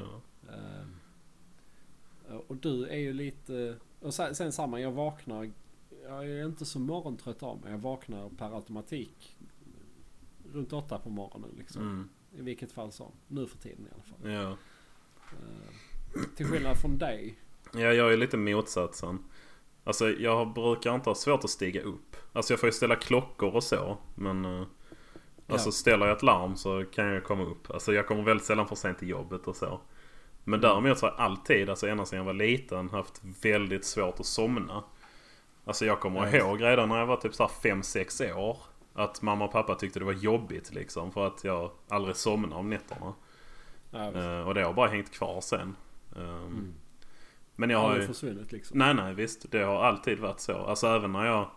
Ehm, 0.53 2.41
och 2.49 2.57
du 2.57 2.87
är 2.88 2.97
ju 2.97 3.12
lite... 3.12 3.77
Och 4.01 4.15
sen, 4.15 4.35
sen 4.35 4.53
samma, 4.53 4.81
jag 4.81 4.93
vaknar... 4.93 5.51
Jag 6.05 6.27
är 6.31 6.45
inte 6.47 6.65
så 6.65 6.79
morgontrött 6.79 7.43
av 7.43 7.61
mig. 7.61 7.71
Jag 7.71 7.79
vaknar 7.79 8.29
per 8.29 8.55
automatik 8.57 9.37
runt 10.53 10.73
åtta 10.73 10.99
på 10.99 11.11
morgonen 11.11 11.51
liksom. 11.59 11.83
Mm. 11.83 12.09
I 12.38 12.43
vilket 12.43 12.73
fall 12.73 12.93
som. 12.93 13.12
Nu 13.29 13.47
för 13.47 13.59
tiden 13.59 13.87
i 13.87 13.95
alla 13.95 14.03
fall. 14.03 14.33
Ja. 14.33 14.57
Ehm, 15.33 16.25
till 16.37 16.47
skillnad 16.47 16.77
från 16.79 16.99
dig. 16.99 17.38
ja 17.73 17.81
jag 17.93 18.12
är 18.12 18.17
lite 18.17 18.37
motsatsen. 18.37 19.19
Alltså 19.85 20.11
jag 20.11 20.53
brukar 20.53 20.95
inte 20.95 21.11
ha 21.11 21.15
svårt 21.15 21.45
att 21.45 21.51
stiga 21.51 21.83
upp. 21.83 22.17
Alltså 22.33 22.53
jag 22.53 22.61
får 22.61 22.67
ju 22.69 22.73
ställa 22.73 22.97
klockor 22.97 23.55
och 23.55 23.65
så. 23.65 23.99
Men 24.15 24.45
eh, 24.45 24.67
Alltså 25.49 25.69
Ja. 25.69 25.73
ställer 25.73 26.07
jag 26.07 26.17
ett 26.17 26.23
larm 26.23 26.57
så 26.57 26.85
kan 26.85 27.07
jag 27.07 27.25
komma 27.25 27.43
upp. 27.43 27.71
Alltså 27.71 27.93
jag 27.93 28.07
kommer 28.07 28.23
väldigt 28.23 28.47
sällan 28.47 28.69
för 28.69 28.75
sent 28.77 28.99
till 28.99 29.09
jobbet 29.09 29.47
och 29.47 29.57
så. 29.57 29.81
Men 30.45 30.61
däremot 30.61 30.99
så 30.99 31.07
har 31.07 31.12
jag 31.12 31.21
alltid, 31.21 31.71
alltså 31.71 31.87
ända 31.88 32.05
sedan 32.07 32.17
jag 32.17 32.25
var 32.25 32.33
liten, 32.33 32.88
haft 32.91 33.21
väldigt 33.43 33.85
svårt 33.85 34.21
att 34.21 34.27
somna. 34.27 34.85
Alltså 35.65 35.85
jag 35.87 36.01
kommer 36.01 36.27
Ja. 36.27 36.37
ihåg 36.37 36.62
redan 36.62 36.88
när 36.88 36.99
jag 36.99 37.07
var 37.07 37.17
typ 37.17 37.35
så 37.35 37.43
här 37.43 37.51
5-6 37.75 38.35
år. 38.35 38.57
Att 38.95 39.23
mamma 39.23 39.45
och 39.45 39.53
pappa 39.53 39.75
tyckte 39.75 39.99
det 39.99 40.05
var 40.05 40.13
jobbigt 40.13 40.75
liksom. 40.75 41.13
För 41.13 41.27
att 41.27 41.45
jag 41.45 41.71
aldrig 41.89 42.17
somnade 42.17 42.55
om 42.55 42.71
nätterna. 42.71 43.15
Ja. 43.91 44.13
Eh, 44.13 44.49
och 44.49 44.55
det 44.55 44.63
har 44.63 44.73
bara 44.73 44.89
hängt 44.89 45.11
kvar 45.13 45.41
sen. 45.41 45.77
Um, 46.17 46.25
Mm. 46.27 46.75
Men 47.57 47.71
jag 47.71 47.79
har 47.79 47.97
ju 47.97 48.07
försvunnit 48.07 48.53
liksom. 48.53 48.79
Nej, 48.79 48.95
nej 48.95 49.15
visst. 49.15 49.51
Det 49.51 49.63
har 49.63 49.85
alltid 49.85 50.19
varit 50.19 50.41
så. 50.41 50.53
Alltså 50.53 50.87
även 50.87 51.13
när 51.13 51.25
jag... 51.27 51.51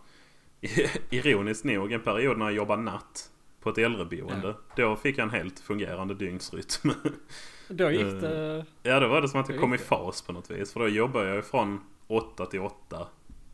Ironiskt 1.10 1.64
nog, 1.64 1.92
en 1.92 2.00
period 2.02 2.38
när 2.38 2.44
jag 2.46 2.54
jobbade 2.54 2.82
natt 2.82 3.30
på 3.60 3.70
ett 3.70 3.78
äldreboende. 3.78 4.54
Då 4.76 4.96
fick 4.96 5.18
jag 5.18 5.22
en 5.24 5.30
helt 5.30 5.60
fungerande 5.60 6.14
dygnsrytm. 6.14 6.90
Då 7.68 7.90
gick 7.90 8.00
Eh, 8.02 8.08
det... 8.08 8.64
ja, 8.82 9.00
då 9.00 9.08
var 9.08 9.20
det 9.20 9.28
som 9.28 9.40
att 9.40 9.48
jag 9.48 9.60
kom 9.60 9.74
i 9.74 9.78
fas 9.78 10.22
på 10.22 10.32
något 10.32 10.50
vis. 10.50 10.72
För 10.72 10.80
då 10.80 10.88
jobbade 10.88 11.26
jag 11.26 11.36
ju 11.36 11.42
från 11.42 11.80
8 12.06 12.46
till 12.46 12.60
8. 12.60 13.06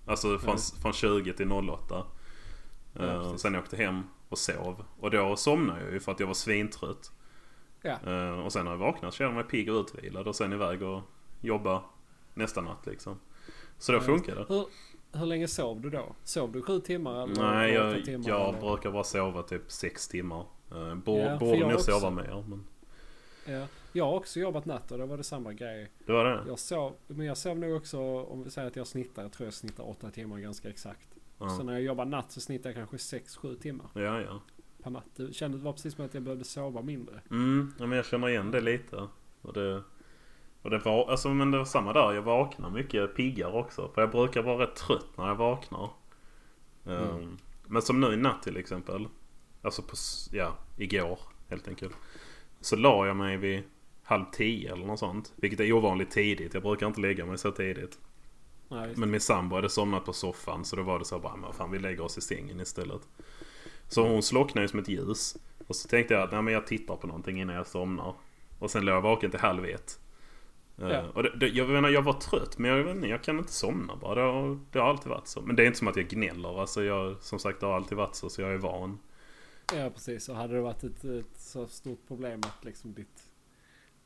Alltså 0.06 0.38
från, 0.38 0.54
Ja. 0.56 0.82
från 0.82 0.92
20 0.92 1.32
till 1.32 1.52
08. 1.52 2.06
Ja, 2.92 3.04
Eh, 3.04 3.36
sen 3.36 3.56
åkte 3.56 3.76
jag 3.76 3.84
hem 3.86 4.02
och 4.28 4.38
sov. 4.38 4.84
Och 5.00 5.10
då 5.10 5.36
somnade 5.36 5.80
jag 5.84 5.92
ju 5.92 6.00
för 6.00 6.12
att 6.12 6.20
jag 6.20 6.26
var 6.26 6.34
svintrött. 6.34 7.12
Ja. 7.82 7.96
Eh, 8.06 8.40
och 8.44 8.52
sen 8.52 8.64
när 8.64 8.72
jag 8.72 8.78
vaknade 8.78 9.12
kände 9.14 9.28
jag 9.32 9.34
mig 9.34 9.44
pigg 9.50 9.72
och 9.74 9.80
utvilad. 9.80 10.28
Och 10.28 10.36
sen 10.36 10.52
iväg 10.52 10.82
och 10.82 11.00
jobba 11.40 11.82
nästa 12.34 12.60
natt 12.60 12.86
liksom. 12.86 13.18
Så 13.78 13.92
då 13.92 13.98
Ja, 13.98 14.02
funkar 14.02 14.34
det. 14.36 14.44
Hur, 14.48 14.66
hur 15.12 15.26
länge 15.26 15.48
sov 15.48 15.80
du 15.80 15.90
då? 15.90 16.14
Sov 16.24 16.52
du 16.52 16.62
sju 16.62 16.80
timmar 16.80 17.22
eller 17.22 17.42
Nej, 17.42 17.72
jag, 17.72 18.04
timmar? 18.04 18.28
jag 18.28 18.48
eller? 18.48 18.60
brukar 18.60 18.90
bara 18.90 19.04
sova 19.04 19.42
typ 19.42 19.70
sex 19.72 20.08
timmar. 20.08 20.44
Uh, 20.74 20.94
borde 20.94 21.22
Ja, 21.22 21.36
borde 21.38 21.68
nog 21.68 21.80
sova 21.80 22.10
mer. 22.10 22.44
Men 22.48 22.64
Ja. 23.46 23.66
Jag 23.92 24.04
har 24.04 24.12
också 24.12 24.40
jobbat 24.40 24.64
natt 24.64 24.90
och 24.92 24.98
då 24.98 25.06
var 25.06 25.16
det 25.16 25.24
samma 25.24 25.52
grej. 25.52 25.90
det 26.06 26.12
var 26.12 26.24
det. 26.24 26.40
Jag 26.46 26.58
sov, 26.58 26.94
men 27.06 27.26
jag 27.26 27.36
sov 27.36 27.58
nog 27.58 27.76
också, 27.76 28.00
om 28.24 28.42
vi 28.44 28.50
säger 28.50 28.68
att 28.68 28.76
jag 28.76 28.86
snittar, 28.86 29.22
jag 29.22 29.32
tror 29.32 29.46
jag 29.46 29.54
snittar 29.54 29.90
åtta 29.90 30.10
timmar 30.10 30.38
ganska 30.38 30.68
exakt. 30.68 31.08
Ja. 31.42 31.56
Så 31.56 31.62
när 31.62 31.72
jag 31.72 31.82
jobbar 31.82 32.04
natt 32.04 32.32
så 32.32 32.40
snittar 32.40 32.70
jag 32.70 32.88
kanske 32.88 33.18
6-7 33.18 33.58
timmar 33.60 33.86
Ja, 33.94 34.20
ja. 34.20 34.40
per 34.82 34.90
natt. 34.90 35.04
Det 35.16 35.34
kändes 35.34 35.60
det 35.60 35.64
var 35.64 35.72
precis 35.72 35.94
som 35.94 36.04
att 36.04 36.14
jag 36.14 36.22
behövde 36.22 36.44
sova 36.44 36.82
mindre. 36.82 37.20
Mm, 37.30 37.74
ja, 37.78 37.86
men 37.86 37.96
jag 37.96 38.06
känner 38.06 38.28
igen 38.28 38.50
det 38.50 38.60
lite. 38.60 39.08
Och 39.42 39.52
det, 39.52 39.82
och 40.62 40.70
det 40.70 40.78
var, 40.78 41.10
alltså 41.10 41.28
men 41.28 41.50
det 41.50 41.58
var 41.58 41.64
samma 41.64 41.92
där. 41.92 42.12
Jag 42.12 42.22
vaknar 42.22 42.70
mycket 42.70 43.16
piggare 43.16 43.52
också. 43.52 43.90
För 43.94 44.02
jag 44.02 44.10
brukar 44.10 44.42
vara 44.42 44.62
rätt 44.62 44.76
trött 44.76 45.16
när 45.16 45.26
jag 45.26 45.34
vaknar. 45.34 45.90
Mm. 46.86 47.02
Ehm, 47.02 47.36
men 47.66 47.82
som 47.82 48.00
nu 48.00 48.12
i 48.12 48.16
natt 48.16 48.42
till 48.42 48.56
exempel. 48.56 49.08
Alltså 49.62 49.82
på, 49.82 49.96
ja, 50.32 50.56
igår 50.76 51.18
helt 51.48 51.68
enkelt. 51.68 51.96
Så 52.60 52.76
la 52.76 53.06
jag 53.06 53.16
mig 53.16 53.36
vid 53.36 53.62
halv 54.02 54.24
tio 54.32 54.72
eller 54.72 54.86
något 54.86 54.98
sånt. 54.98 55.32
Vilket 55.36 55.60
är 55.60 55.72
ovanligt 55.72 56.10
tidigt. 56.10 56.54
Jag 56.54 56.62
brukar 56.62 56.86
inte 56.86 57.00
lägga 57.00 57.26
mig 57.26 57.38
så 57.38 57.50
tidigt. 57.50 57.98
Visst. 58.86 58.98
Men 58.98 59.10
min 59.10 59.20
sambo 59.20 59.56
hade 59.56 59.68
somnat 59.70 60.04
på 60.04 60.12
soffan 60.12 60.64
så 60.64 60.76
då 60.76 60.82
var 60.82 60.98
det 60.98 61.04
så 61.04 61.14
här 61.14 61.22
bara, 61.22 61.36
men 61.36 61.52
fan 61.52 61.70
vi 61.70 61.78
lägger 61.78 62.00
oss 62.00 62.18
i 62.18 62.20
sängen 62.20 62.60
istället. 62.60 63.00
Så 63.88 64.08
hon 64.08 64.22
slocknade 64.22 64.64
ju 64.64 64.68
som 64.68 64.78
ett 64.78 64.88
ljus. 64.88 65.36
Och 65.66 65.76
så 65.76 65.88
tänkte 65.88 66.14
jag 66.14 66.22
att 66.22 66.32
nej, 66.32 66.42
men 66.42 66.54
jag 66.54 66.66
tittar 66.66 66.96
på 66.96 67.06
någonting 67.06 67.40
innan 67.40 67.56
jag 67.56 67.66
somnar. 67.66 68.14
Och 68.58 68.70
sen 68.70 68.84
låg 68.84 68.94
jag 68.94 69.02
vaken 69.02 69.30
till 69.30 69.40
halv 69.40 69.64
ett. 69.64 69.98
Eh, 70.78 70.88
Ja. 70.88 71.08
Och 71.14 71.22
det, 71.22 71.36
det, 71.36 71.48
jag 71.48 71.68
menar 71.68 71.88
jag 71.88 72.02
var 72.02 72.12
trött 72.12 72.58
men 72.58 72.70
jag, 72.70 72.90
inte, 72.90 73.08
jag 73.08 73.22
kan 73.22 73.38
inte 73.38 73.52
somna 73.52 73.96
bara. 73.96 74.14
Det 74.14 74.20
har, 74.20 74.58
det 74.72 74.78
har 74.78 74.88
alltid 74.88 75.08
varit 75.10 75.26
så. 75.26 75.40
Men 75.40 75.56
det 75.56 75.62
är 75.62 75.66
inte 75.66 75.78
som 75.78 75.88
att 75.88 75.96
jag 75.96 76.08
gnäller. 76.08 76.60
Alltså 76.60 76.82
jag, 76.84 77.22
som 77.22 77.38
sagt 77.38 77.60
det 77.60 77.66
har 77.66 77.74
alltid 77.76 77.98
varit 77.98 78.14
så 78.14 78.30
så 78.30 78.42
jag 78.42 78.52
är 78.52 78.58
van. 78.58 78.98
Ja 79.74 79.90
precis, 79.90 80.28
och 80.28 80.36
hade 80.36 80.54
det 80.54 80.60
varit 80.60 80.84
ett, 80.84 81.04
ett 81.04 81.36
så 81.40 81.66
stort 81.66 82.08
problem 82.08 82.40
att 82.42 82.64
liksom 82.64 82.94
ditt 82.94 83.22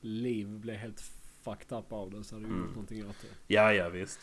liv 0.00 0.48
blev 0.48 0.76
helt 0.76 1.00
fucked 1.44 1.78
up 1.78 1.92
av 1.92 2.10
det 2.10 2.24
så 2.24 2.34
hade 2.34 2.46
du 2.46 2.52
Mm. 2.52 2.62
gjort 2.66 2.70
någonting 2.74 3.08
åt 3.08 3.16
det. 3.22 3.54
Ja 3.54 3.72
ja 3.72 3.88
visst. 3.88 4.20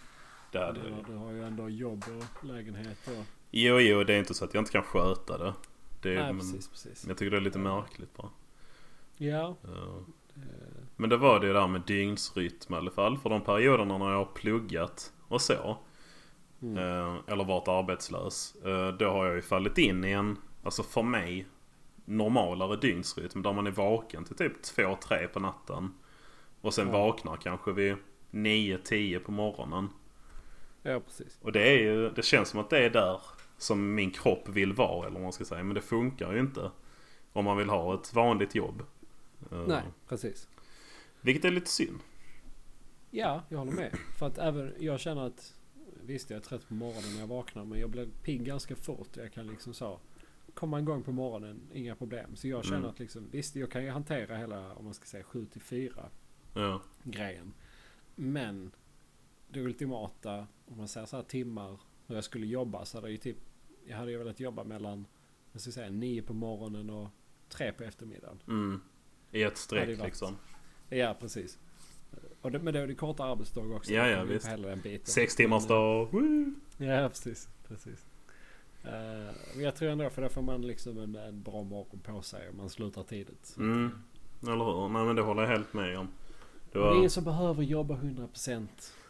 Det 0.54 0.66
hade 0.66 0.80
jag. 0.90 0.96
har, 0.96 1.04
du 1.08 1.14
har 1.16 1.32
ju 1.32 1.44
ändå 1.44 1.70
jobb 1.70 2.04
och 2.18 2.46
lägenhet 2.46 3.08
och... 3.08 3.26
Jo 3.52 3.80
jo 3.80 4.04
det 4.04 4.14
är 4.14 4.20
inte 4.20 4.34
så 4.34 4.46
att 4.46 4.54
jag 4.54 4.62
inte 4.62 4.72
kan 4.72 4.84
sköta 4.84 5.38
det. 5.38 5.54
det 6.02 6.10
Nej 6.16 6.18
men, 6.34 6.40
precis, 6.40 6.68
precis. 6.70 7.06
jag 7.08 7.18
tycker 7.18 7.32
det 7.32 7.38
är 7.38 7.42
lite 7.42 7.60
märkligt 7.60 8.14
bara. 8.14 8.30
Ja. 9.18 9.56
Ja. 9.62 9.70
eh, 10.36 10.42
Men 10.96 11.10
det 11.10 11.18
var 11.18 11.40
det 11.40 11.54
där 11.54 11.68
med 11.68 11.82
dygnsrytm 11.82 12.74
i 12.74 12.78
alla 12.78 12.92
fall. 12.92 13.18
För 13.18 13.30
de 13.30 13.42
perioderna 13.42 13.98
när 13.98 14.10
jag 14.12 14.18
har 14.18 14.26
pluggat 14.34 15.14
och 15.28 15.42
så. 15.42 15.78
Mm. 16.62 16.78
Eh, 16.78 17.16
eller 17.28 17.44
varit 17.44 17.68
arbetslös. 17.68 18.56
Eh, 18.66 18.88
då 18.88 19.10
har 19.10 19.26
jag 19.26 19.36
ju 19.36 19.42
fallit 19.42 19.78
in 19.78 20.04
i 20.04 20.12
en, 20.12 20.38
alltså 20.64 20.84
för 20.84 21.04
mig, 21.04 21.48
normalare 22.06 22.76
dygnsrytm. 22.76 23.42
Där 23.42 23.54
man 23.54 23.68
är 23.68 23.72
vaken 23.72 24.24
till 24.26 24.36
typ 24.36 24.62
2-3 24.64 25.28
på 25.28 25.40
natten. 25.40 25.94
Och 26.62 26.74
sen 26.74 26.88
Ja. 26.88 26.94
vaknar 26.94 27.38
kanske 27.38 27.72
vid 27.72 27.96
9-10 28.32 29.20
på 29.20 29.32
morgonen. 29.32 29.90
Ja 30.84 31.00
precis. 31.00 31.38
Och 31.42 31.52
det 31.52 31.68
är 31.70 31.80
ju, 31.80 32.10
det 32.10 32.24
känns 32.24 32.50
som 32.50 32.60
att 32.60 32.70
det 32.70 32.86
är 32.86 32.90
där 32.90 33.22
som 33.58 33.96
min 33.96 34.12
kropp 34.12 34.50
vill 34.50 34.74
vara 34.74 35.02
eller 35.08 35.14
vad 35.14 35.24
man 35.24 35.32
ska 35.34 35.46
säga. 35.46 35.64
Men 35.64 35.76
det 35.76 35.82
funkar 35.82 36.34
ju 36.34 36.40
inte. 36.40 36.72
Om 37.34 37.46
man 37.46 37.58
vill 37.58 37.70
ha 37.70 37.96
ett 37.96 38.14
vanligt 38.14 38.56
jobb. 38.56 38.84
Eh, 39.52 39.64
Nej, 39.68 39.84
precis. 40.08 40.48
Vilket 41.22 41.46
är 41.46 41.52
lite 41.52 41.70
synd. 41.70 42.00
Ja, 43.12 43.44
jag 43.50 43.58
håller 43.58 43.72
med. 43.72 43.98
För 44.20 44.28
att 44.28 44.38
även 44.38 44.74
jag 44.80 45.00
känner 45.00 45.22
att 45.28 45.54
visst 46.06 46.30
jag 46.30 46.38
är 46.38 46.42
trött 46.42 46.68
på 46.68 46.74
morgonen 46.74 47.14
när 47.14 47.20
jag 47.20 47.28
vaknar 47.28 47.66
men 47.66 47.80
jag 47.80 47.90
blir 47.90 48.08
pigg 48.24 48.46
ganska 48.46 48.76
fort. 48.76 49.18
Jag 49.18 49.34
kan 49.34 49.48
liksom 49.48 49.74
så 49.74 50.00
komma 50.54 50.80
igång 50.80 51.04
på 51.04 51.12
morgonen, 51.12 51.62
inga 51.74 51.96
problem. 51.96 52.36
Så 52.36 52.48
jag 52.48 52.64
känner 52.66 52.78
Mm. 52.78 52.90
att 52.90 53.00
liksom 53.00 53.28
visst 53.32 53.56
jag 53.56 53.72
kan 53.72 53.84
ju 53.84 53.90
hantera 53.90 54.38
hela 54.38 54.74
om 54.74 54.86
man 54.86 54.94
ska 54.94 55.06
säga 55.06 55.24
7 55.24 55.46
till 55.46 55.62
4 55.62 56.10
Ja. 56.54 56.82
grejen. 57.04 57.54
Men 58.16 58.72
det 59.54 59.62
ultimata 59.62 60.48
om 60.66 60.78
man 60.78 60.88
säger 60.88 61.08
så 61.08 61.16
här 61.16 61.24
timmar 61.24 61.80
hur 62.08 62.16
jag 62.16 62.24
skulle 62.24 62.46
jobba 62.46 62.86
så 62.86 62.98
hade 62.98 63.08
jag 63.08 63.12
ju 63.12 63.18
typ 63.18 63.38
jag 63.88 63.98
hade 63.98 64.12
ju 64.12 64.18
velat 64.18 64.40
jobba 64.40 64.64
mellan 64.64 65.06
jag 65.52 65.62
ska 65.62 65.72
säga 65.72 65.90
9 65.90 66.22
på 66.22 66.34
morgonen 66.34 66.90
och 66.90 67.10
3 67.50 67.72
på 67.72 67.84
eftermiddagen. 67.84 68.40
Mm. 68.48 68.82
I 69.32 69.44
ett 69.44 69.58
streck 69.58 70.00
liksom. 70.04 70.38
Ja 70.90 71.16
precis. 71.20 71.60
Och 72.42 72.52
det, 72.52 72.60
men 72.60 72.74
då 72.74 72.80
är 72.80 72.88
det 72.88 72.96
korta 72.96 73.24
arbetsdag 73.24 73.62
också. 73.76 73.94
Ja, 73.94 74.08
ja, 74.08 74.24
visst. 74.24 74.48
Hela 74.48 74.68
den 74.68 74.82
biten. 74.82 75.06
Sex 75.06 75.36
timmars 75.36 75.64
Men, 75.64 75.70
dag. 75.70 76.08
Ja, 76.78 77.10
precis. 77.10 77.50
precis. 77.68 78.06
Eh, 78.84 79.34
men 79.56 79.64
jag 79.64 79.76
tror 79.76 79.90
ändå 79.90 80.10
för 80.10 80.22
då 80.22 80.30
får 80.30 80.42
man 80.42 80.62
liksom 80.62 80.98
en, 80.98 81.16
en 81.16 81.42
bra 81.42 81.64
morgon 81.64 82.00
på 82.00 82.22
sig 82.22 82.50
om 82.50 82.58
man 82.58 82.70
slutar 82.70 83.04
tidigt. 83.04 83.56
Mm. 83.58 83.92
att, 84.42 84.48
Eller 84.48 84.66
hur? 84.66 84.90
Nej 84.90 85.06
men 85.06 85.16
det 85.16 85.22
håller 85.22 85.42
jag 85.42 85.50
helt 85.50 85.74
med 85.74 86.00
om. 86.00 86.08
Det 86.08 86.80
Det 86.80 86.80
är 86.80 86.84
var... 86.84 86.98
ingen 86.98 87.10
som 87.10 87.24
behöver 87.24 87.64
jobba 87.64 87.96
100%. 87.96 88.68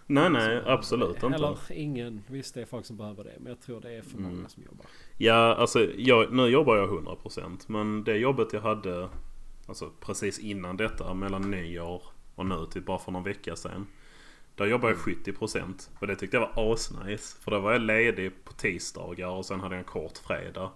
Nej 0.08 0.30
nej 0.30 0.62
absolut 0.66 1.24
inte. 1.24 1.28
Eller 1.36 1.72
ingen. 1.72 2.24
Visst 2.28 2.54
det 2.54 2.62
är 2.62 2.66
folk 2.66 2.86
som 2.86 2.98
behöver 2.98 3.24
det. 3.24 3.34
Men 3.40 3.48
jag 3.50 3.62
tror 3.62 3.82
det 3.82 3.92
är 3.92 4.02
för 4.02 4.18
många 4.18 4.34
Mm. 4.34 4.50
som 4.50 4.64
jobbar. 4.64 4.86
Ja 5.18 5.56
alltså 5.56 5.88
jag, 5.98 6.34
nu 6.34 6.48
jobbar 6.48 6.76
jag 6.78 6.90
100% 6.90 7.60
men 7.68 8.04
det 8.04 8.18
jobbet 8.18 8.54
jag 8.54 8.62
hade 8.62 9.10
Alltså 9.68 9.90
precis 10.00 10.40
innan 10.40 10.78
detta 10.78 11.14
mellan 11.14 11.52
nyår 11.52 12.02
och 12.36 12.46
nu 12.46 12.66
typ 12.72 12.86
bara 12.86 13.00
för 13.00 13.12
någon 13.12 13.24
vecka 13.24 13.56
sedan. 13.56 13.88
Där 14.56 14.66
jobbade 14.66 14.94
jag 14.94 15.00
70% 15.00 15.90
och 16.00 16.08
det 16.08 16.16
tyckte 16.16 16.38
jag 16.38 16.50
var 16.56 16.74
asnice. 16.74 17.38
För 17.42 17.52
då 17.52 17.60
var 17.60 17.72
jag 17.72 17.82
ledig 17.82 18.32
på 18.46 18.54
tisdagar 18.54 19.28
och 19.28 19.46
sen 19.46 19.60
hade 19.60 19.76
jag 19.76 19.80
en 19.80 19.86
kort 19.86 20.18
fredag. 20.18 20.72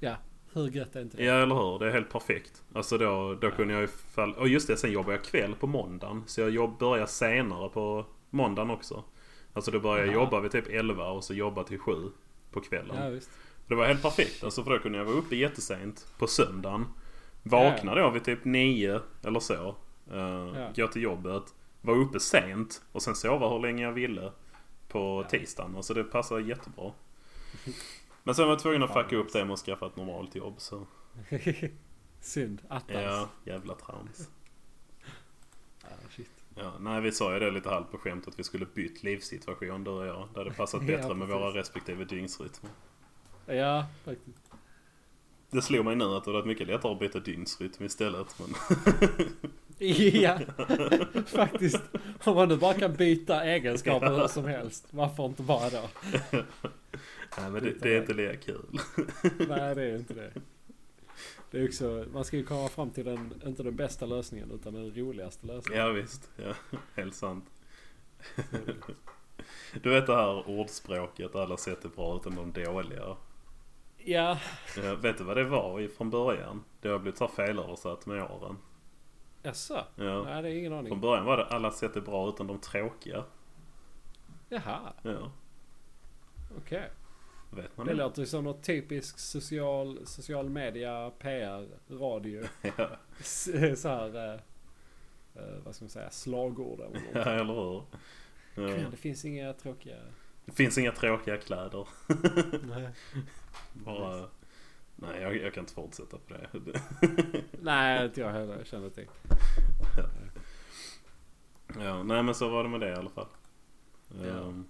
Ja, 0.00 0.14
hur 0.52 0.68
gött 0.68 0.96
är 0.96 1.02
inte 1.02 1.16
det? 1.16 1.24
Ja 1.24 1.34
eller 1.34 1.54
hur, 1.54 1.78
det 1.78 1.86
är 1.86 1.90
helt 1.90 2.10
perfekt. 2.10 2.62
Alltså 2.74 2.98
då, 2.98 3.34
då 3.40 3.50
kunde 3.50 3.72
jag 3.74 3.80
ju 3.80 3.88
fall... 3.88 4.34
Och 4.34 4.48
just 4.48 4.66
det, 4.68 4.76
sen 4.76 4.92
jobbade 4.92 5.16
jag 5.16 5.24
kväll 5.24 5.54
på 5.54 5.66
måndagen. 5.66 6.22
Så 6.26 6.40
jag 6.40 6.50
jobb, 6.50 6.78
började 6.78 7.08
senare 7.10 7.68
på 7.68 8.06
måndagen 8.32 8.70
också. 8.70 9.04
Alltså 9.52 9.70
då 9.70 9.80
började 9.80 10.06
jag 10.06 10.14
jobba 10.14 10.40
vid 10.40 10.50
typ 10.52 10.68
11 10.68 11.10
och 11.10 11.24
så 11.24 11.34
jobba 11.34 11.64
till 11.64 11.78
7 11.78 11.92
på 12.50 12.60
kvällen. 12.60 12.96
Ja, 13.02 13.08
visst. 13.08 13.30
Det 13.66 13.74
var 13.74 13.86
helt 13.86 14.02
perfekt. 14.02 14.44
Alltså 14.44 14.64
för 14.64 14.70
då 14.70 14.78
kunde 14.78 14.98
jag 14.98 15.04
vara 15.04 15.16
uppe 15.16 15.36
jättesent 15.36 16.06
på 16.18 16.26
söndagen. 16.26 16.86
Vakna 17.42 17.94
då 17.94 18.10
vid 18.10 18.24
typ 18.24 18.44
9 18.44 19.00
eller 19.24 19.40
så. 19.40 19.76
Uh, 20.12 20.52
Ja. 20.56 20.72
Gå 20.76 20.86
till 20.88 21.02
jobbet. 21.02 21.42
Var 21.80 21.94
uppe 21.96 22.20
sent 22.20 22.82
och 22.92 23.02
sen 23.02 23.14
sova 23.14 23.48
hur 23.48 23.58
länge 23.58 23.82
jag 23.82 23.92
ville 23.92 24.32
på 24.88 25.24
tisdagen. 25.30 25.76
Alltså 25.76 25.94
det 25.94 26.04
passade 26.04 26.42
jättebra. 26.42 26.92
Men 28.22 28.34
sen 28.34 28.44
var 28.44 28.52
jag 28.52 28.58
tvungen 28.58 28.82
att 28.82 28.92
fucka 28.92 29.16
upp 29.16 29.32
det 29.32 29.44
med 29.44 29.52
att 29.54 29.58
skaffa 29.58 29.86
ett 29.86 29.96
normalt 29.96 30.34
jobb 30.34 30.54
så. 30.58 30.86
Synd. 32.20 32.62
Attans. 32.68 33.00
Ja, 33.04 33.28
jävla 33.44 33.74
trams. 33.74 34.28
Ja. 36.54 36.62
Ja, 36.62 36.72
nej, 36.80 37.00
vi 37.00 37.12
sa 37.12 37.32
ju 37.34 37.38
det 37.40 37.50
lite 37.50 37.68
halvt 37.68 37.90
på 37.90 37.98
skämt 37.98 38.28
att 38.28 38.38
vi 38.38 38.44
skulle 38.44 38.66
bytt 38.66 39.02
livssituation 39.02 39.84
du 39.84 39.90
och 39.90 40.06
jag. 40.06 40.28
Det 40.34 40.40
hade 40.40 40.50
passat 40.50 40.82
Ja, 40.86 40.96
bättre 40.96 41.14
med 41.14 41.28
precis. 41.28 41.34
våra 41.42 41.50
respektive 41.60 42.04
dygnsrytmer. 42.04 42.70
Ja, 43.46 43.86
faktiskt. 44.04 44.38
Det 45.50 45.62
slog 45.62 45.84
mig 45.84 45.96
nu 45.96 46.04
att 46.04 46.24
det 46.24 46.30
hade 46.30 46.38
varit 46.38 46.46
mycket 46.46 46.66
lättare 46.66 46.92
att 46.92 46.98
byta 46.98 47.20
dygnsrytm 47.20 47.84
istället. 47.84 48.36
Men 48.38 48.54
Ja, 50.12 50.38
faktiskt. 51.26 51.82
Om 52.24 52.34
man 52.34 52.48
nu 52.48 52.56
bara 52.56 52.74
kan 52.74 52.94
byta 52.94 53.44
egenskaper 53.44 54.10
hur 54.10 54.26
som 54.26 54.44
helst. 54.44 54.86
Varför 54.90 55.26
inte 55.26 55.42
bara 55.42 55.70
då? 55.70 55.88
nej, 57.38 57.50
men 57.50 57.52
det, 57.64 57.74
det 57.82 57.94
är 57.96 58.00
inte 58.00 58.14
lika 58.14 58.36
kul. 58.36 58.78
Nej, 59.48 59.74
det 59.74 59.82
är 59.82 59.96
inte 59.96 60.14
det. 60.14 60.32
Det 61.52 61.58
är 61.60 61.64
också, 61.68 62.04
man 62.12 62.24
ska 62.24 62.36
ju 62.36 62.44
komma 62.44 62.68
fram 62.68 62.90
till 62.90 63.04
den, 63.04 63.42
inte 63.46 63.62
den 63.62 63.76
bästa 63.76 64.06
lösningen 64.06 64.50
utan 64.50 64.74
den 64.74 64.94
roligaste 64.94 65.46
lösningen. 65.46 65.82
Ja 65.82 65.88
visst, 65.92 66.30
ja, 66.36 66.54
helt 66.94 67.14
sant. 67.14 67.44
Du 69.82 69.90
vet 69.90 70.06
det 70.06 70.14
här 70.14 70.48
ordspråket, 70.50 71.34
alla 71.34 71.56
sätt 71.56 71.84
är 71.84 71.88
bra 71.88 72.16
utan 72.16 72.34
de 72.34 72.64
dåliga. 72.64 73.16
Ja, 73.98 74.38
Ja, 74.76 74.94
vet 74.94 75.18
du 75.18 75.24
vad 75.24 75.36
det 75.36 75.44
var 75.44 75.88
från 75.88 76.10
början? 76.10 76.64
Det 76.80 76.88
har 76.88 76.98
blivit 76.98 77.18
så 77.18 77.28
felöversatt 77.28 78.06
med 78.06 78.22
åren. 78.22 78.56
jaså? 79.42 79.84
Ja. 79.96 80.22
Nej, 80.24 80.42
det 80.42 80.48
är 80.50 80.54
ingen 80.54 80.70
Från 80.72 80.78
aning. 80.86 81.00
början 81.00 81.24
var 81.24 81.36
det 81.36 81.46
alla 81.46 81.70
sätt 81.70 81.96
är 81.96 82.00
bra 82.00 82.28
utan 82.28 82.46
de 82.46 82.58
tråkiga. 82.58 83.24
Jaha, 84.48 84.92
Ja, 85.02 85.32
okej. 86.58 86.90
Vet 87.56 87.76
man 87.76 87.86
Det 87.86 87.92
det? 87.92 87.98
låter 87.98 88.24
som 88.24 88.44
något 88.44 88.62
typiskt 88.62 89.18
social, 89.18 90.06
social 90.06 90.48
media, 90.50 91.10
PR, 91.18 91.68
radio. 91.88 92.42
Ja, 92.76 92.88
Så 93.22 93.88
här, 93.88 94.16
eh, 94.34 94.40
eh, 95.34 95.58
vad 95.64 95.74
ska 95.74 95.84
man 95.84 95.90
säga, 95.90 96.10
slagord 96.10 96.80
eller 96.80 96.90
något. 97.00 97.02
ja 97.26 97.30
eller 97.30 97.54
hur? 97.54 97.82
Ja. 98.54 98.88
Det 98.90 98.96
finns 98.96 99.24
inga 99.24 99.52
tråkiga... 99.52 99.96
Det 100.44 100.52
finns 100.52 100.78
inga 100.78 100.92
tråkiga 100.92 101.36
kläder. 101.36 101.88
Nej. 102.68 102.88
Bara... 103.72 104.28
Nej, 104.96 105.22
jag, 105.22 105.36
jag 105.36 105.54
kan 105.54 105.62
inte 105.62 105.74
fortsätta 105.74 106.16
på 106.18 106.34
det. 106.34 106.80
Nej, 107.60 108.04
inte 108.04 108.20
jag 108.20 108.30
heller. 108.32 108.56
Jag 108.56 108.66
känner 108.66 108.90
det. 108.94 109.06
Ja, 111.84 112.02
nej 112.02 112.22
men 112.22 112.34
så 112.34 112.48
var 112.48 112.62
det 112.62 112.68
med 112.68 112.80
det 112.80 112.88
i 112.88 112.94
alla 112.94 113.10
fall. 113.10 113.28
Ja. 114.22 114.26
Ehm, 114.28 114.64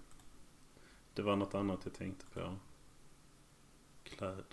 det 1.14 1.22
var 1.22 1.36
något 1.36 1.54
annat 1.54 1.80
jag 1.84 1.94
tänkte 1.94 2.24
på. 2.34 2.56
Kläder. 4.16 4.44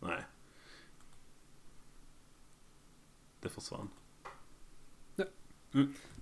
Nej. 0.00 0.22
Det 3.40 3.48
försvann. 3.48 3.90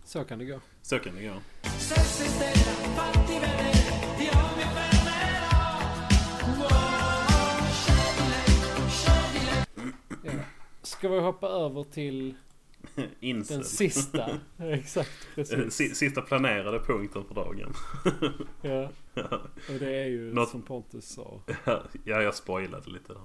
Så 0.04 0.24
kan 0.24 0.38
det 0.38 0.44
gå. 0.44 0.60
Så 0.82 0.98
kan 0.98 1.14
det 1.14 1.22
gå. 1.22 1.28
Ja. 1.28 1.40
Ska 10.82 11.08
vi 11.08 11.20
hoppa 11.20 11.46
över 11.48 11.84
till 11.84 12.34
Incel. 13.20 13.56
den 13.56 13.64
sista? 13.64 14.30
Exakt, 14.58 15.10
Eh, 15.36 15.44
precis. 15.44 15.74
si- 15.74 15.94
Sista 15.94 16.22
planerade 16.22 16.78
punkten 16.78 17.24
för 17.24 17.34
dagen. 17.34 17.72
Ja. 18.62 18.90
Och 19.68 19.78
det 19.78 19.94
är 19.96 20.06
ju 20.06 20.34
Något- 20.34 20.48
som 20.48 20.62
Pontus 20.62 21.08
sa. 21.08 21.40
ja, 22.04 22.22
jag 22.22 22.34
spoilade 22.34 22.90
lite 22.90 23.12
där. 23.12 23.22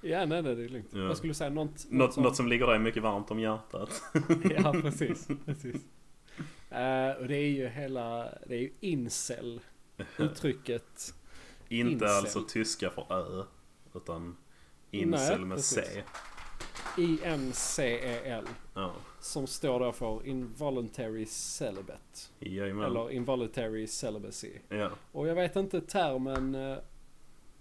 Ja, 0.00 0.26
nej, 0.26 0.42
nej, 0.42 0.54
det 0.56 0.64
är 0.64 0.68
lugnt. 0.68 0.88
Ja. 0.92 1.06
Vad 1.08 1.16
skulle 1.16 1.34
säga? 1.34 1.50
Något, 1.50 1.86
Något, 1.90 2.14
som... 2.14 2.22
något 2.22 2.36
som 2.36 2.48
ligger 2.48 2.66
dig 2.66 2.78
mycket 2.78 3.02
varmt 3.02 3.30
om 3.30 3.40
hjärtat. 3.40 4.02
Ja, 4.58 4.72
precis. 4.82 5.28
precis. 5.46 5.76
Eh, 6.70 7.10
och 7.20 7.28
det 7.28 7.36
är 7.36 7.48
ju 7.50 7.68
hela, 7.68 8.28
det 8.46 8.54
är 8.54 8.58
ju 8.60 8.70
incel. 8.80 9.60
Uttrycket. 10.18 11.14
Inte 11.68 11.92
Incel. 11.92 12.08
alltså 12.08 12.42
tyska 12.48 12.90
för 12.90 13.06
ö. 13.40 13.44
Utan 13.94 14.36
incel 14.90 15.38
Nej, 15.38 15.46
med 15.48 15.56
precis. 15.56 15.84
C. 15.94 16.02
INCEL. 16.96 18.44
Ja. 18.74 18.92
Som 19.20 19.46
står 19.46 19.80
då 19.80 19.92
för 19.92 20.26
Involuntary 20.26 21.26
Celibate. 21.26 22.20
Jajamän. 22.38 22.84
Eller 22.84 23.10
Involuntary 23.10 23.86
Celibacy. 23.86 24.52
Ja. 24.68 24.90
Och 25.12 25.28
jag 25.28 25.34
vet 25.34 25.56
inte 25.56 25.80
termen 25.80 26.54
eh, 26.54 26.78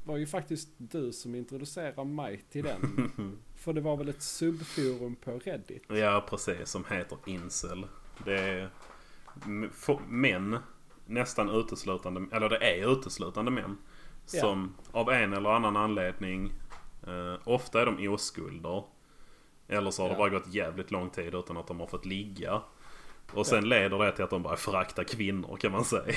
var 0.04 0.18
ju 0.18 0.26
faktiskt 0.26 0.70
du 0.78 1.14
som 1.14 1.36
introducerade 1.36 2.06
mig 2.06 2.44
till 2.52 2.64
den. 2.64 3.12
För 3.56 3.74
det 3.74 3.82
var 3.82 3.98
väl 3.98 4.10
ett 4.10 4.22
subforum 4.22 5.16
på 5.16 5.32
Reddit? 5.32 5.84
ja, 5.88 6.26
precis. 6.30 6.70
Som 6.70 6.86
heter 6.86 7.18
incel. 7.26 7.88
Det 8.26 8.40
är 8.40 8.70
män, 10.08 10.58
nästan 11.06 11.50
uteslutande, 11.50 12.36
eller 12.36 12.50
det 12.50 12.58
är 12.58 12.92
uteslutande 12.92 13.52
män. 13.52 13.78
Ja. 14.34 14.42
Som 14.42 14.76
av 14.92 15.10
en 15.10 15.34
eller 15.34 15.50
annan 15.50 15.78
anledning, 15.78 16.54
eh, 17.08 17.36
ofta 17.44 17.82
är 17.82 17.86
de 17.86 18.08
oskulder. 18.08 18.84
Eller 19.68 19.92
så 19.92 20.02
har 20.02 20.10
det 20.10 20.14
Ja. 20.16 20.18
bara 20.20 20.30
gått 20.30 20.54
jävligt 20.54 20.92
lång 20.92 21.10
tid 21.10 21.36
utan 21.36 21.58
att 21.58 21.68
de 21.68 21.80
har 21.80 21.88
fått 21.88 22.06
ligga. 22.06 22.62
Och 23.34 23.48
sen 23.48 23.70
leder 23.70 23.98
det 24.00 24.12
till 24.12 24.24
att 24.24 24.30
de 24.30 24.44
börjar 24.44 24.56
förakta 24.58 25.04
kvinnor 25.04 25.58
kan 25.58 25.72
man 25.72 25.86
säga. 25.86 26.04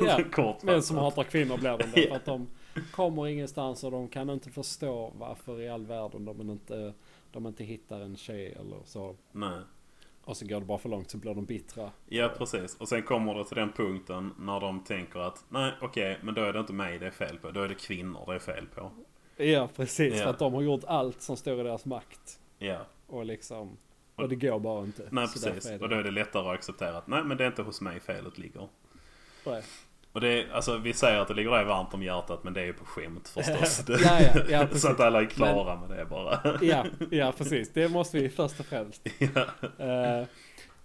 Ja, 0.00 0.16
Kortfattat. 0.32 0.62
Män 0.62 0.82
som 0.82 0.96
hatar 0.96 1.22
kvinnor 1.24 1.56
blir 1.58 1.78
de. 1.78 2.02
För 2.08 2.16
att 2.16 2.24
de 2.24 2.46
kommer 2.92 3.26
ingenstans 3.28 3.84
och 3.84 3.90
de 3.90 4.08
kan 4.08 4.30
inte 4.30 4.50
förstå 4.50 5.12
varför 5.18 5.60
i 5.60 5.68
all 5.68 5.86
världen 5.86 6.24
de 6.24 6.50
inte, 6.50 6.92
de 7.32 7.46
inte 7.46 7.64
hittar 7.64 8.00
en 8.00 8.16
tjej 8.16 8.52
eller 8.60 8.76
så. 8.84 9.16
Nej. 9.32 9.58
Och 10.24 10.36
så 10.36 10.46
går 10.46 10.60
det 10.60 10.66
bara 10.66 10.78
för 10.78 10.88
långt 10.88 11.10
så 11.10 11.18
blir 11.18 11.34
de 11.34 11.44
bittra. 11.44 11.90
Ja 12.08 12.30
precis. 12.38 12.76
Och 12.76 12.88
sen 12.88 13.02
kommer 13.02 13.34
det 13.34 13.44
till 13.44 13.56
den 13.56 13.72
punkten 13.72 14.34
när 14.38 14.60
de 14.60 14.84
tänker 14.84 15.20
att 15.20 15.44
nej 15.48 15.72
okej 15.80 16.18
men 16.22 16.34
då 16.34 16.42
är 16.42 16.52
det 16.52 16.60
inte 16.60 16.72
mig 16.72 16.98
det 16.98 17.06
är 17.06 17.10
fel 17.10 17.38
på. 17.38 17.50
Då 17.50 17.62
är 17.62 17.68
det 17.68 17.74
kvinnor 17.74 18.24
det 18.26 18.34
är 18.34 18.38
fel 18.38 18.66
på. 18.74 18.90
Ja 19.36 19.68
precis, 19.76 20.14
Ja. 20.16 20.22
för 20.22 20.30
att 20.30 20.38
de 20.38 20.54
har 20.54 20.62
gjort 20.62 20.84
allt 20.86 21.22
som 21.22 21.36
står 21.36 21.60
i 21.60 21.62
deras 21.62 21.84
makt. 21.84 22.40
Ja. 22.62 22.86
Och 23.06 23.24
liksom, 23.26 23.76
och 24.16 24.28
det 24.28 24.36
går 24.36 24.58
bara 24.60 24.84
inte. 24.84 25.08
Nej 25.10 25.28
Så 25.28 25.32
precis. 25.32 25.64
därför 25.70 25.82
Och 25.84 25.88
då 25.88 25.96
är 25.96 26.02
det 26.02 26.10
lättare 26.10 26.48
att 26.48 26.54
acceptera 26.54 26.96
att 26.98 27.06
nej 27.06 27.24
men 27.24 27.36
det 27.36 27.44
är 27.44 27.48
inte 27.48 27.62
hos 27.62 27.80
mig 27.80 28.00
felet 28.00 28.38
ligger. 28.38 28.68
Nej. 29.46 29.62
Och 30.12 30.20
det 30.20 30.28
är, 30.28 30.50
alltså 30.52 30.76
vi 30.78 30.92
säger 30.92 31.18
att 31.18 31.28
det 31.28 31.34
ligger 31.34 31.50
dig 31.50 31.64
varmt 31.64 31.94
om 31.94 32.02
hjärtat 32.02 32.44
men 32.44 32.52
det 32.52 32.60
är 32.60 32.64
ju 32.64 32.72
på 32.72 32.84
skämt 32.84 33.28
förstås. 33.28 33.84
Ja, 33.88 34.20
ja, 34.34 34.42
ja. 34.50 34.68
Så 34.74 34.88
att 34.88 35.00
alla 35.00 35.20
är 35.20 35.26
klara 35.26 35.80
med 35.86 35.98
det 35.98 36.04
bara. 36.04 36.58
Ja, 36.62 36.86
ja 37.10 37.32
precis. 37.38 37.70
Det 37.72 37.88
måste 37.88 38.18
vi 38.18 38.28
först 38.28 38.60
och 38.60 38.66
främst. 38.66 39.06
ja. 39.18 39.46
Eh, 39.84 40.26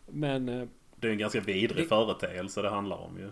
men 0.07 0.49
eh, 0.49 0.67
Det 0.95 1.07
är 1.07 1.11
en 1.11 1.17
ganska 1.17 1.39
vidrig 1.41 1.83
Det- 1.85 1.89
företeelse 1.89 2.61
det 2.61 2.69
handlar 2.69 2.97
om 2.97 3.17
ju. 3.19 3.29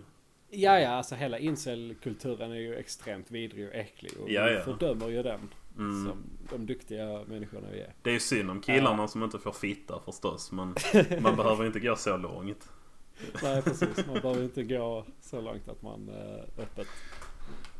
ja, 0.50 0.80
ja, 0.80 0.88
alltså 0.90 1.14
hela 1.14 1.38
incel-kulturen 1.38 2.50
är 2.52 2.56
ju 2.56 2.74
extremt 2.76 3.30
vidrig 3.30 3.68
och 3.68 3.74
äcklig. 3.74 4.12
Och 4.20 4.30
Ja, 4.30 4.50
ja. 4.50 4.60
fördömer 4.62 5.08
ju 5.08 5.22
den. 5.22 5.40
Mm. 5.78 6.04
Som 6.06 6.22
de 6.50 6.66
duktiga 6.66 7.24
människorna 7.26 7.68
vi 7.72 7.80
är. 7.80 7.92
Det 8.02 8.10
är 8.10 8.14
ju 8.14 8.20
synd 8.20 8.50
om 8.50 8.60
killarna 8.60 9.08
som 9.08 9.22
inte 9.22 9.38
får 9.38 9.52
fitta 9.52 10.00
förstås. 10.04 10.52
Men 10.52 10.74
man 11.22 11.36
behöver 11.36 11.66
inte 11.66 11.80
gå 11.80 11.96
så 11.96 12.16
långt. 12.16 12.68
Nej, 13.42 13.62
precis. 13.62 14.06
Man 14.06 14.20
behöver 14.22 14.42
inte 14.42 14.62
gå 14.64 15.04
så 15.20 15.40
långt 15.40 15.68
att 15.68 15.82
man 15.82 16.08
eh, 16.08 16.62
öppet 16.62 16.86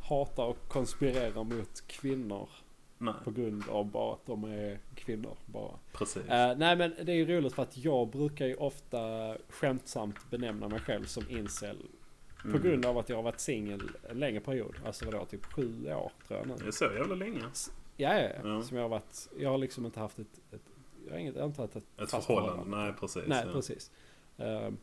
hatar 0.02 0.44
och 0.44 0.68
konspirerar 0.68 1.44
mot 1.44 1.86
kvinnor 1.86 2.48
Nej, 2.98 3.14
på 3.24 3.30
grund 3.30 3.64
av 3.68 3.90
bara 3.90 4.12
att 4.14 4.26
de 4.26 4.44
är 4.44 4.78
kvinnor. 4.94 5.36
Bara. 5.46 5.78
precis. 5.92 6.28
Eh, 6.28 6.56
nej 6.56 6.76
men 6.76 6.94
det 7.04 7.12
är 7.12 7.16
ju 7.16 7.26
roligt 7.26 7.52
för 7.54 7.62
att 7.62 7.76
jag 7.76 8.08
brukar 8.10 8.46
ju 8.46 8.54
ofta 8.54 8.98
skämtsamt 9.48 10.30
benämna 10.30 10.68
mig 10.68 10.80
själv 10.80 11.04
som 11.04 11.24
incel. 11.28 11.76
På 12.42 12.48
Mm. 12.48 12.62
grund 12.62 12.86
av 12.86 12.98
att 12.98 13.08
jag 13.08 13.16
har 13.16 13.22
varit 13.22 13.40
singel 13.40 13.82
en 14.10 14.18
längre 14.18 14.40
period. 14.40 14.76
Alltså 14.86 15.04
vadå, 15.04 15.24
typ 15.24 15.44
sju 15.44 15.86
år 15.92 16.12
tror 16.28 16.38
jag 16.38 16.48
nu. 16.48 16.54
Det 16.58 16.66
är 16.66 16.70
så 16.70 16.84
jävla 16.84 17.14
länge. 17.14 17.40
Ja, 17.96 18.20
ja. 18.44 18.62
Som 18.62 18.76
jag 18.76 18.84
har 18.84 18.88
varit. 18.88 19.28
Jag 19.38 19.50
har 19.50 19.58
liksom 19.58 19.86
inte 19.86 20.00
haft 20.00 20.18
ett, 20.18 20.40
ett 20.52 20.62
har 21.10 21.18
inget, 21.18 21.34
jag 21.34 21.42
har 21.42 21.48
inte 21.48 21.62
haft 21.62 21.76
ett, 21.76 21.84
Ett 22.00 22.10
fast 22.10 22.26
förhållande. 22.26 22.76
Nej, 22.76 22.92
precis. 23.00 23.22
Nej, 23.26 23.44
ja. 23.46 23.52
precis. 23.52 23.90
Ehm, 24.38 24.76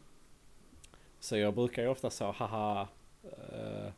så 1.20 1.38
jag 1.38 1.53
brukar 1.55 1.82
ju 1.82 1.88
ofta 1.88 2.09
så, 2.09 2.32
haha, 2.32 2.88
eh, 3.24 3.91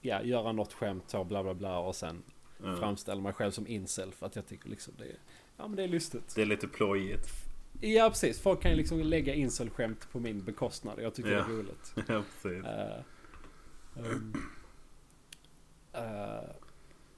ja, 0.00 0.22
göra 0.22 0.52
något 0.52 0.72
skämt 0.72 1.04
så, 1.10 1.24
bla 1.24 1.42
bla 1.42 1.54
bla 1.54 1.78
och 1.78 1.96
sen 1.96 2.22
Ja. 2.62 2.76
framställa 2.76 3.20
mig 3.20 3.32
själv 3.32 3.50
som 3.50 3.66
incel 3.66 4.12
för 4.12 4.26
att 4.26 4.36
jag 4.36 4.46
tycker 4.46 4.68
liksom 4.68 4.94
det 4.98 5.04
är, 5.04 5.16
ja 5.56 5.68
men 5.68 5.76
det 5.76 5.82
är 5.82 5.88
lustigt. 5.88 6.34
Det 6.34 6.42
är 6.42 6.46
lite 6.46 6.68
plojigt. 6.68 7.28
Ja 7.80 8.08
precis, 8.10 8.40
folk 8.40 8.62
kan 8.62 8.70
ju 8.70 8.76
liksom 8.76 9.00
lägga 9.00 9.34
incel-skämt 9.34 10.08
på 10.12 10.20
min 10.20 10.44
bekostnad. 10.44 11.00
Jag 11.02 11.14
tycker 11.14 11.30
Ja. 11.30 11.36
det 11.36 11.42
är 11.52 11.56
roligt. 11.56 11.92
ja, 12.08 12.22
precis. 12.42 12.64
Eh, 12.64 13.00
ehm, 13.96 14.32
eh, 15.92 16.50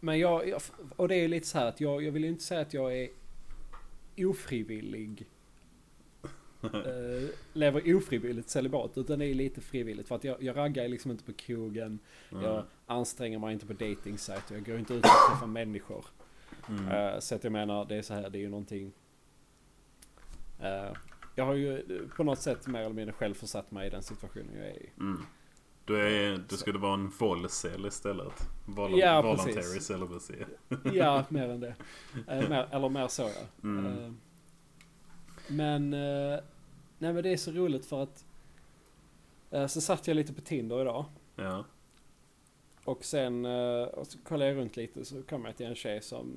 men 0.01 0.19
jag, 0.19 0.49
jag, 0.49 0.63
och 0.97 1.09
det 1.09 1.15
är 1.15 1.29
lite 1.29 1.47
så 1.47 1.59
här 1.59 1.67
att 1.67 1.81
jag, 1.81 2.03
jag 2.03 2.13
vill 2.13 2.25
ju 2.25 2.31
inte 2.31 2.45
säga 2.45 2.61
att 2.61 2.75
jag 2.75 2.97
är 2.97 3.09
ofrivillig. 4.19 5.27
Uh, 6.65 7.29
lever 7.53 7.97
ofrivilligt 7.97 8.51
celibat 8.51 8.99
utan 8.99 9.19
det 9.19 9.27
är 9.27 9.35
lite 9.35 9.61
frivilligt 9.61 10.09
för 10.09 10.15
att 10.15 10.25
jag, 10.25 10.43
jag 10.43 10.57
raggar 10.57 10.89
liksom 10.89 11.11
inte 11.11 11.25
på 11.25 11.33
krogen. 11.33 11.99
Jag 12.31 12.65
anstränger 12.87 13.39
mig 13.39 13.53
inte 13.53 13.67
på 13.67 13.73
datingsajter. 13.73 14.55
Jag 14.55 14.65
går 14.65 14.79
inte 14.79 14.95
ut 14.95 15.05
och 15.05 15.11
träffar 15.31 15.47
människor. 15.47 16.05
Mm. 16.69 16.89
Eh, 16.89 17.19
så 17.19 17.35
att 17.35 17.45
jag 17.45 17.53
menar, 17.53 17.85
det 17.85 17.97
är 17.97 18.03
så 18.03 18.15
här, 18.15 18.31
det 18.31 18.39
är 18.39 18.41
ju 18.41 18.49
någonting... 18.49 18.93
eh, 20.61 20.93
jag 21.35 21.47
har 21.47 21.55
ju 21.55 22.09
på 22.17 22.25
något 22.25 22.39
sätt 22.39 22.67
mer 22.67 22.81
eller 22.81 22.95
mindre 22.95 23.13
själv 23.13 23.35
försatt 23.35 23.71
mig 23.71 23.87
i 23.87 23.91
den 23.91 24.03
situationen 24.03 24.57
jag 24.57 24.67
är 24.67 24.83
i. 24.83 24.91
Mm. 24.99 25.23
Du, 25.91 26.01
är, 26.01 26.45
du 26.49 26.57
skulle 26.57 26.79
vara 26.79 26.95
en 26.95 27.09
vollcell 27.09 27.87
istället. 27.87 28.49
Vol- 28.67 28.99
Ja, 28.99 29.23
voluntary 29.23 29.53
precis. 29.55 29.87
celibacy. 29.87 30.35
Ja, 30.95 31.25
mer 31.29 31.49
än 31.49 31.61
det. 31.61 31.75
Eh, 32.29 32.49
mer, 32.49 32.69
eller 32.73 32.89
mer 32.89 33.09
så 33.09 33.23
ja. 33.23 33.47
Mm. 33.69 33.87
Eh, 33.87 34.13
men, 35.49 35.93
eh, 35.95 36.39
nej 36.99 37.13
men 37.13 37.23
det 37.23 37.29
är 37.33 37.37
så 37.37 37.51
roligt 37.51 37.87
för 37.87 38.03
att 38.03 38.25
så 39.71 39.81
satt 39.81 40.07
jag 40.09 40.15
lite 40.15 40.33
på 40.33 40.41
Tinder 40.41 40.81
idag. 40.81 41.05
Ja. 41.37 41.65
Och 42.85 43.05
sen 43.05 43.45
och 43.87 44.07
så 44.07 44.19
kollade 44.19 44.51
jag 44.51 44.59
runt 44.61 44.77
lite 44.77 45.05
så 45.05 45.23
kom 45.23 45.45
jag 45.45 45.57
till 45.57 45.67
en 45.67 45.75
tjej 45.75 46.03
som 46.03 46.33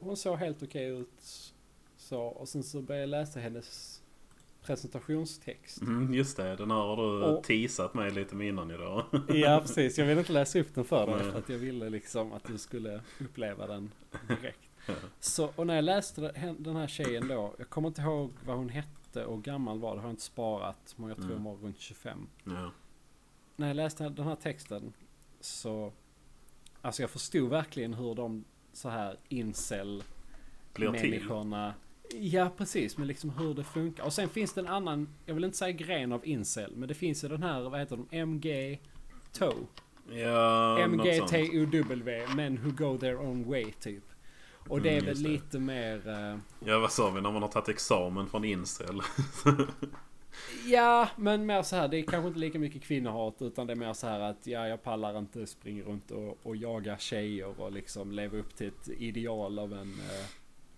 hon 0.00 0.16
såg 0.16 0.36
helt 0.38 0.62
okej 0.62 0.86
ut. 0.86 1.52
Så, 1.96 2.20
och 2.22 2.48
sen 2.48 2.62
så 2.62 2.82
började 2.82 3.02
jag 3.02 3.08
läsa 3.10 3.40
hennes 3.40 3.99
presentationstext. 4.70 5.80
Mm, 5.82 6.14
just 6.14 6.36
det, 6.36 6.56
den 6.56 6.70
här 6.70 6.78
har 6.78 6.96
du 6.96 7.24
Och- 7.24 7.44
teasat 7.44 7.94
mig 7.94 8.10
lite 8.10 8.34
med 8.34 8.48
innan 8.48 8.70
idag. 8.70 9.04
Ja 9.28 9.60
precis, 9.62 9.98
jag 9.98 10.06
ville 10.06 10.20
inte 10.20 10.32
läsa 10.32 10.58
upp 10.60 10.74
den 10.74 10.84
för 10.84 11.06
dig 11.06 11.16
Nej. 11.22 11.30
för 11.32 11.38
att 11.38 11.48
jag 11.48 11.58
ville 11.58 11.90
liksom 11.90 12.32
att 12.32 12.44
du 12.44 12.58
skulle 12.58 13.00
uppleva 13.20 13.66
den 13.66 13.90
direkt. 14.28 14.58
Så, 15.20 15.50
och 15.56 15.66
när 15.66 15.74
jag 15.74 15.84
läste 15.84 16.32
den 16.58 16.76
här 16.76 16.86
tjejen 16.86 17.28
då, 17.28 17.54
jag 17.58 17.68
kommer 17.70 17.88
inte 17.88 18.02
ihåg 18.02 18.32
vad 18.46 18.56
hon 18.56 18.68
hette 18.68 19.24
och 19.24 19.42
gammal 19.42 19.78
var, 19.78 19.94
det 19.94 20.00
har 20.00 20.08
jag 20.08 20.12
inte 20.12 20.22
sparat, 20.22 20.94
men 20.96 21.08
jag 21.08 21.16
tror 21.16 21.32
hon 21.32 21.44
var 21.44 21.54
runt 21.56 21.78
25. 21.80 22.26
ja. 22.44 22.70
När 23.56 23.66
jag 23.66 23.76
läste 23.76 24.08
den 24.08 24.26
här 24.26 24.36
texten 24.36 24.92
så, 25.40 25.92
alltså 26.82 27.02
jag 27.02 27.10
förstod 27.10 27.50
verkligen 27.50 27.94
hur 27.94 28.14
de 28.14 28.44
så 28.72 28.88
här 28.88 29.16
incel 29.28 30.02
Blir 30.74 30.92
till. 30.92 31.10
människorna 31.10 31.74
Ja 32.14 32.50
precis, 32.56 32.98
men 32.98 33.06
liksom 33.06 33.30
hur 33.30 33.54
det 33.54 33.64
funkar. 33.64 34.04
Och 34.04 34.12
sen 34.12 34.28
finns 34.28 34.52
det 34.52 34.60
en 34.60 34.66
annan, 34.68 35.08
jag 35.26 35.34
vill 35.34 35.44
inte 35.44 35.56
säga 35.56 35.72
gren 35.72 36.12
av 36.12 36.26
incel, 36.26 36.72
men 36.76 36.88
det 36.88 36.94
finns 36.94 37.24
ju 37.24 37.28
den 37.28 37.42
här, 37.42 37.60
vad 37.60 37.80
heter 37.80 37.96
de, 37.96 38.16
MG 38.18 38.80
TOW. 39.32 39.66
Ja. 40.12 40.88
MGTOW, 40.88 42.34
men 42.36 42.58
who 42.64 42.70
go 42.70 42.98
their 42.98 43.16
own 43.20 43.48
way 43.50 43.72
typ. 43.80 44.04
Och 44.68 44.82
det 44.82 44.88
är 44.88 44.92
Mm, 44.92 45.04
väl 45.04 45.08
just 45.14 45.24
det. 45.24 45.28
lite 45.30 45.58
mer... 45.58 46.08
eh, 46.08 46.38
Ja, 46.64 46.78
vad 46.78 46.92
sa 46.92 47.10
vi 47.10 47.20
när 47.20 47.32
man 47.32 47.42
har 47.42 47.48
tagit 47.48 47.68
examen 47.68 48.26
från 48.26 48.44
incel? 48.44 49.00
ja, 50.66 51.08
men 51.16 51.46
mer 51.46 51.62
så 51.62 51.76
här, 51.76 51.88
det 51.88 51.98
är 51.98 52.02
kanske 52.02 52.28
inte 52.28 52.40
lika 52.40 52.58
mycket 52.58 52.82
kvinnohat 52.82 53.42
utan 53.42 53.66
det 53.66 53.72
är 53.72 53.76
mer 53.76 53.92
så 53.92 54.06
här 54.06 54.20
att 54.20 54.46
ja, 54.46 54.68
jag 54.68 54.82
pallar 54.82 55.18
inte 55.18 55.46
springa 55.46 55.82
runt 55.84 56.10
och, 56.10 56.38
och 56.42 56.56
jaga 56.56 56.98
tjejer 56.98 57.60
och 57.60 57.72
liksom 57.72 58.12
leva 58.12 58.38
upp 58.38 58.56
till 58.56 58.68
ett 58.68 58.88
ideal 58.88 59.58
av 59.58 59.72
en 59.72 59.92
eh, 59.92 60.26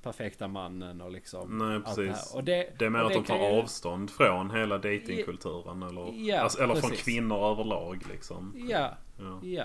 perfekta 0.03 0.48
mannen 0.48 1.00
och 1.00 1.11
liksom 1.12 1.59
Nej, 1.59 1.76
allt 1.84 1.96
det 1.96 2.09
precis. 2.09 2.34
Och 2.34 2.44
det, 2.44 2.72
Det 2.78 2.84
är 2.84 2.90
mer 2.90 3.00
att 3.00 3.12
de 3.12 3.24
tar 3.24 3.36
ju- 3.38 3.61
avstånd 3.61 4.11
från 4.11 4.50
hela 4.50 4.78
datingkulturen 4.78 5.82
eller, 5.82 6.12
Ja, 6.12 6.40
alltså, 6.40 6.62
eller 6.62 6.74
från 6.74 6.90
precis. 6.90 7.05
kvinnor 7.05 7.36
överlag 7.53 8.03
liksom. 8.12 8.66
Ja, 8.68 8.96
Ja. 9.18 9.40
ja. 9.42 9.64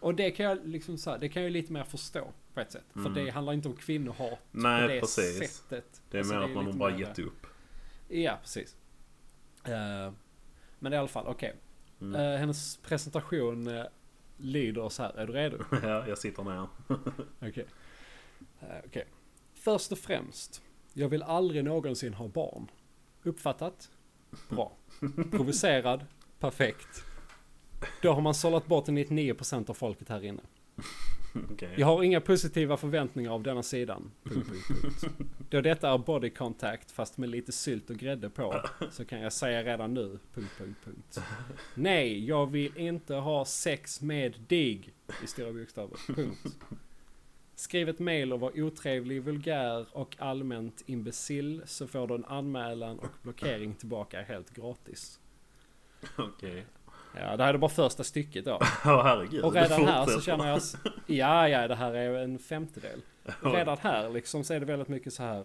Och 0.00 0.14
det 0.14 0.30
kan 0.30 0.46
jag 0.46 0.66
liksom 0.66 0.98
så 0.98 1.10
här, 1.10 1.18
det 1.18 1.28
kan 1.28 1.42
jag 1.42 1.52
lite 1.52 1.72
mer 1.72 1.84
förstå 1.84 2.32
på 2.54 2.60
ett 2.60 2.72
sätt. 2.72 2.84
För 2.92 3.10
det 3.10 3.30
handlar 3.30 3.52
inte 3.52 3.68
om 3.68 3.76
kvinnohat 3.76 4.20
Mm. 4.28 4.38
Nej, 4.52 4.82
på 4.82 4.88
det 4.94 5.00
precis. 5.00 5.38
sättet. 5.56 6.02
Det 6.10 6.16
är 6.16 6.20
Alltså, 6.20 6.34
mer 6.34 6.42
att 6.42 6.50
man 6.54 6.66
har 6.66 6.72
bara 6.72 6.98
gett 6.98 7.18
upp. 7.18 7.46
Ja, 8.08 8.38
precis. 8.42 8.76
Eh, 9.64 10.12
men 10.78 10.92
i 10.92 10.96
alla 10.96 11.08
fall, 11.08 11.26
okej. 11.26 11.56
Mm. 12.00 12.14
Eh, 12.20 12.38
hennes 12.38 12.76
presentation 12.76 13.66
uh, 13.66 13.84
lyder 14.36 14.88
så 14.88 15.02
här. 15.02 15.12
Är 15.16 15.26
du 15.26 15.32
redo? 15.32 15.56
Ja, 15.82 16.08
jag 16.08 16.18
sitter 16.18 16.42
ner. 16.44 16.68
Okej. 17.48 17.66
Okej. 18.86 19.04
Först 19.68 19.92
och 19.92 19.98
främst. 19.98 20.62
Jag 20.92 21.08
vill 21.08 21.22
aldrig 21.22 21.64
någonsin 21.64 22.14
ha 22.14 22.28
barn. 22.28 22.70
Uppfattat? 23.22 23.90
Bra. 24.48 24.72
Provocerad? 25.30 26.06
Perfekt. 26.38 27.04
Då 28.02 28.12
har 28.12 28.20
man 28.20 28.34
sållat 28.34 28.66
bort 28.66 28.88
99% 28.88 29.70
av 29.70 29.74
folket 29.74 30.08
här 30.08 30.24
inne. 30.24 30.42
Okej. 31.52 31.74
Jag 31.76 31.86
har 31.86 32.02
inga 32.02 32.20
positiva 32.20 32.76
förväntningar 32.76 33.30
av 33.30 33.42
denna 33.42 33.62
sidan. 33.62 34.10
Punkt, 34.24 34.48
punkt, 34.48 34.82
punkt. 34.82 35.04
Då 35.50 35.60
detta 35.60 35.90
är 35.90 35.98
body 35.98 36.30
contact 36.30 36.90
fast 36.90 37.18
med 37.18 37.28
lite 37.28 37.52
sylt 37.52 37.90
och 37.90 37.96
grädde 37.96 38.30
på 38.30 38.62
så 38.90 39.04
kan 39.04 39.20
jag 39.20 39.32
säga 39.32 39.64
redan 39.64 39.94
nu. 39.94 40.18
Punkt, 40.34 40.50
punkt, 40.58 40.78
punkt. 40.84 41.20
Nej, 41.74 42.24
jag 42.24 42.50
vill 42.50 42.76
inte 42.76 43.14
ha 43.14 43.44
sex 43.44 44.00
med 44.00 44.40
dig 44.48 44.94
i 45.24 45.26
stora 45.26 45.52
bokstäver. 45.52 46.14
Punkt. 46.14 46.56
Skriv 47.58 47.88
ett 47.88 47.98
mail 47.98 48.32
och 48.32 48.40
var 48.40 48.60
otrevlig, 48.60 49.22
vulgär 49.22 49.86
och 49.92 50.16
allmänt 50.18 50.82
imbecill 50.86 51.62
så 51.66 51.86
får 51.86 52.06
du 52.06 52.14
en 52.14 52.24
anmälan 52.24 52.98
och 52.98 53.10
blockering 53.22 53.74
tillbaka 53.74 54.22
helt 54.22 54.50
gratis. 54.50 55.20
Okej. 56.18 56.66
Ja, 57.14 57.36
det 57.36 57.44
här 57.44 57.54
är 57.54 57.58
bara 57.58 57.70
första 57.70 58.04
stycket 58.04 58.44
då. 58.44 58.58
Ja, 58.84 59.02
herregud. 59.02 59.44
Och 59.44 59.54
redan 59.54 59.86
här 59.86 60.06
så 60.06 60.20
känner 60.20 60.48
jag... 60.48 60.60
Ja, 61.06 61.48
ja, 61.48 61.68
det 61.68 61.74
här 61.74 61.94
är 61.94 62.24
en 62.24 62.38
femtedel. 62.38 63.00
Och 63.42 63.54
redan 63.54 63.78
här 63.78 64.10
liksom 64.10 64.44
så 64.44 64.54
är 64.54 64.60
det 64.60 64.66
väldigt 64.66 64.88
mycket 64.88 65.12
så 65.12 65.22
här. 65.22 65.44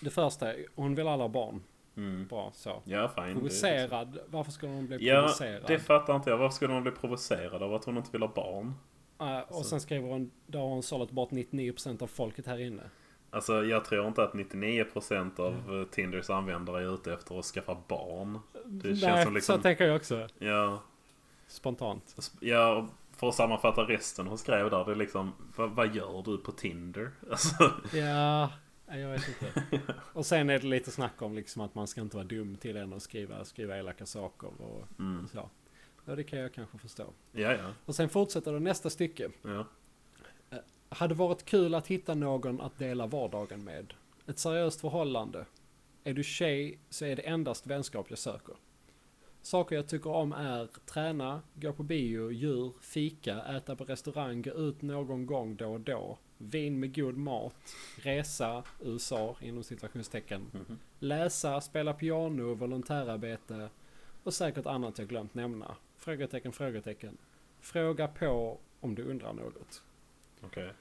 Det 0.00 0.10
första, 0.10 0.52
hon 0.74 0.94
vill 0.94 1.08
alla 1.08 1.28
barn. 1.28 1.62
Mm. 1.96 2.26
Bra 2.26 2.50
så. 2.54 2.82
Ja, 2.84 3.08
fine. 3.08 3.34
Provocerad. 3.34 4.18
Varför 4.26 4.52
ska 4.52 4.66
hon 4.66 4.86
bli 4.86 5.06
Ja, 5.08 5.20
provocerad? 5.20 5.64
det 5.66 5.78
fattar 5.78 6.16
inte 6.16 6.30
jag. 6.30 6.38
Varför 6.38 6.54
skulle 6.54 6.72
man 6.74 6.82
bli 6.82 6.92
provocerad 6.92 7.62
av 7.62 7.74
att 7.74 7.84
hon 7.84 7.96
inte 7.96 8.12
vill 8.12 8.22
ha 8.22 8.32
barn? 8.34 8.74
Uh, 9.20 9.38
och 9.48 9.66
sen 9.66 9.80
skriver 9.80 10.08
hon, 10.08 10.30
då 10.46 10.58
har 10.58 10.68
hon 10.68 10.82
sållat 10.82 11.10
bort 11.10 11.30
99% 11.30 12.02
av 12.02 12.06
folket 12.06 12.46
här 12.46 12.60
inne. 12.60 12.82
Alltså 13.30 13.64
jag 13.64 13.84
tror 13.84 14.08
inte 14.08 14.22
att 14.22 14.32
99% 14.32 15.40
av 15.40 15.80
eh, 15.80 15.86
Tinders 15.86 16.30
användare 16.30 16.82
är 16.82 16.94
ute 16.94 17.12
efter 17.12 17.38
att 17.38 17.44
skaffa 17.44 17.76
barn. 17.88 18.38
Det 18.64 18.88
känns 18.88 19.02
Nej, 19.02 19.24
som 19.24 19.34
liksom... 19.34 19.56
så 19.56 19.62
tänker 19.62 19.84
jag 19.86 19.96
också. 19.96 20.28
Ja, 20.38 20.82
Spontant. 21.46 22.16
ja, 22.40 22.74
och 22.74 22.88
för 23.16 23.28
att 23.28 23.34
sammanfatta 23.34 23.82
resten 23.82 24.26
hon 24.26 24.38
skrev 24.38 24.70
där. 24.70 24.84
Det 24.84 24.90
är 24.90 24.96
liksom, 24.96 25.32
vad, 25.56 25.70
vad 25.70 25.94
gör 25.94 26.22
du 26.22 26.38
på 26.38 26.52
Tinder? 26.52 27.10
Alltså, 27.30 27.72
Ja, 27.92 28.50
jag 28.86 29.08
vet 29.08 29.28
inte. 29.28 29.80
Och 30.12 30.26
sen 30.26 30.50
är 30.50 30.58
det 30.58 30.66
lite 30.66 30.90
snack 30.90 31.22
om 31.22 31.34
liksom 31.34 31.62
att 31.62 31.74
man 31.74 31.86
ska 31.86 32.00
inte 32.00 32.16
vara 32.16 32.26
dum 32.26 32.56
till 32.56 32.76
en 32.76 32.92
och 32.92 33.02
skriva, 33.02 33.44
skriva 33.44 33.78
elaka 33.78 34.06
saker 34.06 34.50
och 34.62 35.00
mm. 35.00 35.28
så. 35.28 35.50
Ja, 36.08 36.16
det 36.16 36.24
kan 36.24 36.38
jag 36.38 36.52
kanske 36.52 36.78
förstå. 36.78 37.04
Ja, 37.32 37.52
ja. 37.52 37.72
Och 37.84 37.94
sen 37.94 38.08
fortsätter 38.08 38.52
det 38.52 38.60
nästa 38.60 38.90
stycke. 38.90 39.30
ja. 39.42 39.66
Hade 40.88 41.14
varit 41.14 41.44
kul 41.44 41.74
att 41.74 41.86
hitta 41.86 42.14
någon 42.14 42.60
att 42.60 42.78
dela 42.78 43.06
vardagen 43.06 43.64
med. 43.64 43.94
Ett 44.26 44.38
seriöst 44.38 44.80
förhållande. 44.80 45.46
Är 46.04 46.14
du 46.14 46.24
tjej 46.24 46.78
så 46.90 47.04
är 47.04 47.16
det 47.16 47.22
endast 47.22 47.66
vänskap 47.66 48.06
jag 48.08 48.18
söker. 48.18 48.54
Saker 49.42 49.76
jag 49.76 49.88
tycker 49.88 50.10
om 50.10 50.32
är 50.32 50.68
träna, 50.86 51.42
gå 51.54 51.72
på 51.72 51.82
bio, 51.82 52.30
djur, 52.32 52.72
fika, 52.80 53.42
äta 53.42 53.76
på 53.76 53.84
restaurang, 53.84 54.42
gå 54.42 54.50
ut 54.50 54.82
någon 54.82 55.26
gång 55.26 55.56
då 55.56 55.72
och 55.72 55.80
då. 55.80 56.18
Vin 56.38 56.80
med 56.80 56.94
god 56.96 57.16
mat, 57.16 57.74
resa, 57.96 58.62
USA 58.80 59.36
inom 59.40 59.64
situationstecken. 59.64 60.66
Läsa, 60.98 61.60
spela 61.60 61.92
piano, 61.92 62.54
volontärarbete 62.54 63.68
och 64.22 64.34
säkert 64.34 64.66
annat 64.66 64.98
jag 64.98 65.08
glömt 65.08 65.34
nämna. 65.34 65.76
Frågetecken, 65.96 66.52
frågetecken. 66.52 67.16
Fråga 67.60 68.08
på 68.08 68.58
om 68.80 68.94
du 68.94 69.02
undrar 69.02 69.32
något. 69.32 69.82
Okej. 70.42 70.72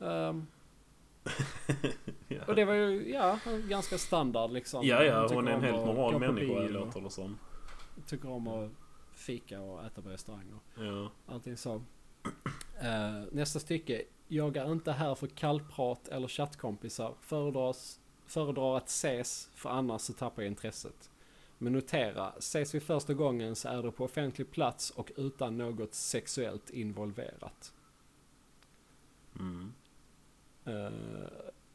Ehm, 0.00 0.46
Ja. 2.28 2.44
och 2.46 2.54
det 2.54 2.64
var 2.64 2.74
ju, 2.74 3.12
ja, 3.12 3.38
ganska 3.68 3.98
standard 3.98 4.50
liksom. 4.50 4.86
ja, 4.86 5.02
ja. 5.04 5.28
Hon 5.34 5.48
är 5.48 5.52
en 5.52 5.62
helt 5.62 5.86
normal 5.86 6.20
människa 6.20 6.60
låter 6.60 7.00
det 7.00 7.10
som. 7.10 7.38
Tycker 8.06 8.28
om 8.30 8.48
att 8.48 8.70
fika 9.12 9.60
och 9.60 9.84
äta 9.84 10.02
på 10.02 10.08
restaurang 10.08 10.52
och 10.52 10.84
Ja. 10.84 11.10
allting 11.26 11.56
så. 11.56 11.82
Eh, 12.80 13.22
nästa 13.32 13.58
stycke. 13.58 14.02
Jag 14.28 14.56
är 14.56 14.72
inte 14.72 14.92
här 14.92 15.14
för 15.14 15.26
kallprat 15.26 16.08
eller 16.08 16.28
chattkompisar. 16.28 17.14
Föredras, 17.20 18.00
föredrar 18.26 18.76
att 18.76 18.88
ses 18.88 19.50
för 19.54 19.70
annars 19.70 20.00
så 20.00 20.12
tappar 20.12 20.42
jag 20.42 20.50
intresset. 20.50 21.10
Men 21.58 21.72
notera, 21.72 22.32
ses 22.38 22.74
vi 22.74 22.80
första 22.80 23.14
gången 23.14 23.56
så 23.56 23.68
är 23.68 23.82
det 23.82 23.92
på 23.92 24.04
offentlig 24.04 24.50
plats 24.50 24.90
och 24.90 25.12
utan 25.16 25.58
något 25.58 25.94
sexuellt 25.94 26.70
involverat. 26.70 27.72
Mm. 29.38 29.72
Eh, 30.64 30.92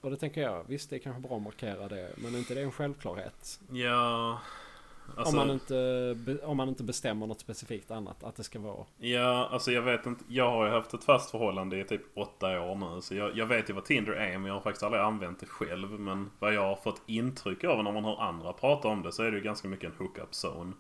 och 0.02 0.12
det 0.12 0.18
tänker 0.18 0.42
jag, 0.42 0.64
visst 0.68 0.90
det 0.90 0.96
är 0.96 1.00
kanske 1.00 1.22
bra 1.22 1.38
att 1.38 1.44
markera 1.44 1.88
det, 1.88 2.14
men 2.18 2.36
är 2.36 2.40
inte 2.40 2.54
det 2.54 2.62
en 2.62 2.72
självklarhet? 2.72 3.60
Ja, 3.72 4.42
alltså, 5.18 5.40
om, 5.40 5.48
man 5.48 5.50
inte, 5.50 6.40
om 6.44 6.58
man 6.58 6.70
inte 6.70 6.84
bestämmer 6.84 7.28
något 7.28 7.40
specifikt 7.40 7.92
annat, 7.92 8.24
att 8.24 8.36
det 8.36 8.44
ska 8.44 8.60
vara. 8.60 8.86
ja, 8.98 9.50
alltså 9.52 9.72
jag 9.72 9.82
vet 9.82 10.06
inte. 10.06 10.24
Jag 10.28 10.52
har 10.52 10.66
ju 10.66 10.72
haft 10.72 10.94
ett 10.94 11.04
fast 11.04 11.32
förhållande 11.32 11.80
i 11.80 11.84
typ 11.84 12.02
åtta 12.18 12.62
år 12.62 12.76
nu. 12.76 13.02
Så 13.02 13.16
jag, 13.16 13.38
jag 13.38 13.46
vet 13.46 13.70
ju 13.70 13.74
vad 13.74 13.86
Tinder 13.86 14.12
är 14.12 14.38
men 14.38 14.46
jag 14.46 14.54
har 14.54 14.62
faktiskt 14.62 14.84
aldrig 14.84 15.02
använt 15.04 15.40
det 15.40 15.46
själv. 15.46 16.00
Men 16.00 16.32
vad 16.40 16.54
jag 16.54 16.62
har 16.62 16.76
fått 16.76 17.02
intryck 17.06 17.64
av 17.64 17.84
när 17.84 17.92
man 17.92 18.04
hör 18.06 18.22
andra 18.22 18.54
prata 18.54 18.88
om 18.88 19.04
det 19.04 19.12
så 19.12 19.24
är 19.24 19.32
det 19.32 19.38
ju 19.38 19.44
ganska 19.44 19.68
mycket 19.68 19.92
en 19.92 19.98
hookup 19.98 20.30
zone. 20.32 20.74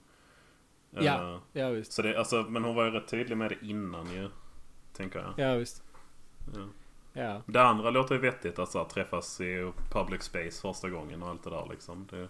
Ja. 0.90 1.34
Eh, 1.34 1.40
Ja 1.54 1.70
visst. 1.70 1.92
så 1.92 2.02
det, 2.02 2.18
alltså, 2.20 2.46
men 2.50 2.64
hon 2.64 2.76
var 2.76 2.86
ju 2.86 2.92
rätt 2.92 3.08
tydlig 3.08 3.38
med 3.38 3.50
det 3.52 3.68
innan 3.68 4.12
ju. 4.12 4.30
Tänker 4.94 5.20
jag. 5.20 5.48
Ja 5.50 5.56
visst. 5.56 5.84
Ja. 6.54 6.60
Ja. 7.22 7.42
Det 7.46 7.62
andra 7.64 7.90
låter 7.90 8.16
ju 8.16 8.22
vettigt 8.22 8.60
att 8.60 8.72
så 8.72 8.78
här, 8.78 8.86
träffas 8.86 9.42
i 9.42 9.72
public 9.92 10.24
space 10.24 10.62
första 10.62 10.90
gången 10.90 11.24
och 11.24 11.30
allt 11.30 11.44
det 11.44 11.50
där 11.50 11.68
liksom. 11.72 12.08
Det, 12.10 12.28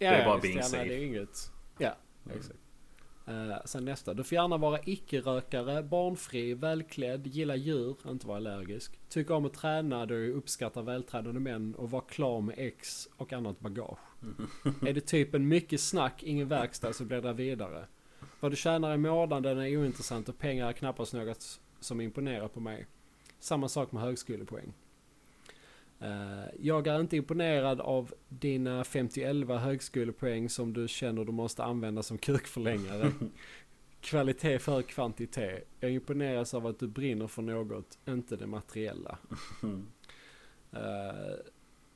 Ja, 0.00 0.10
Det 0.10 0.16
är 0.16 0.24
bara 0.24 0.38
being 0.38 0.56
ja, 0.56 0.62
safe. 0.62 0.76
Nej, 0.76 0.88
det 0.88 0.94
är 0.94 1.06
inget. 1.06 1.52
Ja, 1.78 1.94
Mm. 2.26 2.38
exakt. 2.38 2.58
Eh, 3.26 3.64
sen 3.64 3.84
nästa. 3.84 4.14
Du 4.14 4.24
får 4.24 4.36
gärna 4.36 4.56
vara 4.56 4.80
icke-rökare, 4.84 5.82
barnfri, 5.82 6.54
välklädd, 6.54 7.26
gilla 7.26 7.56
djur, 7.56 7.96
inte 8.08 8.26
vara 8.26 8.36
allergisk. 8.36 9.00
Tycker 9.08 9.34
om 9.34 9.44
att 9.44 9.54
träna 9.54 10.06
du 10.06 10.32
uppskattar 10.32 10.82
vältränade 10.82 11.40
män 11.40 11.74
och 11.74 11.90
vara 11.90 12.02
klar 12.02 12.40
med 12.40 12.54
ex 12.58 13.08
och 13.16 13.32
annat 13.32 13.60
bagage. 13.60 13.98
är 14.86 14.92
det 14.92 15.00
typen 15.00 15.48
mycket 15.48 15.80
snack, 15.80 16.22
ingen 16.22 16.48
verkstad 16.48 16.92
så 16.92 17.04
blir 17.04 17.20
det 17.20 17.32
vidare. 17.32 17.86
Vad 18.40 18.52
du 18.52 18.56
tjänar 18.56 18.94
i 18.94 18.98
månaden 18.98 19.58
är 19.58 19.76
ointressant 19.76 20.28
och 20.28 20.38
pengar 20.38 20.68
är 20.68 20.72
knappast 20.72 21.12
något 21.14 21.60
som 21.80 22.00
imponerar 22.00 22.48
på 22.48 22.60
mig. 22.60 22.86
Samma 23.38 23.68
sak 23.68 23.92
med 23.92 24.02
högskolepoäng. 24.02 24.72
Eh, 26.00 26.44
jag 26.58 26.86
är 26.86 27.00
inte 27.00 27.16
imponerad 27.16 27.80
av 27.80 28.14
dina 28.28 28.82
50-11 28.82 29.58
högskolepoäng 29.58 30.48
som 30.48 30.72
du 30.72 30.88
känner 30.88 31.24
du 31.24 31.32
måste 31.32 31.64
använda 31.64 32.02
som 32.02 32.18
kukförlängare. 32.18 33.12
Kvalitet 34.00 34.58
för 34.58 34.82
kvantitet. 34.82 35.68
Jag 35.80 35.90
imponeras 35.90 36.54
av 36.54 36.66
att 36.66 36.78
du 36.78 36.88
brinner 36.88 37.26
för 37.26 37.42
något, 37.42 37.98
inte 38.08 38.36
det 38.36 38.46
materiella. 38.46 39.18
Uh, 39.62 39.80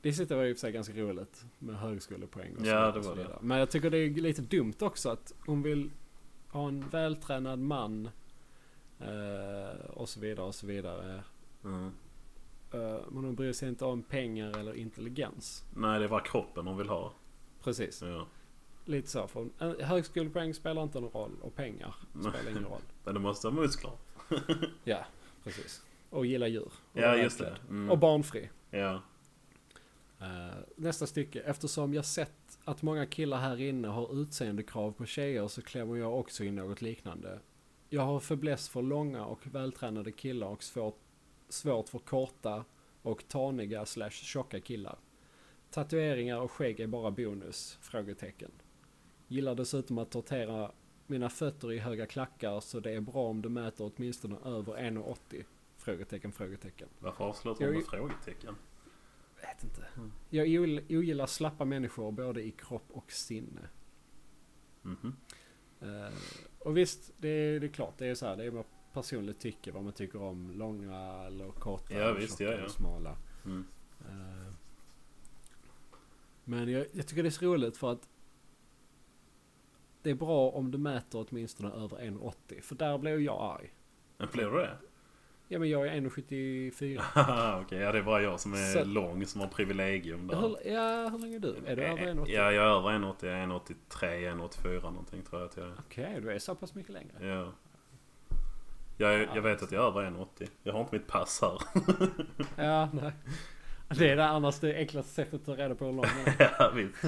det 0.00 0.12
sitter 0.12 0.36
var 0.36 0.50
och 0.52 0.58
för 0.58 0.70
ganska 0.70 0.92
roligt 0.94 1.44
med 1.58 1.76
högskolepoäng 1.76 2.56
och 2.56 2.66
Ja, 2.66 2.92
det 2.92 3.00
var 3.00 3.16
det. 3.16 3.38
Men 3.40 3.58
jag 3.58 3.70
tycker 3.70 3.90
det 3.90 3.98
är 3.98 4.10
lite 4.10 4.42
dumt 4.42 4.74
också 4.80 5.08
att 5.10 5.34
hon 5.46 5.62
vill 5.62 5.90
ha 6.48 6.68
en 6.68 6.88
vältränad 6.88 7.58
man 7.58 8.08
eh, 9.00 9.86
och 9.90 10.08
så 10.08 10.20
vidare 10.20 10.46
och 10.46 10.54
så 10.54 10.66
vidare. 10.66 11.22
mm. 11.64 11.90
Eh, 12.74 13.00
men 13.10 13.24
hon 13.24 13.34
bryr 13.34 13.52
sig 13.52 13.68
inte 13.68 13.84
om 13.84 14.02
pengar 14.02 14.58
eller 14.58 14.74
intelligens. 14.74 15.64
Nej, 15.74 16.00
det 16.00 16.08
var 16.08 16.20
kroppen 16.20 16.66
hon 16.66 16.76
vill 16.76 16.88
ha. 16.88 17.12
Precis. 17.62 18.02
Ja. 18.02 18.26
Lite 18.84 19.08
så. 19.10 19.26
För 19.26 19.82
högskolepoäng 19.82 20.54
spelar 20.54 20.82
inte 20.82 21.00
någon 21.00 21.10
roll 21.10 21.36
och 21.40 21.54
pengar 21.54 21.94
spelar 22.12 22.50
ingen 22.50 22.64
roll. 22.64 22.80
Men 23.04 23.14
det 23.14 23.20
måste 23.20 23.46
ha 23.48 23.54
muskler. 23.54 23.92
Ja, 24.84 25.04
precis. 25.44 25.82
Och 26.10 26.26
gilla 26.26 26.48
djur. 26.48 26.72
Och 26.92 27.00
Ja, 27.00 27.16
just 27.16 27.38
det. 27.38 27.56
Mm. 27.68 27.90
Och 27.90 27.98
barnfri. 27.98 28.50
Ja. 28.70 29.02
Eh, 30.20 30.58
nästa 30.76 31.06
stycke. 31.06 31.40
Eftersom 31.40 31.94
jag 31.94 32.04
sett 32.04 32.58
att 32.64 32.82
många 32.82 33.06
killar 33.06 33.38
här 33.38 33.60
inne 33.60 33.88
har 33.88 34.20
utseendekrav 34.22 34.92
på 34.92 35.06
tjejer 35.06 35.48
så 35.48 35.62
klämmer 35.62 35.96
jag 35.96 36.18
också 36.18 36.44
in 36.44 36.54
något 36.54 36.82
liknande. 36.82 37.38
Jag 37.88 38.02
har 38.02 38.20
fäbless 38.20 38.68
för 38.68 38.82
långa 38.82 39.24
och 39.24 39.46
vältränade 39.46 40.12
killar 40.12 40.46
och 40.46 40.62
svårt, 40.62 40.98
svårt 41.48 41.88
för 41.88 41.98
korta 41.98 42.64
och 43.02 43.28
taniga 43.28 43.86
slash 43.86 44.10
tjocka 44.10 44.60
killar. 44.60 44.98
Tatueringar 45.70 46.38
och 46.40 46.50
skägg 46.50 46.80
är 46.80 46.86
bara 46.86 47.10
bonus? 47.10 47.78
Frågetecken. 47.80 48.50
Gillar 49.28 49.54
dessutom 49.54 49.98
att 49.98 50.10
tortera 50.10 50.72
mina 51.06 51.30
fötter 51.30 51.72
i 51.72 51.78
höga 51.78 52.06
klackar 52.06 52.60
så 52.60 52.80
det 52.80 52.90
är 52.90 53.00
bra 53.00 53.28
om 53.28 53.42
du 53.42 53.48
mäter 53.48 53.92
åtminstone 53.96 54.36
över 54.44 54.72
1,80? 54.72 55.44
Frågetecken, 55.76 56.32
frågetecken. 56.32 56.88
Varför 56.98 57.24
avslutar 57.24 57.64
hon 57.64 57.74
Jag- 57.74 57.80
med 57.80 57.86
frågetecken? 57.90 58.56
Vet 59.40 59.64
inte. 59.64 59.86
Jag 60.30 60.46
ogillar- 60.90 61.26
slappa 61.26 61.64
människor 61.64 62.12
både 62.12 62.42
i 62.42 62.50
kropp 62.50 62.86
och 62.92 63.12
sinne. 63.12 63.68
Mhm. 64.82 65.16
Eh, 65.80 66.12
och 66.58 66.76
visst, 66.76 67.12
det 67.18 67.28
är, 67.28 67.60
det 67.60 67.66
är 67.66 67.68
klart. 67.68 67.94
Det 67.98 68.06
är 68.06 68.14
så 68.14 68.26
här. 68.26 68.36
Det 68.36 68.44
är 68.44 68.50
bara 68.50 68.64
personligt 68.94 69.40
tycke. 69.40 69.72
Vad 69.72 69.84
man 69.84 69.92
tycker 69.92 70.22
om 70.22 70.50
långa 70.50 71.24
eller 71.26 71.50
korta. 71.50 71.94
Ja, 71.94 72.12
visst, 72.12 72.38
tjocka 72.38 72.44
ja, 72.44 72.50
ja. 72.50 72.56
eller 72.58 72.68
smala. 72.68 73.16
Mm. 73.44 73.66
Eh, 74.00 74.52
men 76.44 76.68
jag, 76.72 76.86
jag 76.92 77.06
tycker 77.06 77.22
det 77.22 77.28
är 77.28 77.30
så 77.30 77.44
roligt 77.44 77.76
för 77.76 77.92
att 77.92 78.08
det 80.02 80.10
är 80.10 80.14
bra 80.14 80.50
om 80.50 80.70
du 80.70 80.78
mäter 80.78 81.26
åtminstone 81.30 81.70
över 81.70 81.96
1,80. 81.96 82.60
För 82.60 82.74
där 82.74 82.98
blir 82.98 83.18
jag 83.18 83.58
arg. 83.60 83.74
Men 84.16 84.28
blir 84.32 84.44
du 84.44 84.56
det? 84.58 84.78
Ja 85.48 85.58
men 85.58 85.68
jag 85.70 85.86
är 85.86 85.92
1,74. 86.00 86.98
Haha, 87.00 87.60
Okej, 87.64 87.78
ja 87.78 87.92
det 87.92 87.98
är 87.98 88.02
bara 88.02 88.22
jag 88.22 88.40
som 88.40 88.52
är 88.52 88.72
Så- 88.72 88.84
lång 88.84 89.26
som 89.26 89.40
har 89.40 89.48
privilegium 89.48 90.26
där. 90.26 90.36
Hur, 90.40 90.72
ja, 90.72 91.08
hur 91.08 91.18
länge 91.18 91.36
är 91.36 91.40
du? 91.40 91.56
Är 91.66 91.76
du 91.76 91.82
över 91.82 92.14
1,80? 92.14 92.24
Ja, 92.28 92.52
jag 92.52 92.64
är 92.64 92.78
över 92.78 92.88
1,80. 92.90 93.26
Jag 93.26 93.38
är 93.38 93.46
1,83, 93.46 94.34
1,84 94.34 94.82
någonting 94.82 95.22
tror 95.22 95.40
jag 95.40 95.48
att 95.50 95.56
jag 95.56 95.66
är. 95.66 95.74
Okej, 95.78 96.20
du 96.20 96.30
är 96.32 96.38
så 96.38 96.54
pass 96.54 96.74
mycket 96.74 96.92
längre. 96.92 97.26
Ja. 97.26 97.52
Jag, 98.96 99.28
jag 99.34 99.42
vet 99.42 99.62
att 99.62 99.72
jag 99.72 99.84
är 99.84 99.88
över 99.88 100.10
1,80. 100.10 100.48
Jag 100.62 100.72
har 100.72 100.80
inte 100.80 100.94
mitt 100.94 101.06
pass 101.06 101.42
här. 101.42 101.58
Ja, 102.64 102.88
nej. 102.92 103.12
Det 103.88 104.10
är 104.10 104.16
det 104.16 104.26
annars 104.26 104.58
det 104.60 104.76
enklaste 104.76 105.12
sättet 105.12 105.34
att 105.34 105.44
ta 105.46 105.56
reda 105.56 105.74
på 105.74 105.84
hur 105.84 105.92
lång 105.92 106.06
man 106.06 106.34
är. 106.38 106.54
ja, 106.58 106.70
visst. 106.74 107.00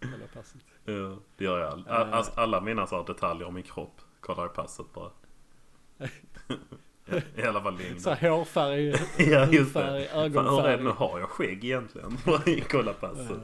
Kolla 0.00 0.26
passet. 0.34 0.60
Ja, 0.84 1.16
det 1.36 1.44
gör 1.44 1.58
jag. 1.58 1.72
All, 1.88 2.12
all, 2.12 2.24
alla 2.34 2.60
mina 2.60 2.86
så 2.86 3.02
detaljer 3.02 3.46
om 3.46 3.54
min 3.54 3.62
kropp 3.62 4.00
kollar 4.20 4.46
i 4.46 4.48
passet 4.48 4.86
bara. 4.94 5.10
I 7.36 7.42
alla 7.42 7.62
fall 7.62 7.78
längden. 7.78 8.00
Så 8.00 8.10
här 8.10 8.30
hårfärg, 8.30 8.90
Ja, 9.18 9.44
hudfärg, 9.44 9.54
det. 9.54 9.64
Fan, 9.64 9.94
hur 9.94 10.00
är 10.00 10.24
ögonfärg. 10.24 10.76
det 10.76 10.82
nu? 10.84 10.90
Har 10.90 11.18
jag 11.18 11.28
skägg 11.28 11.64
egentligen? 11.64 12.18
Bara 12.26 12.42
kolla 12.70 12.92
passet. 12.92 13.40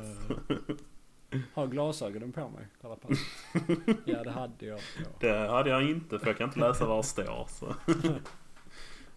Har 1.54 1.66
glasögonen 1.66 2.32
på 2.32 2.48
mig. 2.48 2.66
Kolla 2.82 2.96
passet. 2.96 3.18
Ja, 4.04 4.24
det 4.24 4.30
hade 4.30 4.66
jag. 4.66 4.78
Ja. 4.78 5.08
Det 5.20 5.48
hade 5.48 5.70
jag 5.70 5.90
inte 5.90 6.18
för 6.18 6.26
jag 6.26 6.38
kan 6.38 6.48
inte 6.48 6.60
läsa 6.60 6.86
vad 6.86 6.98
det 6.98 7.02
står. 7.02 7.46
Så. 7.48 7.74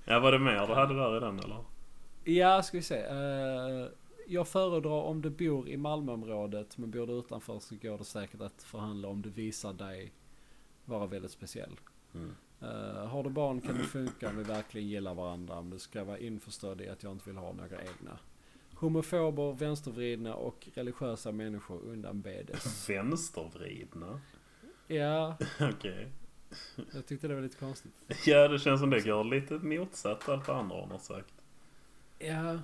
Ja, 0.06 0.20
var 0.20 0.32
det 0.32 0.40
mer 0.40 0.68
du 0.68 0.74
hade 0.74 0.96
där 0.96 1.18
i 1.18 1.20
den 1.20 1.40
eller? 1.40 1.64
Ja, 2.24 2.64
ska 2.64 2.78
vi 2.78 2.84
se. 2.84 3.00
Eh, 3.00 3.88
jag 4.28 4.48
föredrar 4.48 5.02
om 5.02 5.22
du 5.22 5.30
bor 5.30 5.70
i 5.70 5.78
Malmöområdet 5.78 6.78
men 6.78 6.92
bor 6.92 7.08
du 7.08 7.14
utanför 7.14 7.60
så 7.60 7.76
går 7.76 7.98
det 7.98 8.04
säkert 8.04 8.42
att 8.42 8.64
förhandla 8.64 9.08
om 9.08 9.22
du 9.22 9.30
visar 9.30 9.74
dig 9.74 10.14
vara 10.86 11.06
väldigt 11.06 11.32
speciell. 11.32 11.80
Mm. 12.14 12.36
Eh, 12.62 13.08
har 13.08 13.24
du 13.24 13.30
barn 13.30 13.62
kan 13.62 13.78
det 13.78 13.84
funka 13.84 14.30
om 14.30 14.38
vi 14.38 14.44
verkligen 14.44 14.88
gillar 14.88 15.14
varandra 15.14 15.62
men 15.62 15.70
du 15.70 15.80
ska 15.80 16.04
vara 16.04 16.18
införstådd 16.18 16.82
i 16.82 16.90
att 16.90 17.04
jag 17.04 17.12
inte 17.12 17.30
vill 17.30 17.38
ha 17.38 17.54
några 17.54 17.82
egna. 17.82 18.20
Homofober, 18.82 19.54
vänstervridna 19.54 20.36
och 20.36 20.68
religiösa 20.74 21.32
människor 21.32 21.82
undanbedes. 21.86 22.90
Vänstervridna? 22.90 24.22
Ja, 24.88 25.38
Okej. 25.60 26.12
jag 26.94 27.06
tyckte 27.06 27.28
det 27.28 27.36
var 27.36 27.42
lite 27.42 27.58
konstigt. 27.58 27.92
Ja, 28.26 28.48
det 28.48 28.60
känns 28.60 28.80
som 28.80 28.90
det 28.90 29.02
går 29.02 29.24
lite 29.24 29.54
motsatt 29.54 30.30
allt 30.30 30.48
vad 30.48 30.58
andra 30.58 30.76
har 30.76 30.98
sagt. 30.98 31.34
Ja, 32.20 32.60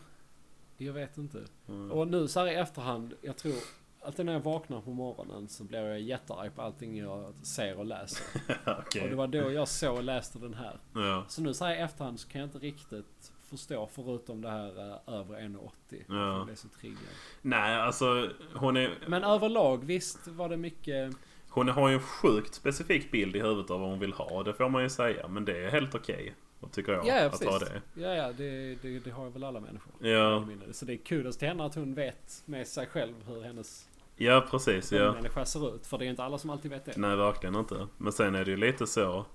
jag 0.77 0.93
vet 0.93 1.17
inte. 1.17 1.43
Mm. 1.67 1.91
Och 1.91 2.07
nu 2.07 2.27
så 2.27 2.39
här 2.39 2.47
i 2.47 2.55
efterhand, 2.55 3.13
jag 3.21 3.37
tror 3.37 3.55
alltid 4.01 4.25
när 4.25 4.33
jag 4.33 4.39
vaknar 4.39 4.81
på 4.81 4.89
morgonen 4.89 5.47
så 5.47 5.63
blir 5.63 5.79
jag 5.79 6.01
jättearg 6.01 6.55
på 6.55 6.61
allting 6.61 6.97
jag 6.97 7.33
ser 7.43 7.77
och 7.77 7.85
läser. 7.85 8.25
Okej. 8.79 9.01
Och 9.03 9.09
det 9.09 9.15
var 9.15 9.27
då 9.27 9.51
jag 9.51 9.67
såg 9.67 9.97
och 9.97 10.03
läste 10.03 10.39
den 10.39 10.53
här. 10.53 10.79
Ja. 10.93 11.25
Så 11.27 11.41
nu 11.41 11.53
så 11.53 11.65
här 11.65 11.75
i 11.75 11.77
efterhand 11.77 12.19
så 12.19 12.27
kan 12.27 12.41
jag 12.41 12.47
inte 12.47 12.59
riktigt 12.59 13.31
förstå 13.49 13.89
förutom 13.93 14.41
det 14.41 14.49
här 14.49 14.69
uh, 14.69 15.15
över 15.19 15.35
1,80. 15.35 15.69
Ja. 16.07 16.37
Jag 16.37 16.45
blev 16.45 16.55
så 16.55 16.67
triggad. 16.67 16.99
Nej, 17.41 17.75
alltså 17.75 18.29
hon 18.55 18.77
är... 18.77 18.97
Men 19.07 19.23
överlag 19.23 19.85
visst 19.85 20.27
var 20.27 20.49
det 20.49 20.57
mycket... 20.57 21.15
Hon 21.49 21.67
har 21.67 21.89
ju 21.89 21.95
en 21.95 22.01
sjukt 22.01 22.53
specifik 22.53 23.11
bild 23.11 23.35
i 23.35 23.39
huvudet 23.39 23.71
av 23.71 23.79
vad 23.79 23.89
hon 23.89 23.99
vill 23.99 24.13
ha. 24.13 24.43
Det 24.43 24.53
får 24.53 24.69
man 24.69 24.83
ju 24.83 24.89
säga. 24.89 25.27
Men 25.27 25.45
det 25.45 25.65
är 25.65 25.71
helt 25.71 25.95
okej. 25.95 26.35
Tycker 26.71 26.91
jag. 26.91 27.07
Ja, 27.07 27.15
ja 27.15 27.25
att 27.25 27.43
ha 27.43 27.59
det. 27.59 27.81
Ja, 27.93 28.15
ja 28.15 28.31
det, 28.37 28.75
det, 28.75 28.99
det 28.99 29.11
har 29.11 29.29
väl 29.29 29.43
alla 29.43 29.59
människor. 29.59 29.93
Ja. 29.99 30.47
Så 30.71 30.85
det 30.85 30.93
är 30.93 30.97
kudos 30.97 31.37
till 31.37 31.47
henne 31.47 31.65
att 31.65 31.75
hon 31.75 31.93
vet 31.93 32.43
med 32.45 32.67
sig 32.67 32.87
själv 32.87 33.13
hur 33.27 33.41
hennes 33.41 33.87
Ja, 34.17 34.47
precis. 34.51 34.91
Ja. 34.91 35.13
människa 35.13 35.45
ser 35.45 35.75
ut. 35.75 35.87
För 35.87 35.97
det 35.97 36.05
är 36.05 36.09
inte 36.09 36.23
alla 36.23 36.37
som 36.37 36.49
alltid 36.49 36.71
vet 36.71 36.85
det. 36.85 36.97
Nej, 36.97 37.15
verkligen 37.15 37.55
inte. 37.55 37.87
Men 37.97 38.13
sen 38.13 38.35
är 38.35 38.45
det 38.45 38.51
ju 38.51 38.57
lite 38.57 38.87
så. 38.87 39.25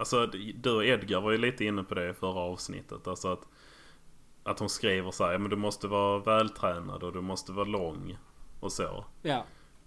Alltså 0.00 0.26
du 0.54 0.70
och 0.70 0.84
Edgar 0.84 1.20
var 1.20 1.30
ju 1.30 1.38
lite 1.38 1.64
inne 1.64 1.82
på 1.82 1.94
det 1.94 2.10
i 2.10 2.14
förra 2.14 2.40
avsnittet. 2.40 3.06
Alltså 3.06 3.32
att, 3.32 3.48
att 4.42 4.58
hon 4.58 4.68
skriver 4.68 5.10
så 5.10 5.24
här, 5.24 5.32
"Ja, 5.32 5.38
men 5.38 5.50
du 5.50 5.56
måste 5.56 5.88
vara 5.88 6.18
vältränad 6.18 7.02
och 7.02 7.12
du 7.12 7.20
måste 7.20 7.52
vara 7.52 7.64
lång 7.66 8.18
och 8.60 8.72
så. 8.72 9.04
Ja. 9.22 9.44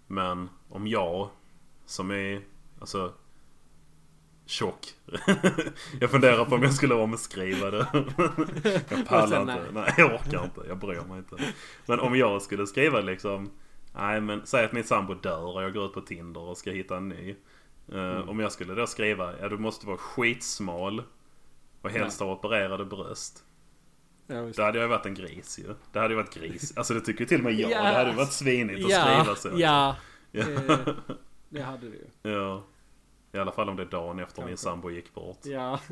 Men 0.08 0.50
om 0.70 0.88
jag 0.88 1.30
som 1.86 2.12
är 2.12 2.42
alltså 2.80 3.14
tjock. 4.46 4.88
jag 6.00 6.12
funderar 6.12 6.46
på 6.46 6.56
om 6.56 6.64
jag 6.64 6.74
skulle 6.74 6.96
omskriva 6.96 7.72
det. 7.72 7.88
jag 8.90 9.08
pallar 9.08 9.42
inte. 9.42 9.54
nej. 9.54 9.72
Nej. 9.74 9.94
jag 9.98 10.14
orkar 10.14 10.44
inte. 10.44 10.62
Jag 10.68 10.78
bryr 10.78 11.02
mig 11.02 11.18
inte. 11.18 11.36
Men 11.86 12.00
om 12.00 12.16
jag 12.18 12.42
skulle 12.42 12.68
skriva 12.68 13.00
liksom. 13.00 13.52
Nej 13.96 14.22
men 14.22 14.46
säg 14.46 14.66
att 14.66 14.72
min 14.72 14.84
sambo 14.84 15.14
dör 15.14 15.56
och 15.56 15.64
jag 15.64 15.74
går 15.74 15.86
ut 15.86 15.94
på 15.94 16.02
Tinder 16.02 16.42
och 16.42 16.58
ska 16.58 16.72
hitta 16.72 16.98
en 16.98 17.10
ny. 17.10 17.36
Eh, 17.92 18.30
Om 18.30 18.40
jag 18.40 18.52
skulle 18.52 18.74
då 18.74 18.88
skriva. 18.88 19.34
Ja 19.42 19.50
du 19.50 19.58
måste 19.58 19.88
vara 19.88 19.98
skitsmal. 19.98 21.04
Och 21.82 21.90
helst 21.90 22.20
ha 22.20 22.32
opererade 22.34 22.86
bröst. 22.86 23.44
Ja, 24.28 24.36
just. 24.36 24.58
Då 24.58 24.64
hade 24.64 24.78
jag 24.78 24.84
ju 24.86 24.90
varit 24.90 25.06
en 25.06 25.14
gris 25.14 25.60
ju. 25.60 25.76
Det 25.92 26.00
hade 26.00 26.14
ju 26.14 26.16
varit 26.16 26.34
gris. 26.34 26.78
Alltså 26.78 26.94
det 26.94 27.02
tycker 27.02 27.20
ju 27.22 27.26
till 27.26 27.38
och 27.38 27.44
med 27.44 27.54
jag. 27.54 27.72
Ja. 27.72 27.84
Det 27.84 27.98
hade 27.98 28.10
ju 28.10 28.16
varit 28.16 28.32
svinigt 28.32 28.86
att 28.86 28.92
ja, 28.92 29.02
skriva 29.24 29.36
så. 29.36 29.50
ja, 29.62 29.96
Ja. 30.32 30.46
det, 30.46 30.96
det 31.50 31.62
hade 31.62 31.90
du 31.90 31.96
ju. 32.24 32.32
Ja. 32.32 32.64
I 33.32 33.38
alla 33.38 33.52
fall 33.52 33.70
om 33.70 33.76
det 33.76 33.84
är 33.84 33.88
dagen 33.88 34.20
efter 34.20 34.42
min 34.42 34.48
Kanske. 34.48 34.64
sambo 34.64 34.90
gick 34.92 35.14
bort. 35.14 35.40
Ja. 35.44 35.80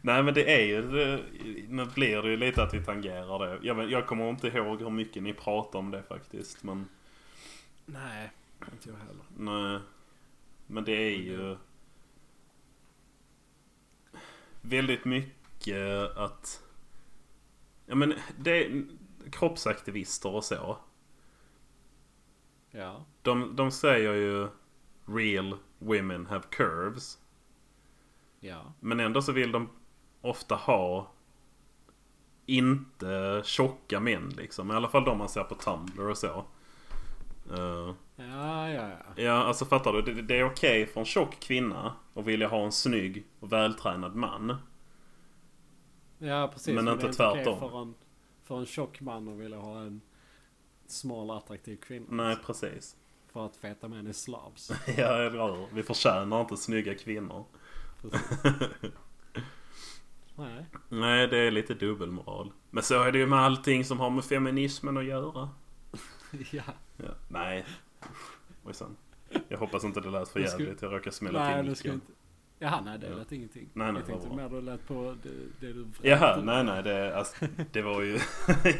Nej 0.00 0.22
men 0.22 0.34
det 0.34 0.54
är 0.60 0.66
ju, 0.66 0.82
det, 0.82 1.20
nu 1.68 1.84
blir 1.94 2.22
det 2.22 2.30
ju 2.30 2.36
lite 2.36 2.62
att 2.62 2.74
vi 2.74 2.84
tangerar 2.84 3.46
det. 3.46 3.58
Jag, 3.62 3.90
jag 3.90 4.06
kommer 4.06 4.30
inte 4.30 4.48
ihåg 4.48 4.80
hur 4.82 4.90
mycket 4.90 5.22
ni 5.22 5.32
pratar 5.34 5.78
om 5.78 5.90
det 5.90 6.02
faktiskt. 6.02 6.62
Men, 6.64 6.88
Nej, 7.86 8.32
inte 8.72 8.88
jag 8.88 8.96
heller. 8.96 9.24
nej. 9.36 9.80
Men 10.66 10.84
det 10.84 10.92
är 10.92 11.16
ju 11.16 11.56
väldigt 14.60 15.04
mycket 15.04 16.16
att... 16.16 16.62
Ja 17.86 17.94
men 17.94 18.14
det 18.38 18.50
är 18.50 18.84
kroppsaktivister 19.30 20.34
och 20.34 20.44
så. 20.44 20.78
Ja. 22.70 23.04
De, 23.22 23.56
de 23.56 23.70
säger 23.70 24.14
ju 24.14 24.48
real 25.06 25.56
women 25.78 26.26
have 26.26 26.44
curves. 26.50 27.18
Ja. 28.40 28.72
Men 28.80 29.00
ändå 29.00 29.22
så 29.22 29.32
vill 29.32 29.52
de 29.52 29.68
ofta 30.20 30.54
ha 30.54 31.12
inte 32.46 33.42
tjocka 33.44 34.00
män 34.00 34.28
liksom. 34.28 34.70
I 34.70 34.74
alla 34.74 34.88
fall 34.88 35.04
de 35.04 35.18
man 35.18 35.28
ser 35.28 35.44
på 35.44 35.54
Tumblr 35.54 36.08
och 36.08 36.18
så. 36.18 36.44
Ja, 37.48 37.94
ja, 38.16 38.70
ja. 38.70 38.98
ja, 39.16 39.32
alltså 39.32 39.64
fattar 39.64 39.92
du? 39.92 40.02
Det, 40.02 40.22
det 40.22 40.38
är 40.38 40.44
okej 40.44 40.86
för 40.86 41.00
en 41.00 41.06
tjock 41.06 41.40
kvinna 41.40 41.96
att 42.14 42.24
vilja 42.24 42.48
ha 42.48 42.64
en 42.64 42.72
snygg 42.72 43.26
och 43.40 43.52
vältränad 43.52 44.14
man. 44.14 44.56
Ja, 46.18 46.50
precis. 46.52 46.74
Men 46.74 46.84
det 46.84 46.92
inte 46.92 47.06
är 47.06 47.30
okej 47.30 47.44
tvärtom. 47.44 47.58
För 47.58 47.82
en, 47.82 47.94
för 48.44 48.58
en 48.58 48.66
tjock 48.66 49.00
man 49.00 49.28
att 49.28 49.38
vilja 49.38 49.58
ha 49.58 49.80
en 49.80 50.00
smal 50.86 51.30
attraktiv 51.30 51.76
kvinna. 51.76 52.06
Nej, 52.10 52.36
precis. 52.46 52.96
För 53.32 53.46
att 53.46 53.56
feta 53.56 53.88
män 53.88 54.06
är 54.06 54.12
slavs. 54.12 54.72
Ja, 54.96 55.16
eller 55.16 55.56
hur? 55.56 55.66
Vi 55.72 55.82
förtjänar 55.82 56.40
inte 56.40 56.56
snygga 56.56 56.94
kvinnor. 56.94 57.44
Nej. 60.36 60.66
Nej, 60.88 61.28
det 61.28 61.38
är 61.38 61.50
lite 61.50 61.74
dubbelmoral. 61.74 62.52
Men 62.70 62.82
så 62.82 63.02
är 63.02 63.12
det 63.12 63.18
ju 63.18 63.26
med 63.26 63.38
allting 63.38 63.84
som 63.84 64.00
har 64.00 64.10
med 64.10 64.24
feminismen 64.24 64.96
att 64.96 65.04
göra. 65.04 65.50
Ja. 66.50 66.62
Ja, 66.96 67.04
nej. 67.28 67.64
Ojsan. 68.64 68.96
Jag 69.48 69.58
hoppas 69.58 69.84
inte 69.84 70.00
det 70.00 70.10
lät 70.10 70.28
för 70.28 70.40
jävligt. 70.40 70.82
Jag 70.82 70.92
råkar 70.92 71.10
smälla 71.10 71.62
till 71.62 71.70
micken. 71.70 71.92
inte... 71.94 72.06
Jaha, 72.58 72.80
nej 72.84 72.98
det 72.98 73.06
Ja. 73.08 73.16
lät 73.16 73.32
ingenting. 73.32 73.68
Nej, 73.72 73.92
nej, 73.92 74.02
jag 74.06 74.20
tänkte 74.20 74.36
mer 74.36 74.48
du 74.48 74.60
lät 74.60 74.86
på 74.88 75.14
det, 75.22 75.28
det 75.66 75.72
du 75.72 75.86
Jaha, 76.02 76.40
nej 76.44 76.64
nej 76.64 76.82
det, 76.82 77.16
alltså, 77.16 77.46
det 77.72 77.82
var 77.82 78.02
ju... 78.02 78.18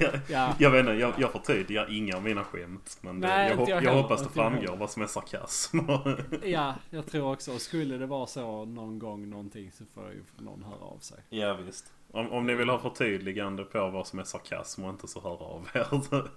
jag, 0.01 0.21
Ja. 0.29 0.55
jag 0.59 0.71
vet 0.71 0.81
inte, 0.81 0.93
jag, 0.93 1.15
jag 1.19 1.33
förtydligar 1.33 1.93
inga 1.97 2.17
av 2.17 2.23
mina 2.23 2.45
skämt. 2.45 2.99
Men 3.01 3.21
det, 3.21 3.29
Nej, 3.29 3.51
jag, 3.51 3.57
hop- 3.57 3.69
jag 3.69 3.83
jag 3.83 3.89
heller, 3.91 4.03
hoppas 4.03 4.23
det 4.23 4.29
framgår 4.29 4.77
vad 4.77 4.91
som 4.91 5.03
är 5.03 5.07
sarkasm. 5.07 5.79
Ja, 6.43 6.75
jag 6.91 7.07
tror 7.07 7.33
också. 7.33 7.53
Och 7.55 7.61
skulle 7.61 7.99
det 7.99 8.07
vara 8.07 8.27
så 8.27 8.65
någon 8.65 8.99
gång 8.99 9.31
någonting 9.31 9.71
så 9.73 9.85
får 9.95 10.11
ju 10.11 10.23
någon 10.45 10.63
höra 10.63 10.85
av 10.85 10.99
sig. 10.99 11.19
ja 11.31 11.55
visst. 11.55 11.93
Om, 12.15 12.33
om 12.33 12.47
ni 12.47 12.55
vill 12.55 12.69
ha 12.69 12.79
förtydligande 12.79 13.65
på 13.65 13.91
vad 13.91 14.07
som 14.07 14.19
är 14.19 14.25
sarkasm 14.25 14.85
och 14.85 14.91
inte 14.91 15.09
så 15.09 15.21
hör 15.21 15.43
av 15.43 15.69
er. 15.75 15.87
Så 15.91 16.29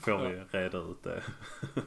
får 0.00 0.28
vi 0.28 0.58
reda 0.58 0.78
ut 0.78 1.02
det. 1.02 1.22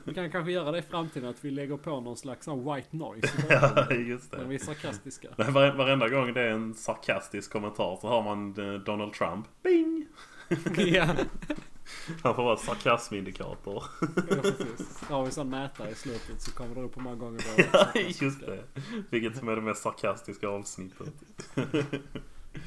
Vi 0.04 0.14
kan 0.14 0.32
kanske 0.32 0.52
göra 0.52 0.72
det 0.72 0.78
i 0.78 0.82
framtiden 0.82 1.30
att 1.30 1.46
vi 1.46 1.52
lägger 1.52 1.78
på 1.78 2.00
någon 2.02 2.18
slags 2.18 2.48
white 2.48 2.88
noise. 2.98 3.28
Ja, 3.50 3.92
just 3.94 4.32
När 4.32 4.44
vi 4.44 4.58
det. 4.58 4.64
är 4.64 4.66
sarkastiska. 4.66 5.28
Vare, 5.38 5.72
varenda 5.72 6.10
gång 6.10 6.34
det 6.34 6.42
är 6.42 6.50
en 6.50 6.74
sarkastisk 6.74 7.52
kommentar 7.52 7.98
så 8.02 8.08
har 8.08 8.24
man 8.24 8.74
eh, 8.74 8.80
Donald 8.80 9.14
Trump. 9.14 9.46
Bing! 9.64 10.08
ja, 10.78 11.08
Han 12.24 12.36
får 12.36 12.44
vara 12.44 12.58
sarkasmindikator. 12.58 13.84
ja, 14.02 14.36
precis. 14.42 15.02
Har 15.10 15.26
vi 15.26 15.32
sån 15.32 15.50
mätare 15.50 15.90
i 15.90 15.96
slutet 15.96 16.42
så 16.42 16.52
kommer 16.52 16.76
det 16.76 16.82
upp 16.82 16.98
hur 16.98 17.02
många 17.02 17.16
gånger 17.16 17.42
har 17.72 17.90
Ja, 17.96 18.02
just 18.22 18.40
det. 18.46 18.64
Vilket 19.10 19.38
som 19.38 19.48
är 19.50 19.56
det 19.56 19.62
mest 19.62 19.82
sarkastiska 19.84 20.48
avsnittet. 20.48 21.14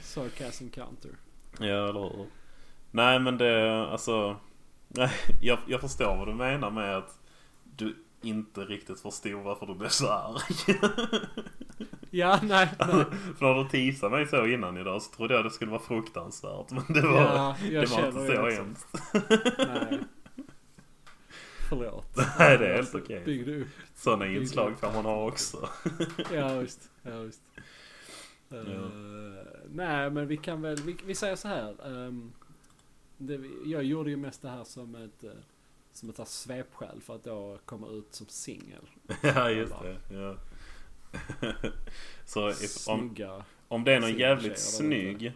Sarcasm 0.02 0.68
counter. 0.68 1.10
Ja, 1.58 1.88
eller 1.88 2.00
hur? 2.00 2.26
Nej, 2.90 3.20
men 3.20 3.38
det, 3.38 3.82
alltså... 3.88 4.36
Nej, 4.88 5.10
jag, 5.40 5.58
jag 5.66 5.80
förstår 5.80 6.16
vad 6.16 6.28
du 6.28 6.34
menar 6.34 6.70
med 6.70 6.96
att 6.96 7.18
du 7.64 7.96
inte 8.22 8.60
riktigt 8.60 9.00
förstod 9.00 9.42
varför 9.44 9.66
du 9.66 9.74
blev 9.74 9.88
så 9.88 10.08
arg. 10.08 10.78
Ja, 12.10 12.38
nej, 12.42 12.68
nej. 12.78 13.04
För 13.38 13.44
när 13.54 13.64
du 13.64 13.68
teasade 13.68 14.16
mig 14.16 14.26
så 14.26 14.46
innan 14.46 14.76
idag 14.76 15.02
så 15.02 15.10
trodde 15.16 15.34
jag 15.34 15.44
det 15.44 15.50
skulle 15.50 15.70
vara 15.70 15.82
fruktansvärt. 15.82 16.70
Men 16.70 16.84
det 16.88 17.00
var, 17.00 17.20
Ja, 17.22 17.56
det 17.70 17.90
var 17.90 18.06
inte 18.06 18.26
så 18.36 18.50
hemskt. 18.50 18.86
nej. 19.58 19.98
Förlåt. 21.68 22.16
Nej, 22.38 22.58
det 22.58 22.68
är 22.68 22.74
helt 22.74 22.94
okej. 22.94 23.22
Byggde 23.24 23.56
upp. 23.60 23.68
Sådana 23.96 24.26
inslag 24.26 24.80
får 24.80 24.92
man 24.92 25.04
ha 25.04 25.28
också. 25.28 25.68
Ja, 26.32 26.58
visst. 26.58 26.90
Ja, 27.02 27.18
visst. 27.18 27.40
Eh, 28.50 28.90
nej, 29.70 30.10
men 30.10 30.26
vi 30.26 30.36
kan 30.36 30.62
väl, 30.62 30.76
vi, 30.76 30.96
vi 31.06 31.14
säger 31.14 31.36
så 31.36 31.48
här. 31.48 31.86
ehm, 32.06 32.32
det, 33.16 33.40
jag 33.64 33.84
gjorde 33.84 34.10
ju 34.10 34.16
mest 34.16 34.42
det 34.42 34.48
här 34.48 34.64
som 34.64 34.94
ett, 34.94 35.24
eh, 35.24 35.30
som 35.92 36.10
ett 36.10 36.18
här 36.18 36.24
svepskäl 36.24 37.00
för 37.00 37.16
att 37.16 37.26
jag 37.26 37.58
kommer 37.64 37.98
ut 37.98 38.14
som 38.14 38.26
singel. 38.26 38.82
Ja, 39.22 39.50
just 39.50 39.74
det. 39.82 39.96
Ja. 40.14 40.36
Så 42.24 42.50
if, 42.50 42.88
om, 42.88 43.14
om 43.68 43.84
det 43.84 43.92
är 43.92 44.00
någon 44.00 44.18
jävligt 44.18 44.58
snygg 44.58 45.32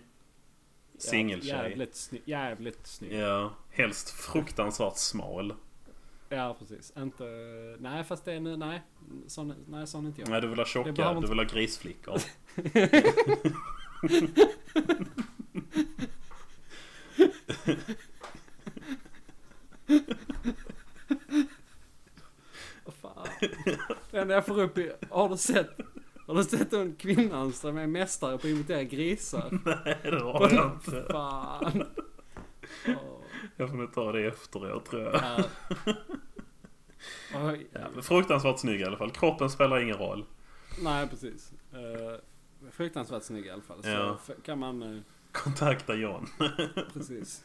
singeltjej. 0.99 1.51
Jävligt, 1.51 1.95
sny, 1.95 2.21
jävligt 2.25 2.87
snygg. 2.87 3.13
Ja, 3.13 3.53
helst 3.71 4.11
fruktansvärt 4.11 4.97
smal. 4.97 5.55
Ja, 6.37 6.57
precis. 6.59 6.93
Inte, 6.97 7.25
nej 7.81 8.05
fast 8.05 8.25
det 8.25 8.33
är, 8.33 8.41
nu- 8.41 8.57
nej. 8.57 8.83
Sån, 9.27 9.55
nej, 9.69 9.87
sån 9.87 10.05
är 10.05 10.09
inte 10.09 10.21
jag. 10.21 10.31
Nej, 10.31 10.41
du 10.41 10.47
vill 10.49 10.59
ha 10.59 10.67
tjocka, 10.67 10.93
behöver 10.93 11.21
du 11.21 11.27
vill 11.29 11.39
ha 11.39 11.45
grisflickor. 11.45 12.19
Vad 22.85 22.95
fan. 22.95 23.27
Det 24.11 24.19
enda 24.19 24.35
jag 24.35 24.47
får 24.47 24.61
upp 24.61 24.79
är, 24.79 24.93
har 25.11 25.29
du 25.29 25.37
sett, 25.37 25.71
har 26.27 26.35
du 26.35 26.45
sett 26.45 26.71
den 26.71 26.95
kvinnan 26.95 27.53
som 27.53 27.77
är 27.79 27.87
mästare 27.87 28.31
på 28.31 28.35
att 28.37 28.45
imitera 28.45 28.83
grisar? 28.83 29.59
Nej, 29.65 29.99
det 30.03 30.21
har 30.23 30.51
jag 30.55 30.73
inte. 30.75 31.07
Fan. 31.13 31.87
Åh, 32.87 33.22
Jag 33.63 33.71
får 33.71 33.77
nog 33.77 33.93
ta 33.93 34.13
det 34.13 34.27
efteråt 34.27 34.85
tror 34.87 35.03
jag. 35.03 35.15
ja. 35.15 35.45
Ja, 37.73 38.03
fruktansvärt 38.03 38.59
snygg 38.59 38.81
i 38.81 38.85
alla 38.85 38.97
fall. 38.97 39.11
Kroppen 39.11 39.51
spelar 39.51 39.81
ingen 39.81 39.97
roll. 39.97 40.25
Nej, 40.83 41.09
precis. 41.09 41.53
Uh, 41.75 42.71
fruktansvärt 42.71 43.23
snygg 43.23 43.47
i 43.47 43.51
alla 43.51 43.63
fall. 43.63 43.83
Så 43.83 43.89
Ja. 43.89 44.19
f- 44.29 44.37
kan 44.45 44.59
man, 44.59 44.83
eh, 44.83 45.01
Kontakta 45.33 45.95
John. 45.95 46.27
precis. 46.93 47.45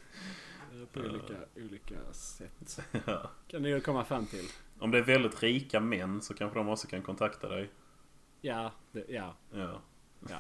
eh, 0.72 0.86
på 0.94 1.00
olika, 1.00 1.34
olika 1.56 1.96
sätt. 2.14 2.80
Ja. 3.06 3.32
Kan 3.48 3.62
ni 3.62 3.82
komma 3.82 4.04
fram 4.06 4.26
till. 4.26 4.46
Om 4.80 4.92
det 4.92 4.98
är 4.98 5.02
väldigt 5.04 5.44
rika 5.44 5.80
män 5.80 6.22
så 6.22 6.34
kanske 6.34 6.60
de 6.60 6.70
också 6.70 6.88
kan 6.88 7.02
kontakta 7.02 7.50
dig. 7.50 7.70
Ja, 8.42 8.72
det, 8.92 9.06
ja. 9.10 9.36
Ja, 9.52 9.82
Ja. 10.30 10.40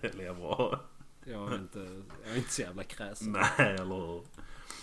det 0.00 0.26
är 0.26 0.34
bra. 0.34 0.80
Jag 1.24 1.52
är 1.52 1.56
inte, 1.58 1.78
jag 2.24 2.32
är 2.32 2.36
inte 2.36 2.52
så 2.52 2.62
jävla 2.62 2.82
kräsen. 2.82 3.32
Nej, 3.32 3.74
eller 3.74 3.94
hur? 4.06 4.22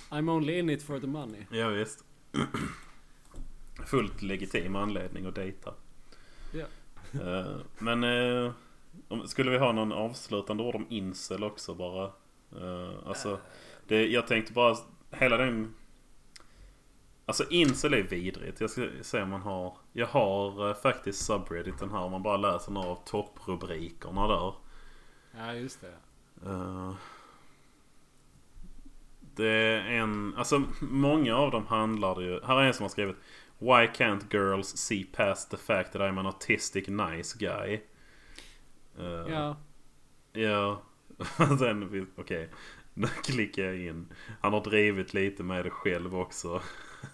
I'm 0.09 0.29
only 0.29 0.59
in 0.59 0.69
it 0.69 0.83
for 0.83 0.99
the 0.99 1.07
money. 1.07 1.45
Ja, 1.51 1.67
visst. 1.69 2.03
Fullt 3.85 4.21
legitim 4.21 4.75
anledning 4.75 5.25
att 5.25 5.35
dejta. 5.35 5.73
Ja. 6.53 6.65
Eh, 7.21 7.57
Men 7.79 8.03
eh, 8.03 8.51
skulle 9.25 9.51
vi 9.51 9.57
ha 9.57 9.71
någon 9.71 9.91
avslutande 9.91 10.63
ord 10.63 10.75
om 10.75 10.85
incel 10.89 11.43
också 11.43 11.73
bara? 11.75 12.03
Eh, 12.51 12.93
Alltså, 13.05 13.39
det, 13.87 14.07
jag 14.07 14.27
tänkte 14.27 14.53
bara 14.53 14.77
hela 15.11 15.37
den... 15.37 15.73
Alltså 17.25 17.43
incel 17.49 17.93
är 17.93 18.01
vidrigt. 18.03 18.61
Jag 18.61 18.69
ska 18.69 18.87
se 19.01 19.21
om 19.21 19.29
man 19.29 19.41
har... 19.41 19.77
Jag 19.93 20.07
har 20.07 20.69
eh, 20.69 20.75
faktiskt 20.75 21.25
subredditen 21.25 21.91
här. 21.91 21.99
Om 21.99 22.11
man 22.11 22.23
bara 22.23 22.37
läser 22.37 22.71
några 22.71 22.87
av 22.89 22.99
topprubrikerna 23.05 24.27
där. 24.27 24.53
Ja, 25.37 25.53
just 25.53 25.81
det. 25.81 25.93
Eh, 26.49 26.93
det 29.39 29.49
är 29.49 29.91
en... 29.91 30.33
Alltså 30.37 30.63
många 30.81 31.35
av 31.35 31.51
dem 31.51 31.67
handlar 31.67 32.15
det 32.15 32.23
ju... 32.23 32.39
Här 32.43 32.59
är 32.59 32.63
en 32.63 32.73
som 32.73 32.83
har 32.83 32.89
skrivit 32.89 33.15
Why 33.59 33.87
can't 33.87 34.33
girls 34.33 34.77
see 34.77 35.03
past 35.03 35.51
the 35.51 35.57
fact 35.57 35.91
that 35.93 36.01
I'm 36.01 36.19
an 36.19 36.25
autistic 36.25 36.87
nice 36.87 37.37
guy? 37.39 37.81
Eh, 38.99 39.33
Ja. 39.33 39.57
Ja. 40.33 40.81
Sen, 41.59 42.07
okej. 42.15 42.49
Nu 42.93 43.07
klickar 43.07 43.63
jag 43.63 43.77
in. 43.77 44.07
Han 44.41 44.53
har 44.53 44.63
drivit 44.63 45.13
lite 45.13 45.43
med 45.43 45.65
det 45.65 45.69
själv 45.69 46.15
också. 46.15 46.61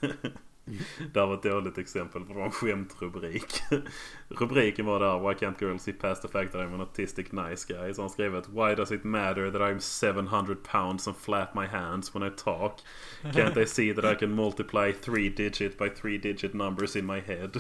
Det 1.14 1.20
här 1.20 1.28
var 1.28 1.34
ett 1.34 1.44
dåligt 1.44 1.78
exempel 1.78 2.22
på 2.26 2.40
en 2.40 2.52
skämtrubrik. 2.52 3.62
Rubriken 4.28 4.86
var 4.86 5.00
där 5.00 5.20
Why 5.20 5.36
can't 5.36 5.56
girls 5.62 5.84
see 5.84 5.94
past 5.94 6.22
the 6.22 6.28
fact 6.28 6.52
that 6.52 6.62
I'm 6.62 6.74
an 6.74 6.82
autistic 6.82 7.32
nice 7.32 7.66
guy? 7.74 7.94
Så 7.94 8.02
han 8.02 8.10
skrev 8.10 8.36
att 8.36 8.50
Why 8.50 8.76
does 8.76 8.92
it 8.92 9.04
matter 9.04 9.52
that 9.52 9.62
I'm 9.62 9.80
700 9.80 10.64
pounds 10.64 11.08
and 11.08 11.18
flap 11.18 11.56
my 11.56 11.66
hands 11.66 12.16
when 12.16 12.28
I 12.28 12.32
talk? 12.38 12.80
Can't 13.22 13.54
they 13.54 13.66
see 13.66 13.94
that 13.94 14.06
I 14.06 14.16
can 14.16 14.36
multiply 14.36 14.94
three 14.94 15.30
digit 15.30 15.78
by 15.78 15.90
three 15.90 16.18
digit 16.18 16.54
numbers 16.54 16.96
in 16.96 17.06
my 17.06 17.20
head? 17.20 17.52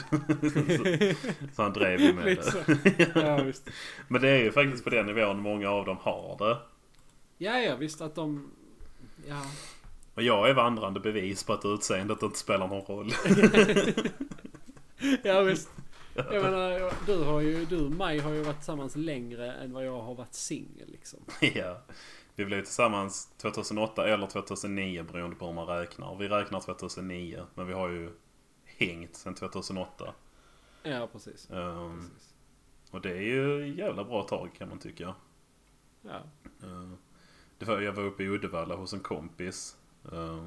så, 0.41 1.16
så 1.56 1.64
han 1.64 1.74
drev 1.74 2.01
ju 2.01 2.14
med 2.14 2.26
det. 2.26 3.08
Ja. 3.16 3.51
Men 4.08 4.22
det 4.22 4.30
är 4.30 4.43
ju 4.43 4.51
faktiskt 4.51 4.84
på 4.84 4.89
den 4.89 5.06
nivån 5.06 5.39
många 5.39 5.70
av 5.70 5.86
dem 5.86 5.97
har 6.01 6.38
det. 6.39 6.58
Ja, 7.38 7.60
ja, 7.60 7.76
visst 7.76 8.01
att 8.01 8.16
de... 8.16 8.51
Ja. 9.28 9.41
Och 10.16 10.24
jag 10.24 10.49
är 10.49 10.53
vandrande 10.53 10.99
bevis 10.99 11.43
på 11.43 11.53
att 11.53 11.66
utseendet 11.66 12.24
inte 12.24 12.39
spelar 12.39 12.68
någon 12.68 12.82
roll. 12.82 13.11
Ja, 15.24 15.41
visst. 15.41 15.70
Jag 16.16 16.43
menar, 16.43 16.93
du 17.05 17.24
har 17.24 17.41
ju, 17.41 17.66
du 17.66 17.86
och 17.86 17.91
Maj 17.91 18.20
har 18.20 18.32
ju 18.34 18.43
varit 18.43 18.55
tillsammans 18.57 18.95
längre 18.95 19.53
än 19.53 19.74
vad 19.74 19.86
jag 19.86 20.01
har 20.01 20.16
varit 20.16 20.34
singel 20.34 20.89
liksom. 20.91 21.20
ja. 21.41 21.82
Vi 22.36 22.45
blev 22.45 22.63
tillsammans 22.63 23.30
2008 23.38 24.07
eller 24.07 24.28
2009 24.28 25.03
beroende 25.11 25.36
på 25.36 25.45
hur 25.47 25.53
man 25.53 25.68
räknar. 25.68 26.16
Vi 26.16 26.28
räknar 26.28 26.59
2009 26.59 27.45
men 27.55 27.68
vi 27.68 27.74
har 27.74 27.89
ju 27.89 28.09
hängt 28.66 29.16
sedan 29.16 29.36
2008. 29.36 30.13
Ja, 30.84 31.07
precis. 31.11 31.49
Ehm, 31.51 31.99
precis. 31.99 32.34
och 32.91 33.01
det 33.01 33.09
är 33.11 33.22
ju 33.22 33.74
jävla 33.78 34.03
bra 34.03 34.24
tag 34.24 34.49
kan 34.57 34.70
man 34.70 34.80
tycka. 34.80 35.16
Ja. 36.01 36.22
Eh, 36.63 36.89
Det 37.57 37.66
var, 37.66 37.82
jag 37.82 37.93
var 37.93 38.03
uppe 38.03 38.24
i 38.24 38.28
Uddevalla 38.28 38.76
hos 38.76 38.93
en 38.93 38.99
kompis. 38.99 39.78
Eh, 40.12 40.43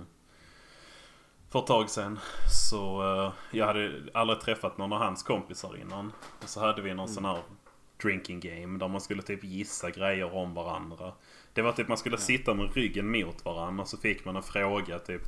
För 1.50 1.58
ett 1.58 1.66
tag 1.66 1.90
sedan. 1.90 2.18
Så 2.50 3.02
eh, 3.02 3.32
jag 3.50 3.66
hade 3.66 3.92
aldrig 4.14 4.40
träffat 4.40 4.78
någon 4.78 4.92
av 4.92 4.98
hans 4.98 5.22
kompisar 5.22 5.76
innan. 5.76 6.12
Och 6.42 6.48
så 6.48 6.60
hade 6.60 6.82
vi 6.82 6.94
någon 6.94 7.08
sån 7.08 7.24
här 7.24 7.38
drinking 8.02 8.40
game. 8.40 8.78
Där 8.78 8.88
man 8.88 9.00
skulle 9.00 9.22
typ 9.22 9.44
gissa 9.44 9.90
grejer 9.90 10.34
om 10.34 10.54
varandra. 10.54 11.12
Det 11.52 11.62
var 11.62 11.72
typ 11.72 11.88
man 11.88 11.98
skulle 11.98 12.18
sitta 12.18 12.54
med 12.54 12.74
ryggen 12.74 13.10
mot 13.10 13.44
varandra. 13.44 13.82
Och 13.82 13.88
så 13.88 13.96
fick 13.96 14.24
man 14.24 14.36
en 14.36 14.42
fråga 14.42 14.98
typ. 14.98 15.22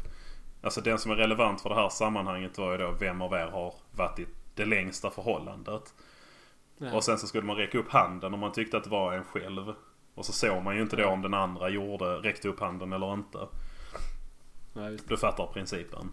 Alltså 0.62 0.81
den 0.81 0.99
som 0.99 1.11
är 1.11 1.16
relevant 1.16 1.61
för 1.61 1.68
det 1.68 1.74
här 1.74 1.89
sammanhanget 1.89 2.59
var 2.59 2.72
ju 2.72 2.78
då 2.78 2.91
vem 3.01 3.22
av 3.22 3.33
er 3.33 3.47
har 3.47 3.74
varit 3.91 4.18
i 4.18 4.26
det 4.55 4.64
längsta 4.64 5.11
förhållandet. 5.11 5.95
Ja. 6.78 6.93
Och 6.93 7.05
sen 7.05 7.18
så 7.18 7.26
skulle 7.26 7.47
man 7.47 7.57
räcka 7.57 7.78
upp 7.78 7.91
handen 7.91 8.35
om 8.35 8.41
man 8.41 8.53
tyckte 8.53 8.76
att 8.76 8.85
det 8.85 8.91
var 8.91 9.12
en 9.12 9.24
själv. 9.24 9.74
Och 10.14 10.26
så 10.26 10.33
såg 10.33 10.62
man 10.62 10.76
ju 10.76 10.83
inte 10.83 10.97
då 10.97 11.07
om 11.07 11.22
den 11.22 11.35
andra 11.35 11.68
gjorde, 11.68 12.05
räckte 12.05 12.49
upp 12.49 12.61
handen 12.61 12.93
eller 12.93 13.14
inte. 13.14 13.39
Ja, 14.73 14.81
visst. 14.89 15.09
Du 15.09 15.16
fattar 15.16 15.47
principen. 15.47 16.11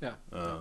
Ja. 0.00 0.10
Eh, 0.38 0.60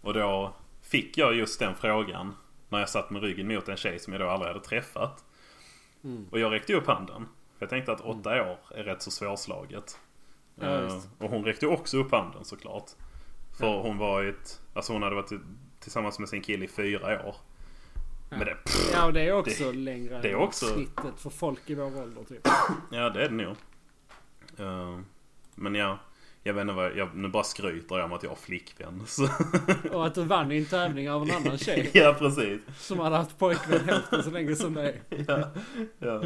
och 0.00 0.14
då 0.14 0.54
fick 0.82 1.18
jag 1.18 1.34
just 1.34 1.58
den 1.60 1.74
frågan. 1.74 2.34
När 2.68 2.78
jag 2.78 2.88
satt 2.88 3.10
med 3.10 3.22
ryggen 3.22 3.48
mot 3.48 3.68
en 3.68 3.76
tjej 3.76 3.98
som 3.98 4.12
jag 4.12 4.22
då 4.22 4.28
aldrig 4.28 4.52
hade 4.52 4.64
träffat. 4.64 5.24
Mm. 6.04 6.26
Och 6.30 6.38
jag 6.38 6.52
räckte 6.52 6.74
upp 6.74 6.86
handen. 6.86 7.26
För 7.58 7.62
jag 7.66 7.70
tänkte 7.70 7.92
att 7.92 8.00
åtta 8.00 8.42
år 8.52 8.58
är 8.70 8.84
rätt 8.84 9.02
så 9.02 9.10
svårslaget. 9.10 9.98
Ja, 10.54 10.80
visst. 10.80 11.08
och 11.18 11.30
hon 11.30 11.44
räckte 11.44 11.66
också 11.66 11.96
upp 11.98 12.10
handen 12.12 12.44
såklart. 12.44 12.90
För 13.58 13.66
Ja. 13.66 13.82
hon 13.82 13.98
var 13.98 14.24
ett, 14.24 14.60
Alltså 14.74 14.92
hon 14.92 15.02
hade 15.02 15.14
varit 15.14 15.32
tillsammans 15.80 16.18
med 16.18 16.28
sin 16.28 16.42
kille 16.42 16.64
i 16.64 16.68
fyra 16.68 17.26
år. 17.28 17.36
Men 18.30 18.38
det, 18.40 18.56
Ja, 18.92 19.04
och 19.06 19.12
det 19.12 19.20
är 19.20 19.32
också 19.32 19.72
längre 19.72 20.20
det 20.22 20.30
är 20.30 20.34
också- 20.34 20.66
snittet 20.66 21.14
för 21.20 21.30
folk 21.30 21.70
i 21.70 21.74
vår 21.74 22.02
ålder 22.02 22.24
typ. 22.24 22.48
Ja 22.90 23.10
det 23.10 23.24
är 23.24 23.28
det 23.28 23.34
nog. 23.34 23.56
Eh, 24.58 24.98
men 25.54 25.74
ja, 25.74 25.98
jag 26.46 26.54
vet 26.54 26.62
inte 26.62 26.74
vad 26.74 26.84
jag, 26.84 26.96
jag, 26.96 27.08
nu 27.14 27.28
bara 27.28 27.44
skryter 27.44 27.96
jag 27.96 28.04
om 28.04 28.12
att 28.12 28.22
jag 28.22 28.30
har 28.30 28.36
flickvän. 28.36 29.02
Så. 29.06 29.28
Och 29.92 30.06
att 30.06 30.14
du 30.14 30.24
vann 30.24 30.52
i 30.52 30.58
en 30.58 30.64
tävling 30.64 31.10
av 31.10 31.22
en 31.22 31.30
annan 31.36 31.58
tjej 31.66 31.90
ja 31.94 32.14
precis. 32.18 32.60
som 32.78 32.98
hade 32.98 33.16
haft 33.16 33.38
pojkvän 33.38 33.80
hälften 33.88 34.22
så 34.22 34.30
länge 34.30 34.56
som 34.56 34.74
dig. 34.74 35.02
Ja, 35.28 35.50
ja. 35.98 36.22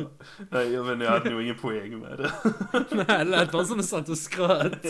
Nej, 0.50 0.72
jag, 0.72 0.84
vet, 0.84 0.92
inte, 0.92 1.04
jag 1.04 1.12
hade 1.12 1.30
nog 1.30 1.42
ingen 1.42 1.58
poäng 1.58 1.98
med 1.98 2.18
det. 2.18 2.30
Nej, 2.90 3.04
det 3.06 3.24
lät 3.24 3.52
bara 3.52 3.64
som 3.64 3.76
du 3.78 3.82
satt 3.82 4.08
och 4.08 4.18
skröt. 4.18 4.86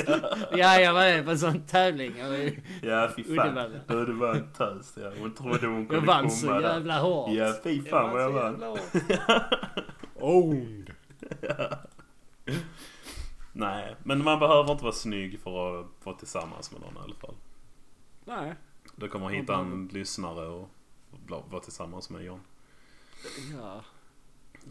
Ja, 0.52 0.80
jag 0.80 0.92
var 0.94 1.00
med 1.00 1.24
på 1.24 1.30
en 1.30 1.38
sån 1.38 1.60
tävling. 1.66 2.14
Jag, 2.18 2.28
var- 2.28 2.50
Ja 2.82 3.10
fy 3.16 3.36
fan. 3.36 3.70
Du, 3.86 4.04
du 4.06 4.12
var 4.12 4.34
en 4.34 4.52
tös 4.52 4.94
ja. 5.02 5.10
Hon 5.20 5.34
trodde 5.34 5.66
hon 5.66 5.86
kunde 5.86 5.94
jag 5.94 6.00
vann 6.22 6.30
så 6.30 6.46
komma 6.46 6.60
där. 6.60 6.68
jävla 6.74 6.98
hårt. 6.98 7.30
Ja 7.34 7.54
fy 7.64 7.82
fan 7.82 8.12
vad 8.12 8.22
jag 8.22 8.30
vann. 8.30 8.52
jävla 8.52 8.66
hårt. 8.66 8.80
Owned. 10.14 10.90
Nej, 13.52 13.96
men 14.04 14.24
man 14.24 14.38
behöver 14.38 14.72
inte 14.72 14.84
vara 14.84 14.94
snygg 14.94 15.40
för 15.40 15.80
att 15.80 15.86
vara 16.04 16.16
tillsammans 16.16 16.72
med 16.72 16.80
någon 16.80 16.96
i 16.96 16.98
alla 16.98 17.14
fall. 17.14 17.34
Nej. 18.24 18.54
Du 18.96 19.08
kommer 19.08 19.28
hitta 19.28 19.56
en 19.56 19.88
lyssnare 19.92 20.46
och 20.46 20.68
vara 21.50 21.60
tillsammans 21.62 22.10
med 22.10 22.24
John. 22.24 22.40
Ja. 23.58 23.84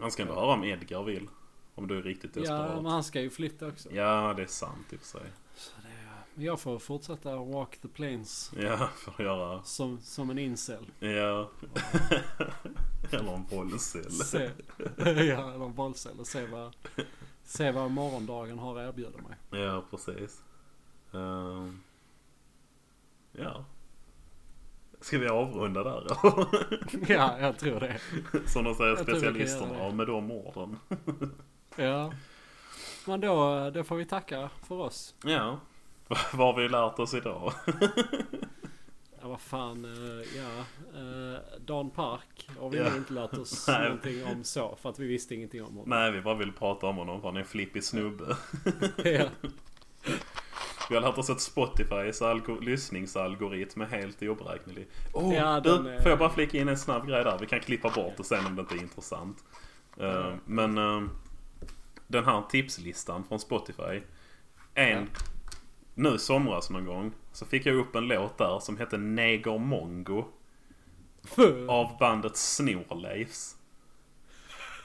Han 0.02 0.12
ska 0.12 0.22
ändå 0.22 0.36
höra 0.36 0.54
om 0.54 0.64
Edgar 0.64 1.04
vill. 1.04 1.28
Om 1.76 1.88
du 1.88 1.98
är 1.98 2.02
riktigt 2.02 2.36
ja, 2.36 2.42
desperat. 2.42 2.76
men 2.84 2.92
han 2.92 3.04
ska 3.04 3.22
ju 3.22 3.30
flytta 3.30 3.68
också. 3.68 3.92
Ja, 3.92 4.34
det 4.38 4.42
är 4.44 4.48
sant 4.48 4.94
i 4.94 4.96
och 4.96 5.00
för 5.00 5.08
sig. 5.08 5.32
Så 5.56 5.72
det 5.82 5.88
är, 5.88 6.24
men 6.34 6.46
jag 6.46 6.60
får 6.60 6.80
fortsätta 6.80 7.36
walk 7.36 7.78
the 7.78 7.88
plains 7.88 8.52
Ja, 8.58 8.90
får 8.98 9.26
göra. 9.26 9.64
som, 9.64 10.00
som 10.02 10.30
en 10.30 10.38
incel. 10.40 10.92
Ja. 11.00 11.50
Eller 13.12 13.34
en 13.34 13.46
bollcell. 13.46 14.12
Ja, 14.98 15.54
eller 15.54 15.66
en 15.66 15.74
bollcell 15.74 16.20
och 16.20 16.28
se 16.28 16.46
vad, 16.46 16.76
se 17.50 17.72
vad 17.72 17.92
morgondagen 17.92 18.60
har 18.60 18.80
att 18.80 18.90
erbjuda 18.90 19.18
mig. 19.18 19.62
Ja, 19.62 19.84
precis. 19.92 20.44
Ehm, 21.14 21.84
ja. 23.32 23.66
Ska 25.02 25.18
vi 25.18 25.28
avrunda 25.28 25.84
där? 25.84 26.04
Ja, 27.14 27.40
jag 27.40 27.58
tror 27.58 27.80
det. 27.80 28.00
Som 28.50 28.64
de 28.64 28.76
säger 28.76 28.90
Jag 28.90 29.00
specialisterna. 29.00 29.92
med 29.92 30.08
de 30.08 30.32
orden. 30.32 30.80
Ja. 31.76 32.14
Men 33.08 33.22
då, 33.22 33.70
då 33.70 33.84
får 33.84 33.96
vi 33.96 34.06
tacka 34.06 34.50
för 34.68 34.76
oss. 34.76 35.16
Ja. 35.24 35.60
Vad 36.34 36.56
har 36.56 36.62
vi 36.62 36.70
lärt 36.70 37.00
oss 37.00 37.14
idag? 37.14 37.54
Ja, 39.22 39.28
vad 39.28 39.42
fan, 39.42 39.86
eh, 39.86 40.38
ja. 40.38 40.66
Uh, 41.00 41.40
Dan 41.60 41.90
Park 41.90 42.39
har 42.60 42.70
vi 42.70 42.78
Ja. 42.78 42.84
nog 42.90 42.98
inte 42.98 43.14
lärt 43.14 43.34
oss 43.34 43.68
någonting 43.84 44.24
om 44.26 44.44
så. 44.44 44.76
För 44.82 44.90
att 44.90 45.00
vi 45.00 45.08
visste 45.08 45.36
ingenting 45.36 45.62
om 45.64 45.68
honom. 45.68 45.90
Nej, 45.90 46.12
vi 46.12 46.22
bara 46.22 46.36
vill 46.36 46.52
prata 46.52 46.88
om 46.88 46.96
honom 46.98 47.22
för 47.22 47.28
han 47.28 47.36
är 47.36 47.42
en 47.42 47.46
flippig 47.48 47.84
snubbe. 47.84 48.38
Ja. 49.04 49.26
Vi 50.90 50.96
har 50.96 51.02
lärt 51.02 51.18
oss 51.18 51.30
att 51.30 51.42
Spotifys 51.42 52.22
algo- 52.22 52.62
lyssningsalgoritm 52.62 53.82
är 53.82 53.86
helt 53.86 54.22
oberäknelig. 54.22 54.88
Oh, 55.14 55.36
Ja, 55.36 55.60
du, 55.60 55.70
är- 55.70 56.00
får 56.02 56.10
jag 56.10 56.20
bara 56.20 56.30
flika 56.30 56.58
in 56.58 56.68
en 56.70 56.78
snabb 56.78 57.08
grej 57.08 57.24
där? 57.24 57.38
Vi 57.40 57.46
kan 57.46 57.60
klippa 57.60 57.90
bort 57.90 58.14
det 58.18 58.24
sen 58.24 58.46
om 58.46 58.56
det 58.56 58.62
inte 58.62 58.76
är 58.76 58.82
intressant. 58.82 59.44
Eh, 59.98 60.34
men 60.46 60.78
eh, 60.78 61.02
den 62.08 62.26
här 62.26 62.42
tipslistan 62.50 63.24
från 63.24 63.40
Spotify. 63.40 64.02
En, 64.74 64.90
Ja. 64.90 65.06
nu 65.96 66.10
i 66.16 66.20
somras 66.20 66.70
någon 66.70 66.86
gång, 66.86 67.12
så 67.32 67.46
fick 67.46 67.66
jag 67.66 67.76
upp 67.76 67.96
en 67.96 68.08
låt 68.08 68.38
där 68.38 68.60
som 68.60 68.78
hette 68.78 68.98
Neger 68.98 69.58
Mongo. 69.58 70.26
Av 71.68 71.98
bandet 72.00 72.38
Snorleifs. 72.38 73.56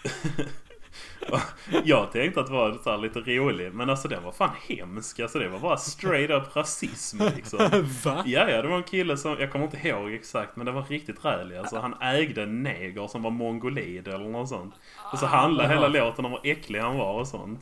jag 1.85 2.12
tänkte 2.12 2.41
att 2.41 2.47
det 2.47 2.53
var 2.53 2.78
så 2.85 2.97
lite 2.97 3.18
rolig 3.18 3.74
men 3.74 3.91
alltså 3.91 4.09
den 4.09 4.22
var 4.22 4.32
fan 4.32 4.51
hemsk. 4.68 5.20
Alltså 5.20 5.39
det 5.39 5.49
var 5.49 5.59
bara 5.59 5.76
straight 5.76 6.30
up 6.30 6.57
rasism 6.57 7.22
liksom. 7.37 7.59
Va? 8.05 8.22
Ja, 8.26 8.51
ja, 8.51 8.62
det 8.62 8.68
var 8.68 8.76
en 8.76 8.82
kille 8.82 9.16
som, 9.16 9.37
jag 9.41 9.53
kommer 9.53 9.64
inte 9.64 9.89
ihåg 9.89 10.12
exakt, 10.12 10.57
men 10.57 10.66
det 10.66 10.72
var 10.72 10.82
riktigt 10.82 11.24
rälig. 11.24 11.57
Alltså 11.57 11.78
han 11.78 11.95
ägde 12.01 12.43
en 12.43 12.62
neger 12.62 13.07
som 13.07 13.22
var 13.22 13.30
mongolid 13.30 14.09
eller 14.09 14.28
något 14.28 14.49
sånt. 14.49 14.74
Och 15.12 15.18
så 15.18 15.26
handlade 15.26 15.68
hela 15.68 15.89
låten 15.89 16.24
om 16.24 16.30
hur 16.30 16.41
äcklig 16.53 16.80
han 16.80 16.99
var 16.99 17.20
och 17.20 17.28
sånt. 17.28 17.61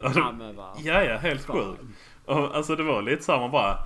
Och 0.00 0.10
Ja 0.14 0.32
men 0.32 0.56
va? 0.56 0.76
Ja, 0.78 1.04
ja, 1.04 1.16
helt 1.16 1.46
sjukt. 1.46 1.80
Alltså 2.26 2.76
det 2.76 2.82
var 2.82 3.02
lite 3.02 3.22
så 3.22 3.32
här, 3.32 3.40
man 3.40 3.50
bara... 3.50 3.78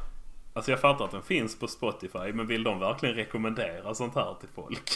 Alltså 0.57 0.71
jag 0.71 0.81
fattar 0.81 1.05
att 1.05 1.11
den 1.11 1.23
finns 1.23 1.59
på 1.59 1.69
Spotify 1.69 2.33
men 2.33 2.47
vill 2.47 2.63
de 2.65 2.81
verkligen 2.81 3.15
rekommendera 3.15 3.95
sånt 3.95 4.15
här 4.15 4.35
till 4.41 4.49
folk? 4.49 4.91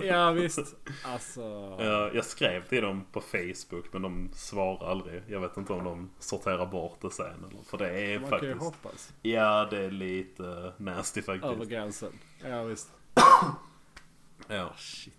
Ja 0.00 0.30
visst. 0.30 0.74
Alltså. 1.04 1.40
Ja, 1.78 2.10
jag 2.14 2.24
skrev 2.24 2.68
till 2.68 2.82
dem 2.82 3.04
på 3.12 3.20
Facebook 3.20 3.92
men 3.92 4.02
de 4.02 4.30
svarar 4.34 4.90
aldrig. 4.90 5.22
Jag 5.28 5.40
vet 5.40 5.56
inte 5.56 5.72
om 5.72 5.84
de 5.84 6.10
sorterar 6.18 6.66
bort 6.66 6.98
det 7.00 7.10
sen 7.10 7.44
eller 7.50 7.62
För 7.62 7.78
det 7.78 7.90
är 7.90 8.20
Man 8.20 8.30
kan 8.30 8.38
ju 8.40 8.54
faktiskt... 8.54 8.64
hoppas. 8.64 9.12
Ja, 9.22 9.66
det 9.70 9.78
är 9.78 9.90
lite 9.90 10.72
nasty 10.76 11.22
faktiskt. 11.22 11.52
Över 11.52 11.64
gränsen. 11.64 12.12
Ja 12.44 12.62
visst. 12.62 12.92
Ja, 14.48 14.72
Shit. 14.76 15.14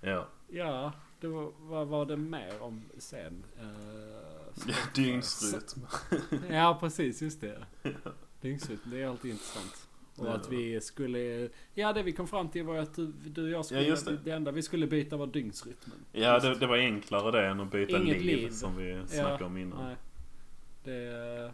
ja. 0.00 0.26
Ja, 0.48 0.92
det 1.20 1.28
var, 1.28 1.52
vad 1.58 1.86
var 1.86 2.06
det 2.06 2.16
mer 2.16 2.62
om 2.62 2.82
sen? 2.98 3.44
Uh, 3.60 4.74
Dygnsrytm. 4.94 5.86
Ja 6.50 6.76
precis, 6.80 7.22
just 7.22 7.40
det. 7.40 7.66
Dygnsrytm, 8.48 8.78
det 8.84 9.02
är 9.02 9.06
alltid 9.06 9.30
intressant. 9.30 9.88
Och 10.16 10.26
Ja. 10.26 10.30
att 10.32 10.52
vi 10.52 10.80
skulle... 10.80 11.48
Ja 11.74 11.92
det 11.92 12.02
vi 12.02 12.12
kom 12.12 12.28
fram 12.28 12.48
till 12.48 12.64
var 12.64 12.76
att 12.76 12.94
du, 13.24 13.42
och 13.44 13.50
jag 13.50 13.64
skulle... 13.64 13.82
Ja, 13.82 13.96
det. 14.06 14.16
det. 14.24 14.30
enda 14.30 14.50
vi 14.50 14.62
skulle 14.62 14.86
byta 14.86 15.16
var 15.16 15.26
dygnsrytmen. 15.26 15.98
Ja, 16.12 16.38
det, 16.38 16.54
det 16.54 16.66
var 16.66 16.76
enklare 16.76 17.30
det 17.30 17.46
än 17.46 17.60
att 17.60 17.70
byta 17.70 17.96
Inget 17.98 18.22
liv, 18.22 18.36
liv. 18.42 18.50
som 18.50 18.76
vi 18.76 19.02
snackade 19.06 19.44
om 19.44 19.56
innan. 19.56 19.84
Nej. 19.84 19.96
Det... 20.84 21.52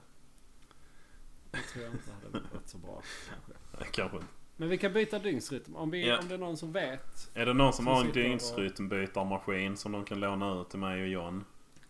Det 1.51 1.59
tror 1.72 1.84
jag 1.84 1.93
inte 1.95 2.11
hade 2.12 2.45
varit 2.53 2.68
så 2.68 2.78
bra 2.78 3.03
kanske. 3.30 3.91
Kanske 3.93 4.16
inte. 4.16 4.28
Men 4.57 4.68
vi 4.68 4.78
kan 4.78 4.93
byta 4.93 5.18
dygnsrytm. 5.18 5.76
Om, 5.76 5.91
vi, 5.91 6.09
Ja. 6.09 6.18
om 6.18 6.28
det 6.28 6.34
är 6.34 6.38
någon 6.38 6.57
som 6.57 6.72
vet. 6.72 7.30
Är 7.34 7.47
det 7.47 7.53
någon 7.55 7.72
som 7.72 7.84
Som 7.84 7.95
har 7.95 8.05
en 8.05 8.12
dygnsrytmbytarmaskin 8.12 9.76
som 9.76 9.93
de 9.93 10.05
kan 10.05 10.20
låna 10.20 10.61
ut 10.61 10.70
till 10.70 10.78
mig 10.78 11.03
och 11.03 11.09
John? 11.09 11.45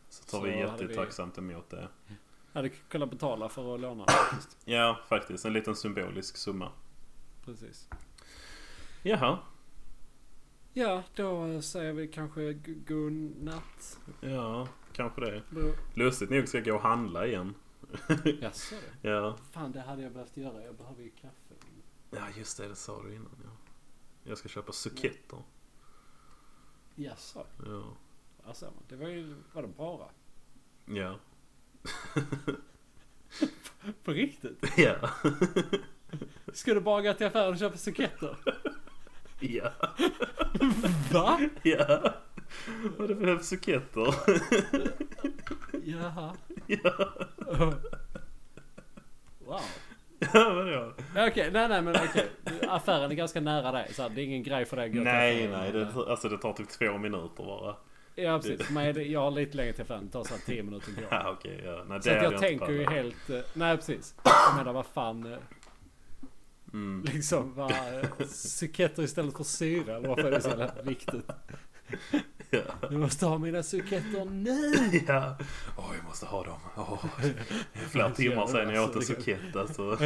Så 0.08 0.24
tar 0.24 0.38
Så 0.38 0.44
vi 0.44 0.50
hade 0.50 0.76
vi- 0.76 0.82
jättetacksamt 0.82 1.38
emot 1.38 1.70
det. 1.70 1.88
Hade 2.52 2.68
kunnat 2.68 3.10
betala 3.10 3.48
för 3.48 3.74
att 3.74 3.80
låna 3.80 4.06
faktiskt. 4.06 4.58
Ja, 4.64 5.00
faktiskt. 5.08 5.44
En 5.44 5.52
liten 5.52 5.76
symbolisk 5.76 6.36
summa. 6.36 6.72
Precis. 7.44 7.88
Jaha. 9.02 9.38
Ja, 10.72 11.02
då 11.14 11.62
säger 11.62 11.92
vi 11.92 12.08
kanske 12.08 12.52
godnatt. 12.86 13.98
Ja, 14.20 14.68
kanske 14.92 15.20
det. 15.20 15.42
Bro. 15.50 15.72
Lustigt 15.94 16.30
nog 16.30 16.48
ska 16.48 16.58
jag 16.58 16.66
gå 16.66 16.74
och 16.74 16.82
handla 16.82 17.26
igen. 17.26 17.54
Jaså? 18.40 18.74
Ja. 19.02 19.36
Fan, 19.50 19.72
det 19.72 19.80
hade 19.80 20.02
jag 20.02 20.12
behövt 20.12 20.36
göra. 20.36 20.62
Jag 20.62 20.74
behöver 20.74 21.02
ju 21.02 21.10
kaffe. 21.10 21.54
Ja, 22.10 22.26
just 22.36 22.58
det. 22.58 22.68
Det 22.68 22.76
sa 22.76 23.02
du 23.02 23.14
innan. 23.14 23.36
Ja. 23.44 23.50
Jag 24.22 24.38
ska 24.38 24.48
köpa 24.48 24.72
suketter. 24.72 25.38
Jaså? 26.94 27.46
Ja. 27.66 27.96
Alltså, 28.46 28.72
det 28.88 28.96
var 28.96 29.08
ju... 29.08 29.34
Var 29.52 29.62
det 29.62 29.68
bara? 29.68 30.08
Ja. 30.84 31.16
På 34.04 34.12
riktigt? 34.12 34.64
Ja. 34.76 34.94
Ska 36.52 36.74
du 36.74 36.80
bara 36.80 37.02
gå 37.02 37.14
till 37.14 37.26
affären 37.26 37.52
och 37.52 37.58
köpa 37.58 37.76
suketter? 37.76 38.36
Ja. 39.42 39.72
Va? 41.12 41.40
Ja. 41.62 42.14
Och 42.98 43.08
det 43.08 43.14
behövs 43.14 43.48
suketter. 43.48 44.14
Jaha. 45.84 46.34
Ja. 46.66 46.92
Wow. 49.38 49.60
Ja, 50.18 50.52
vadå? 50.54 50.92
Okej, 51.28 51.50
nej 51.52 51.68
nej 51.68 51.82
men 51.82 51.96
okej. 51.96 52.28
Affären 52.68 53.10
är 53.10 53.14
ganska 53.14 53.40
nära 53.40 53.72
dig. 53.72 53.94
Så 53.94 54.02
här, 54.02 54.08
det 54.10 54.20
är 54.20 54.24
ingen 54.24 54.42
grej 54.42 54.64
för 54.64 54.76
dig 54.76 54.86
att 54.86 54.92
gå 54.92 54.96
till 54.96 55.02
Nej, 55.04 55.46
affären. 55.46 55.60
nej. 55.60 55.72
Det, 55.72 56.10
alltså 56.10 56.28
det 56.28 56.38
tar 56.38 56.52
typ 56.52 56.68
två 56.68 56.98
minuter 56.98 57.44
bara. 57.44 57.76
Ja 58.22 58.38
precis. 58.38 58.68
Det, 58.94 59.02
jag 59.02 59.20
har 59.20 59.30
lite 59.30 59.56
längre 59.56 59.72
till 59.72 59.82
affären. 59.82 60.06
Det 60.06 60.12
tar 60.12 60.24
så 60.24 60.34
här 60.34 60.40
10 60.46 60.62
minuter 60.62 60.92
gå. 60.92 61.02
Ja, 61.10 61.30
okej. 61.38 61.62
ja. 61.64 61.84
Nej, 61.88 62.02
Så 62.02 62.10
att 62.10 62.16
jag 62.16 62.32
inte 62.32 62.38
tänker 62.46 62.70
ju 62.70 62.84
helt... 62.86 63.30
eh, 63.30 63.38
Nej 63.54 63.76
precis. 63.76 64.14
Jag 64.24 64.56
menar 64.56 64.72
vad 64.72 64.86
fan... 64.86 65.32
eh, 65.32 65.38
Mm. 66.72 67.04
Liksom 67.12 67.54
vad... 67.54 67.70
eh, 67.70 68.26
Suketter 68.28 69.02
istället 69.02 69.36
för 69.36 69.44
syra. 69.44 69.96
Eller 69.96 70.08
varför 70.08 70.24
är 70.24 70.30
det 70.30 70.40
så 70.40 70.48
jävla 70.48 70.82
viktigt? 70.82 71.24
Ja. 72.52 72.88
Du 72.90 72.96
måste 72.98 73.26
ha 73.26 73.38
mina 73.38 73.62
suketter 73.62 74.24
nu! 74.24 74.72
Ja. 75.08 75.36
Åh, 75.78 75.84
jag 75.96 76.04
måste 76.04 76.26
ha 76.26 76.44
dem. 76.44 76.58
Är 77.72 77.78
flera 77.88 78.10
timmar 78.10 78.46
sedan 78.46 78.74
jag 78.74 78.84
åt 78.90 78.96
en 78.96 79.02
sukett 79.02 79.56
alltså. 79.56 79.96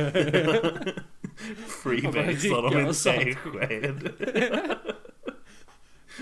Freebasar 1.68 2.62
dem 2.62 2.72
i 2.72 2.80
en 2.80 2.94
tesked. 2.94 4.10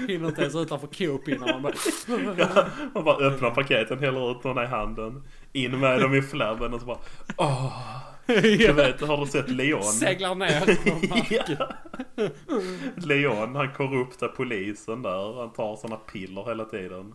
Hinner 0.09 0.29
inte 0.29 0.41
ens 0.43 0.55
utanför 0.55 0.87
Coop 0.87 1.29
innan 1.29 1.49
man 1.49 1.63
bara... 1.63 1.73
Man 2.95 3.05
bara 3.05 3.17
öppnar 3.27 3.51
paketen, 3.51 3.99
häller 3.99 4.31
ut 4.31 4.43
dem 4.43 4.59
i 4.59 4.67
handen. 4.67 5.23
In 5.53 5.81
med 5.81 6.01
dem 6.01 6.15
i 6.15 6.23
flabben 6.23 6.75
och 6.75 6.81
så 6.81 6.87
bara 6.87 6.99
Åh. 7.37 7.99
Du 8.27 8.73
vet, 8.73 9.01
har 9.01 9.17
du 9.17 9.27
sett 9.27 9.49
Leon? 9.49 9.83
Seglar 9.83 10.35
ner 10.35 10.61
på 11.01 11.07
marken. 11.15 11.57
Ja. 11.59 12.29
Leon, 12.97 13.55
han 13.57 13.73
korrupta 13.73 14.29
polisen 14.29 15.03
där. 15.03 15.39
Han 15.41 15.53
tar 15.53 15.77
såna 15.77 15.97
piller 15.97 16.45
hela 16.45 16.65
tiden. 16.65 17.15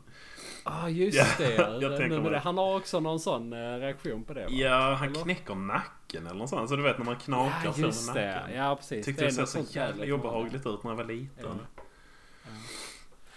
ah, 0.64 0.88
just 0.90 1.18
Ja, 1.18 1.26
det. 1.38 1.54
jag 1.82 2.10
Nu 2.10 2.30
det. 2.30 2.40
Han 2.40 2.58
har 2.58 2.76
också 2.78 3.00
någon 3.00 3.20
sån 3.20 3.54
eh, 3.54 3.58
reaktion 3.80 4.24
på 4.24 4.34
det 4.34 4.42
va? 4.44 4.48
Ja, 4.52 4.94
han 5.00 5.08
Eller? 5.10 5.22
knäcker 5.24 5.56
nacken 5.56 6.28
eller 6.28 6.36
något 6.40 6.50
sånt. 6.50 6.70
Så 6.70 6.76
du 6.76 6.84
vet 6.84 6.98
när 6.98 7.06
man 7.06 7.16
knakar 7.16 7.62
Ja, 7.66 7.74
så 7.92 8.12
med 8.14 8.24
det. 8.24 8.36
nacken. 8.36 8.56
Ja, 8.56 8.76
precis. 8.76 9.06
Tyckte 9.06 9.24
det 9.26 9.28
det 9.42 9.48
såg 9.48 9.66
så 9.66 9.78
jävla 9.80 10.14
obehagligt 10.16 10.66
ut 10.66 10.84
när 10.84 10.92
jag 10.92 10.96
var 10.98 11.04
liten. 11.04 11.30
Ja. 11.76 11.77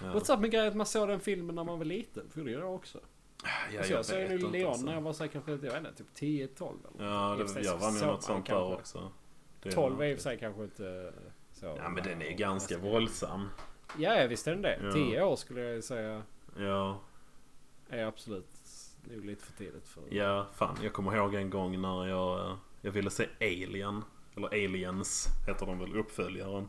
Ja. 0.01 0.07
What's 0.07 0.35
up 0.35 0.41
med 0.41 0.51
grejen 0.51 0.69
att 0.69 0.77
man 0.77 0.87
såg 0.87 1.09
den 1.09 1.21
filmen 1.21 1.55
när 1.55 1.65
man 1.65 1.79
var 1.79 1.85
liten? 1.85 2.31
För 2.31 2.45
det 2.45 2.51
gjorde 2.51 2.65
jag 2.65 2.75
också. 2.75 3.01
Ja, 3.73 3.79
alltså, 3.79 3.93
jag 3.93 4.05
såg 4.05 4.19
nu 4.19 4.39
Leon 4.39 4.71
alltså. 4.71 4.87
när 4.87 4.95
jag 4.95 5.01
var 5.01 5.13
så 5.13 5.25
här, 5.25 5.31
kanske, 5.31 5.51
jag 5.51 5.59
vet 5.59 5.77
inte, 5.77 5.95
typ 5.95 6.59
10-12 6.59 6.73
eller 6.95 7.11
Ja, 7.11 7.37
det, 7.37 7.61
jag 7.61 7.67
så 7.67 7.77
var 7.77 7.93
nog 7.93 8.03
något 8.07 8.23
sånt 8.23 8.47
där 8.47 8.73
också. 8.75 9.13
Det 9.63 9.71
12 9.71 10.03
är 10.03 10.07
i 10.07 10.13
och 10.15 10.17
för 10.17 10.23
sig 10.23 10.39
kanske 10.39 10.63
inte 10.63 11.13
så. 11.53 11.67
Ja, 11.67 11.89
men 11.89 12.05
den 12.05 12.23
är 12.23 12.31
ganska 12.33 12.79
våldsam. 12.79 13.49
Ja, 13.99 14.15
ja, 14.21 14.27
visst 14.27 14.47
är 14.47 14.51
den 14.51 14.63
det. 14.63 14.79
Ja. 14.83 14.93
10 14.93 15.23
år 15.23 15.37
skulle 15.37 15.61
jag 15.61 15.85
säga 15.85 16.23
Ja, 16.59 17.01
är 17.89 18.05
absolut 18.05 18.47
nog 19.05 19.25
lite 19.25 19.45
för 19.45 19.53
tidigt 19.53 19.89
för. 19.89 20.03
ja, 20.11 20.47
fan. 20.55 20.77
Jag 20.83 20.93
kommer 20.93 21.17
ihåg 21.17 21.35
en 21.35 21.51
gång 21.51 21.81
när 21.81 22.07
jag, 22.07 22.51
eh, 22.51 22.57
jag 22.81 22.91
ville 22.91 23.11
se 23.11 23.27
Alien. 23.41 24.05
Eller 24.37 24.49
Aliens 24.49 25.27
heter 25.47 25.67
de 25.67 25.79
väl, 25.79 25.97
uppföljaren. 25.97 26.69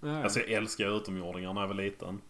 Ja, 0.00 0.08
ja. 0.08 0.22
Alltså 0.22 0.40
jag 0.40 0.50
älskar 0.50 0.96
utomjordingar 0.96 1.52
när 1.52 1.60
jag 1.60 1.68
var 1.68 1.74
liten. 1.74 2.20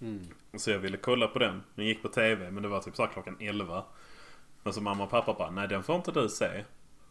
Mm. 0.00 0.26
Så 0.56 0.70
jag 0.70 0.78
ville 0.78 0.96
kolla 0.96 1.26
på 1.28 1.38
den. 1.38 1.62
Den 1.74 1.86
gick 1.86 2.02
på 2.02 2.08
TV 2.08 2.50
men 2.50 2.62
det 2.62 2.68
var 2.68 2.80
typ 2.80 2.96
så 2.96 3.06
klockan 3.06 3.36
11. 3.40 3.84
Men 4.62 4.72
så 4.72 4.80
mamma 4.80 5.04
och 5.04 5.10
pappa 5.10 5.34
bara, 5.34 5.50
nej 5.50 5.68
den 5.68 5.82
får 5.82 5.96
inte 5.96 6.12
du 6.12 6.28
se. 6.28 6.64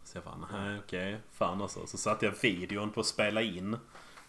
Så 0.03 0.17
jag 0.17 0.23
bara, 0.23 0.61
nej 0.61 0.79
okej, 0.85 1.17
fan 1.33 1.61
alltså. 1.61 1.87
Så 1.87 1.97
satte 1.97 2.25
jag 2.25 2.33
videon 2.41 2.89
på 2.89 2.99
att 2.99 3.05
spela 3.05 3.41
in. 3.41 3.77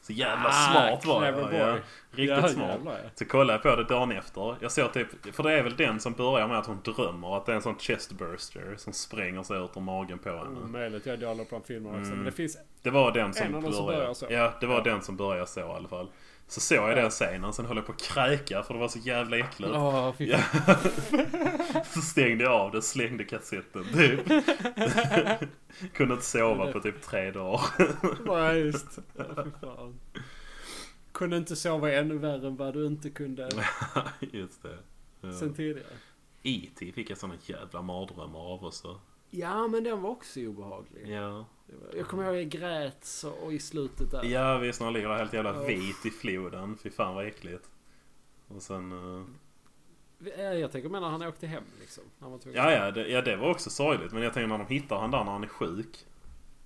Så 0.00 0.12
jävla 0.12 0.48
Ah, 0.48 0.52
smart 0.52 1.06
var 1.06 1.26
jag. 1.26 1.54
Ja, 1.54 1.78
riktigt 2.11 2.28
Ja, 2.28 2.48
smart. 2.48 2.68
jävlar, 2.68 2.92
ja. 3.04 3.11
Så 3.14 3.24
kollade 3.24 3.52
jag 3.52 3.62
på 3.62 3.82
det 3.82 3.94
dagen 3.94 4.12
efter. 4.12 4.56
Jag 4.61 4.72
såg 4.72 4.92
typ, 4.92 5.34
för 5.34 5.42
det 5.42 5.52
är 5.52 5.62
väl 5.62 5.76
den 5.76 6.00
som 6.00 6.12
börjar 6.12 6.48
med 6.48 6.59
att 6.59 6.66
hon 6.66 6.80
drömmer. 6.84 7.36
Att 7.36 7.46
det 7.46 7.52
är 7.52 7.56
en 7.56 7.62
sån 7.62 7.78
chestburster 7.78 8.74
som 8.76 8.92
spränger 8.92 9.42
sig 9.42 9.64
ut 9.64 9.76
ur 9.76 9.80
magen 9.80 10.18
på 10.18 10.28
henne. 10.28 10.61
Omöjligt, 10.64 11.06
jag 11.06 11.12
är 11.12 11.16
dålig 11.26 11.50
på 11.50 11.54
de 11.54 11.64
filmerna 11.64 11.94
också. 11.98 12.06
Mm. 12.06 12.16
Men 12.16 12.24
det 12.26 12.32
finns... 12.32 12.59
Det 12.82 12.90
var 12.90 13.12
den 13.12 13.34
som 13.34 13.46
En 13.46 13.52
dem 13.52 13.62
som 13.72 13.86
började. 13.86 14.02
börjar 14.02 14.14
så. 14.14 14.26
Ja, 14.30 14.52
det 14.61 14.66
var 14.66 14.84
den 14.84 15.02
som 15.02 15.16
började 15.16 15.46
så 15.46 15.61
i 15.61 15.62
alla 15.62 15.88
fall. 15.88 16.11
Så 16.51 16.61
såg 16.61 16.90
jag 16.90 16.96
den 16.96 17.11
scenen, 17.11 17.53
sen 17.53 17.66
höll 17.66 17.76
jag 17.76 17.86
på 17.86 17.92
att 17.92 18.03
kräka 18.03 18.62
för 18.62 18.74
det 18.74 18.80
var 18.80 18.88
så 18.88 18.99
jävla 18.99 19.38
äckligt. 19.38 19.72
Ja. 19.72 20.14
så 21.94 22.01
stängde 22.01 22.44
jag 22.44 22.53
av 22.53 22.72
det, 22.72 22.82
slängde 22.82 23.24
kassetten 23.24 23.84
typ. 23.84 24.20
Kunde 25.92 26.14
inte 26.14 26.26
sova 26.26 26.72
på 26.72 26.80
typ 26.80 27.03
tre 27.03 27.30
dagar. 27.30 27.61
Nej, 28.26 28.59
just. 28.59 28.99
Ja. 29.61 29.92
Kunde 31.12 31.36
inte 31.36 31.57
sova 31.57 31.92
ännu 31.92 32.18
värre 32.18 32.46
än 32.46 32.57
vad 32.57 32.74
du 32.74 32.86
inte 32.86 33.11
kunde 33.11 33.49
Just 34.20 34.62
det. 34.62 34.78
Ja. 35.20 35.32
sen 35.32 35.55
tidigare. 35.55 35.86
E.T. 36.42 36.92
fick 36.92 37.11
jag 37.11 37.18
såna 37.18 37.34
jävla 37.46 37.82
mardrömmar 37.82 38.40
av 38.40 38.64
också. 38.64 39.01
Ja, 39.31 39.68
men 39.68 39.85
den 39.85 40.03
var 40.03 40.11
också 40.11 40.41
obehaglig. 40.41 41.09
Ja. 41.09 41.47
Jag 41.97 42.07
kommer 42.09 42.24
ihåg 42.24 42.37
jag 42.37 42.49
grät 42.49 43.05
så, 43.05 43.31
och 43.31 43.53
i 43.53 43.59
slutet 43.59 44.11
där. 44.11 44.24
Ja 44.24 44.59
visst, 44.59 44.81
när 44.81 44.85
han 44.85 44.95
ligger 44.95 45.09
där 45.09 45.16
helt 45.16 45.33
jävla 45.33 45.55
Ja. 45.55 45.62
vit 45.62 46.07
i 46.07 46.11
floden. 46.11 46.76
Fy 46.83 46.91
fan 46.91 47.14
vad 47.14 47.26
äckligt. 47.26 47.70
Och 48.49 48.62
sen... 48.62 48.91
Ja, 50.39 50.43
Jag 50.43 50.72
tänker 50.72 50.89
mer 50.89 51.01
när 51.01 51.09
han 51.09 51.22
åkte 51.22 51.47
hem 51.47 51.64
liksom. 51.81 52.05
Ja, 52.55 52.72
ja 52.72 52.91
det, 52.91 53.09
ja, 53.09 53.22
det 53.22 53.37
var 53.37 53.51
också 53.51 53.70
sorgligt. 53.70 54.12
Men 54.12 54.22
jag 54.22 54.35
tänker 54.35 54.49
när 54.49 54.59
de 54.59 54.66
hittar 54.66 54.99
han 55.01 55.11
där 55.11 55.24
när 55.24 55.33
han 55.33 55.45
är 55.45 55.49
sjuk. 55.49 56.07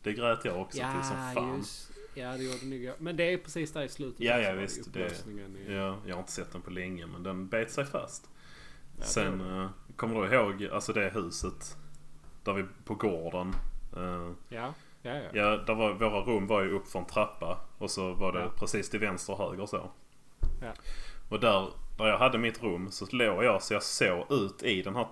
Det 0.03 0.13
grät 0.13 0.45
jag 0.45 0.61
också 0.61 0.79
till 0.79 1.09
som 1.09 1.35
fan. 1.35 1.57
just. 1.59 1.91
Ja, 2.15 2.33
det 2.37 2.43
gjorde 2.45 2.67
nog 2.67 2.79
jag. 2.79 2.95
Men 3.01 3.17
det 3.17 3.33
är 3.33 3.39
precis 3.39 3.73
där 3.73 3.83
i 3.83 3.89
slutet. 3.89 4.21
Ja, 4.21 4.39
ja, 4.41 4.53
visst, 4.53 4.93
det- 4.93 5.01
i- 5.29 5.75
Ja, 5.75 5.99
jag 6.07 6.15
har 6.15 6.21
inte 6.21 6.33
sett 6.33 6.53
den 6.53 6.63
på 6.63 6.71
länge 6.71 7.07
men 7.07 7.23
den 7.23 7.49
bet 7.49 7.71
sig 7.71 7.85
fast. 7.85 8.31
Ja, 8.99 9.05
Sen 9.05 9.41
eh, 9.41 9.71
kommer 9.97 10.23
du 10.29 10.35
ihåg 10.37 10.65
alltså 10.73 10.93
det 10.93 11.11
huset 11.15 11.77
där 12.45 12.53
vi 12.53 12.65
på 12.85 12.95
gården. 12.95 13.55
eh, 13.97 14.31
Ja, 14.49 14.75
ja, 15.03 15.15
ja. 15.15 15.29
ja, 15.33 15.57
där 15.57 15.75
var, 15.75 15.93
våra 15.93 16.21
rum 16.21 16.47
var 16.47 16.63
ju 16.63 16.71
upp 16.71 16.89
för 16.89 16.99
en 16.99 17.05
trappa 17.05 17.59
och 17.79 17.91
så 17.91 18.13
var 18.13 18.33
det 18.33 18.41
Ja. 18.41 18.51
precis 18.59 18.91
till 18.91 19.01
vänster 19.01 19.33
och 19.41 19.51
höger 19.51 19.67
så. 19.67 19.91
Ja. 20.63 20.73
Och 21.31 21.41
där, 21.41 21.69
där 21.99 22.07
jag 22.07 22.19
hade 22.19 22.39
mitt 22.39 22.63
rum 22.63 22.91
så 22.91 23.07
låg 23.17 23.45
jag 23.45 23.63
så 23.63 23.75
jag 23.75 23.83
såg 23.83 24.33
ut 24.33 24.63
i 24.63 24.83
den 24.83 24.97
här 24.97 25.07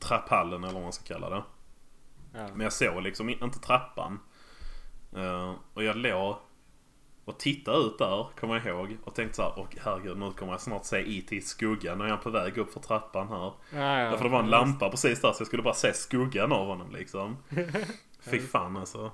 trapphallen 0.00 0.64
eller 0.64 0.74
vad 0.74 0.82
man 0.82 0.92
ska 0.92 1.14
kalla 1.14 1.30
det. 1.30 1.42
Ja. 2.34 2.48
Men 2.54 2.60
jag 2.60 2.72
såg 2.72 3.02
liksom 3.02 3.28
inte 3.28 3.58
trappan. 3.58 4.20
Eh, 5.16 5.52
och 5.74 5.84
jag 5.84 5.96
låg 5.96 6.36
och 7.28 7.38
tittade 7.38 7.78
ut 7.78 7.98
där, 7.98 8.26
kommer 8.40 8.54
jag 8.54 8.66
ihåg. 8.66 8.96
Och 9.04 9.14
tänkte 9.14 9.36
så 9.36 9.42
här, 9.42 9.52
åh 9.56 9.66
herregud 9.84 10.18
nu 10.18 10.30
kommer 10.32 10.52
jag 10.52 10.60
snart 10.60 10.84
se 10.84 11.18
E.T. 11.18 11.36
i 11.36 11.40
skuggan 11.40 11.98
när 11.98 12.04
jag 12.04 12.18
är 12.18 12.22
på 12.22 12.30
väg 12.30 12.58
upp 12.58 12.72
för 12.72 12.80
trappan 12.80 13.28
här. 13.28 13.38
Ja, 13.38 13.52
ja. 14.00 14.10
Därför 14.10 14.24
det 14.24 14.30
var 14.30 14.40
en 14.40 14.50
lampa 14.50 14.90
precis 14.90 15.20
där 15.20 15.32
så 15.32 15.40
jag 15.40 15.46
skulle 15.46 15.62
bara 15.62 15.74
se 15.74 15.92
skuggan 15.92 16.52
av 16.52 16.66
honom 16.66 16.90
liksom. 16.92 17.36
Fy 18.30 18.40
fan 18.40 18.76
alltså. 18.76 19.10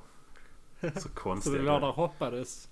Så 0.80 1.00
Så 1.00 1.08
konstigt. 1.08 1.52
du 1.52 1.62
låg 1.62 1.80
där 1.80 1.88
och 1.88 1.94
hoppades 1.94 2.68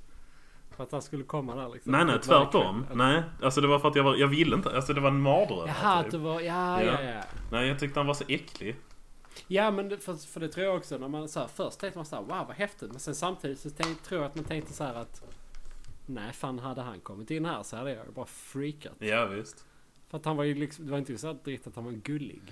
på 0.76 0.82
att 0.82 0.92
han 0.92 1.02
skulle 1.02 1.24
komma 1.24 1.54
där 1.54 1.68
liksom? 1.68 1.92
Nej 1.92 2.04
nej 2.04 2.18
tvärtom. 2.20 2.86
Nej. 2.94 3.22
Alltså 3.42 3.60
det 3.60 3.66
var 3.66 3.78
för 3.78 3.88
att 3.88 3.96
jag, 3.96 4.04
var, 4.04 4.16
jag 4.16 4.28
ville 4.28 4.56
inte. 4.56 4.76
Alltså 4.76 4.92
det 4.92 5.00
var 5.00 5.08
en 5.08 5.20
mardröm. 5.20 5.68
Jaha, 5.68 5.98
typ. 5.98 6.06
att 6.06 6.10
du 6.10 6.18
var... 6.18 6.40
Ja, 6.40 6.82
Ja. 6.82 6.92
ja, 7.02 7.10
ja. 7.10 7.22
Nej 7.52 7.68
jag 7.68 7.78
tyckte 7.78 8.00
han 8.00 8.06
var 8.06 8.14
så 8.14 8.24
äcklig. 8.28 8.76
Ja, 9.48 9.70
men 9.70 9.98
för, 10.00 10.14
för 10.14 10.40
det 10.40 10.48
tror 10.48 10.66
jag 10.66 10.76
också. 10.76 10.98
När 10.98 11.08
man 11.08 11.28
så 11.28 11.40
här, 11.40 11.46
först 11.46 11.78
tänkte 11.80 11.98
man 11.98 12.06
så 12.06 12.16
här, 12.16 12.22
wow 12.22 12.46
vad 12.46 12.56
häftigt. 12.56 12.90
Men 12.90 13.00
sen 13.00 13.14
samtidigt 13.14 13.60
så 13.60 13.70
tänk, 13.70 14.02
tror 14.02 14.20
jag 14.20 14.28
att 14.30 14.34
man 14.36 14.44
tänkte 14.44 14.72
så 14.72 14.84
här 14.84 14.94
att 14.94 15.22
Nej, 16.06 16.32
fan 16.32 16.58
hade 16.58 16.82
han 16.82 17.00
kommit 17.00 17.30
in 17.30 17.44
här 17.44 17.62
så 17.62 17.76
hade 17.76 17.90
jag 17.94 18.06
bara 18.14 18.26
freakat. 18.26 18.92
Ja 18.98 19.26
visst. 19.26 19.64
För 20.10 20.18
att 20.18 20.24
han 20.24 20.36
var 20.36 20.44
ju 20.44 20.54
liksom, 20.54 20.84
det 20.86 20.90
var 20.90 20.98
inte 20.98 21.18
så 21.18 21.32
dritt 21.32 21.66
att 21.66 21.74
han 21.74 21.84
var 21.84 21.92
gullig. 21.92 22.42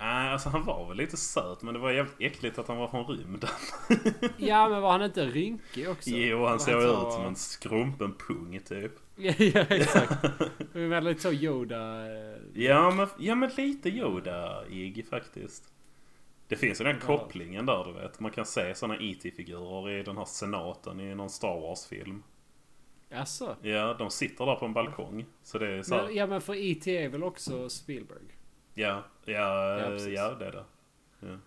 Nej 0.00 0.32
alltså 0.32 0.48
han 0.48 0.64
var 0.64 0.88
väl 0.88 0.96
lite 0.96 1.16
söt 1.16 1.62
men 1.62 1.74
det 1.74 1.80
var 1.80 1.90
jävligt 1.90 2.14
äckligt 2.20 2.58
att 2.58 2.68
han 2.68 2.76
var 2.76 2.88
från 2.88 3.06
rymden. 3.06 3.50
Ja, 4.36 4.68
men 4.68 4.82
var 4.82 4.92
han 4.92 5.02
inte 5.02 5.26
rynkig 5.26 5.88
också? 5.90 6.10
Jo 6.10 6.46
han 6.46 6.60
såg 6.60 6.82
så- 6.82 7.06
ut 7.08 7.12
som 7.12 7.24
en 7.26 7.36
skrumpen 7.36 8.14
pung 8.28 8.60
typ. 8.68 8.92
ja, 9.16 9.32
ja, 9.38 9.60
exakt. 9.60 10.22
Var 10.74 10.88
väldigt 10.88 11.20
så 11.20 11.32
Yoda... 11.32 12.06
eh, 12.06 12.36
Ja 12.54 12.90
men, 12.90 13.08
ja, 13.18 13.34
men 13.34 13.50
lite 13.56 13.88
Yoda-ig 13.88 15.06
faktiskt. 15.10 15.72
Det 16.48 16.56
finns 16.56 16.80
ju 16.80 16.84
den 16.84 16.96
Ja. 17.00 17.06
kopplingen 17.06 17.66
där 17.66 17.84
du 17.84 17.92
vet. 17.92 18.20
Man 18.20 18.30
kan 18.30 18.46
se 18.46 18.74
sådana 18.74 19.00
IT-figurer 19.00 19.90
i 19.90 20.02
den 20.02 20.16
här 20.16 20.24
senaten 20.24 21.00
i 21.00 21.14
någon 21.14 21.30
Star 21.30 21.60
Wars-film. 21.60 22.22
Jaså? 23.08 23.56
Ja, 23.62 23.94
de 23.94 24.10
sitter 24.10 24.46
där 24.46 24.54
på 24.54 24.64
en 24.66 24.72
balkong. 24.72 25.26
Så 25.42 25.58
det 25.58 25.68
är 25.68 25.82
så 25.82 25.94
här, 25.94 26.04
Men, 26.04 26.14
ja, 26.14 26.26
men 26.26 26.40
för 26.40 26.54
E.T. 26.54 26.96
är 27.04 27.08
väl 27.08 27.22
också 27.22 27.68
Spielberg? 27.68 28.18
ja, 28.74 29.02
ja, 29.24 29.32
Ja, 29.32 29.78
ja, 29.80 29.86
precis. 29.88 30.14
det 30.14 30.20
är 30.46 30.52
det. 30.52 30.64
Ja. 31.20 31.28
Eh, 31.28 31.38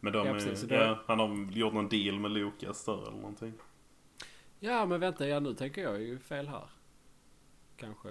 Men 0.00 0.12
de 0.12 0.26
Ja, 0.26 0.30
är, 0.30 0.32
precis, 0.32 0.60
så 0.60 0.66
då- 0.66 0.74
ja, 0.74 0.98
han 1.06 1.18
har 1.18 1.52
gjort 1.52 1.72
någon 1.74 1.88
deal 1.88 2.18
med 2.20 2.30
Lucas 2.30 2.84
där 2.84 3.02
eller 3.02 3.10
någonting. 3.16 3.52
Ja, 4.60 4.86
men 4.86 5.00
vänta, 5.00 5.26
ja 5.28 5.40
nu 5.40 5.54
tänker 5.54 5.82
jag 5.82 6.00
ju 6.02 6.18
fel 6.18 6.48
här. 6.48 6.64
Kanske. 7.76 8.08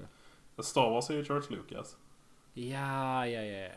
Star 0.59 0.89
Wars 0.89 1.09
är 1.09 1.13
ju 1.13 1.21
George 1.23 1.49
Lucas. 1.57 1.97
Ja, 2.53 3.27
ja, 3.27 3.41
ja. 3.41 3.67
ja. 3.67 3.69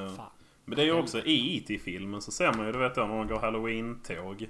Ja. 0.00 0.08
Fan. 0.08 0.30
Men 0.64 0.76
det 0.76 0.82
är 0.82 0.86
ju 0.86 0.92
också 0.92 1.18
i 1.18 1.56
IT-filmen 1.56 2.22
så 2.22 2.32
ser 2.32 2.52
man 2.52 2.66
ju, 2.66 2.72
du 2.72 2.78
vet 2.78 2.94
då 2.94 3.00
när 3.06 3.18
de 3.18 3.26
går 3.28 3.38
Halloween-tåg. 3.38 4.48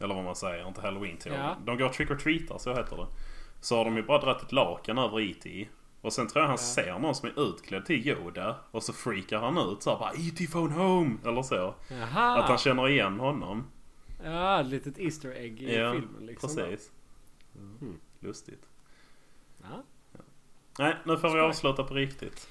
Eller 0.00 0.14
vad 0.14 0.24
man 0.24 0.36
säger, 0.36 0.68
inte 0.68 0.80
Halloween-tåg. 0.80 1.32
Ja. 1.32 1.56
De 1.64 1.78
går 1.78 1.88
trick 1.88 2.10
or 2.10 2.14
treatar, 2.16 2.58
så 2.58 2.74
heter 2.74 2.96
det. 2.96 3.06
Så 3.60 3.76
har 3.76 3.84
de 3.84 3.96
ju 3.96 4.02
bara 4.02 4.18
dragit 4.20 4.42
ett 4.42 4.52
lakan 4.52 4.98
över 4.98 5.20
IT. 5.20 5.68
Och 6.00 6.12
sen 6.12 6.28
tror 6.28 6.42
jag 6.42 6.48
han 6.48 6.52
Ja. 6.60 6.62
ser 6.62 6.98
någon 6.98 7.14
som 7.14 7.28
är 7.28 7.48
utklädd 7.48 7.86
till 7.86 8.08
Yoda. 8.08 8.56
Och 8.70 8.82
så 8.82 8.92
freakar 8.92 9.38
han 9.38 9.58
ut 9.58 9.82
så 9.82 9.90
här, 9.90 9.98
bara 9.98 10.14
IT 10.14 10.52
phone 10.52 10.74
home! 10.74 11.16
Eller 11.24 11.42
så. 11.42 11.74
Jaha! 11.90 12.38
Att 12.42 12.48
han 12.48 12.58
känner 12.58 12.88
igen 12.88 13.20
honom. 13.20 13.66
Ja, 14.24 14.60
ett 14.60 14.66
litet 14.66 14.98
Easter 14.98 15.30
egg 15.36 15.62
i 15.62 15.76
Ja, 15.76 15.92
filmen 15.92 16.26
liksom. 16.26 16.56
Precis. 16.56 16.90
Mm. 17.54 17.98
Lustigt. 18.20 18.62
Ja. 19.62 19.82
Nej, 20.78 20.96
nu 21.04 21.16
får 21.18 21.30
vi 21.34 21.40
avsluta 21.40 21.84
på 21.84 21.94
riktigt. 21.94 22.48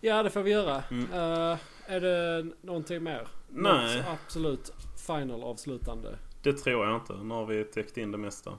ja, 0.00 0.22
det 0.22 0.30
får 0.30 0.42
vi 0.42 0.50
göra. 0.50 0.82
Mm. 0.90 1.12
Eh, 1.12 1.58
är 1.86 2.00
det 2.00 2.46
någonting 2.60 3.02
mer? 3.02 3.28
Nej. 3.48 3.96
Något 3.96 4.06
absolut 4.06 4.72
final 5.06 5.42
avslutande. 5.42 6.18
Det 6.42 6.52
tror 6.52 6.86
jag 6.86 6.96
inte. 6.96 7.12
Nu 7.12 7.34
har 7.34 7.46
vi 7.46 7.64
täckt 7.64 7.96
in 7.96 8.10
det 8.10 8.18
mesta. 8.18 8.58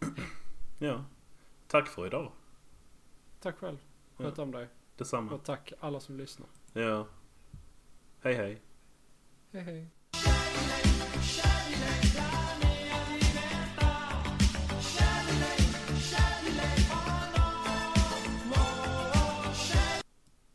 Ja. 0.82 1.04
Tack 1.66 1.88
för 1.88 2.06
idag. 2.06 2.32
Tack 3.40 3.56
själv. 3.56 3.76
Sköt 4.16 4.38
om 4.38 4.52
dig. 4.52 4.68
Detsamma. 4.96 5.32
Och 5.32 5.44
tack 5.44 5.72
alla 5.80 6.00
som 6.00 6.16
lyssnar. 6.16 6.48
Ja. 6.72 7.06
Hej 8.22 8.34
hej. 8.34 8.62
Hej 9.52 9.62
hej. 9.62 9.88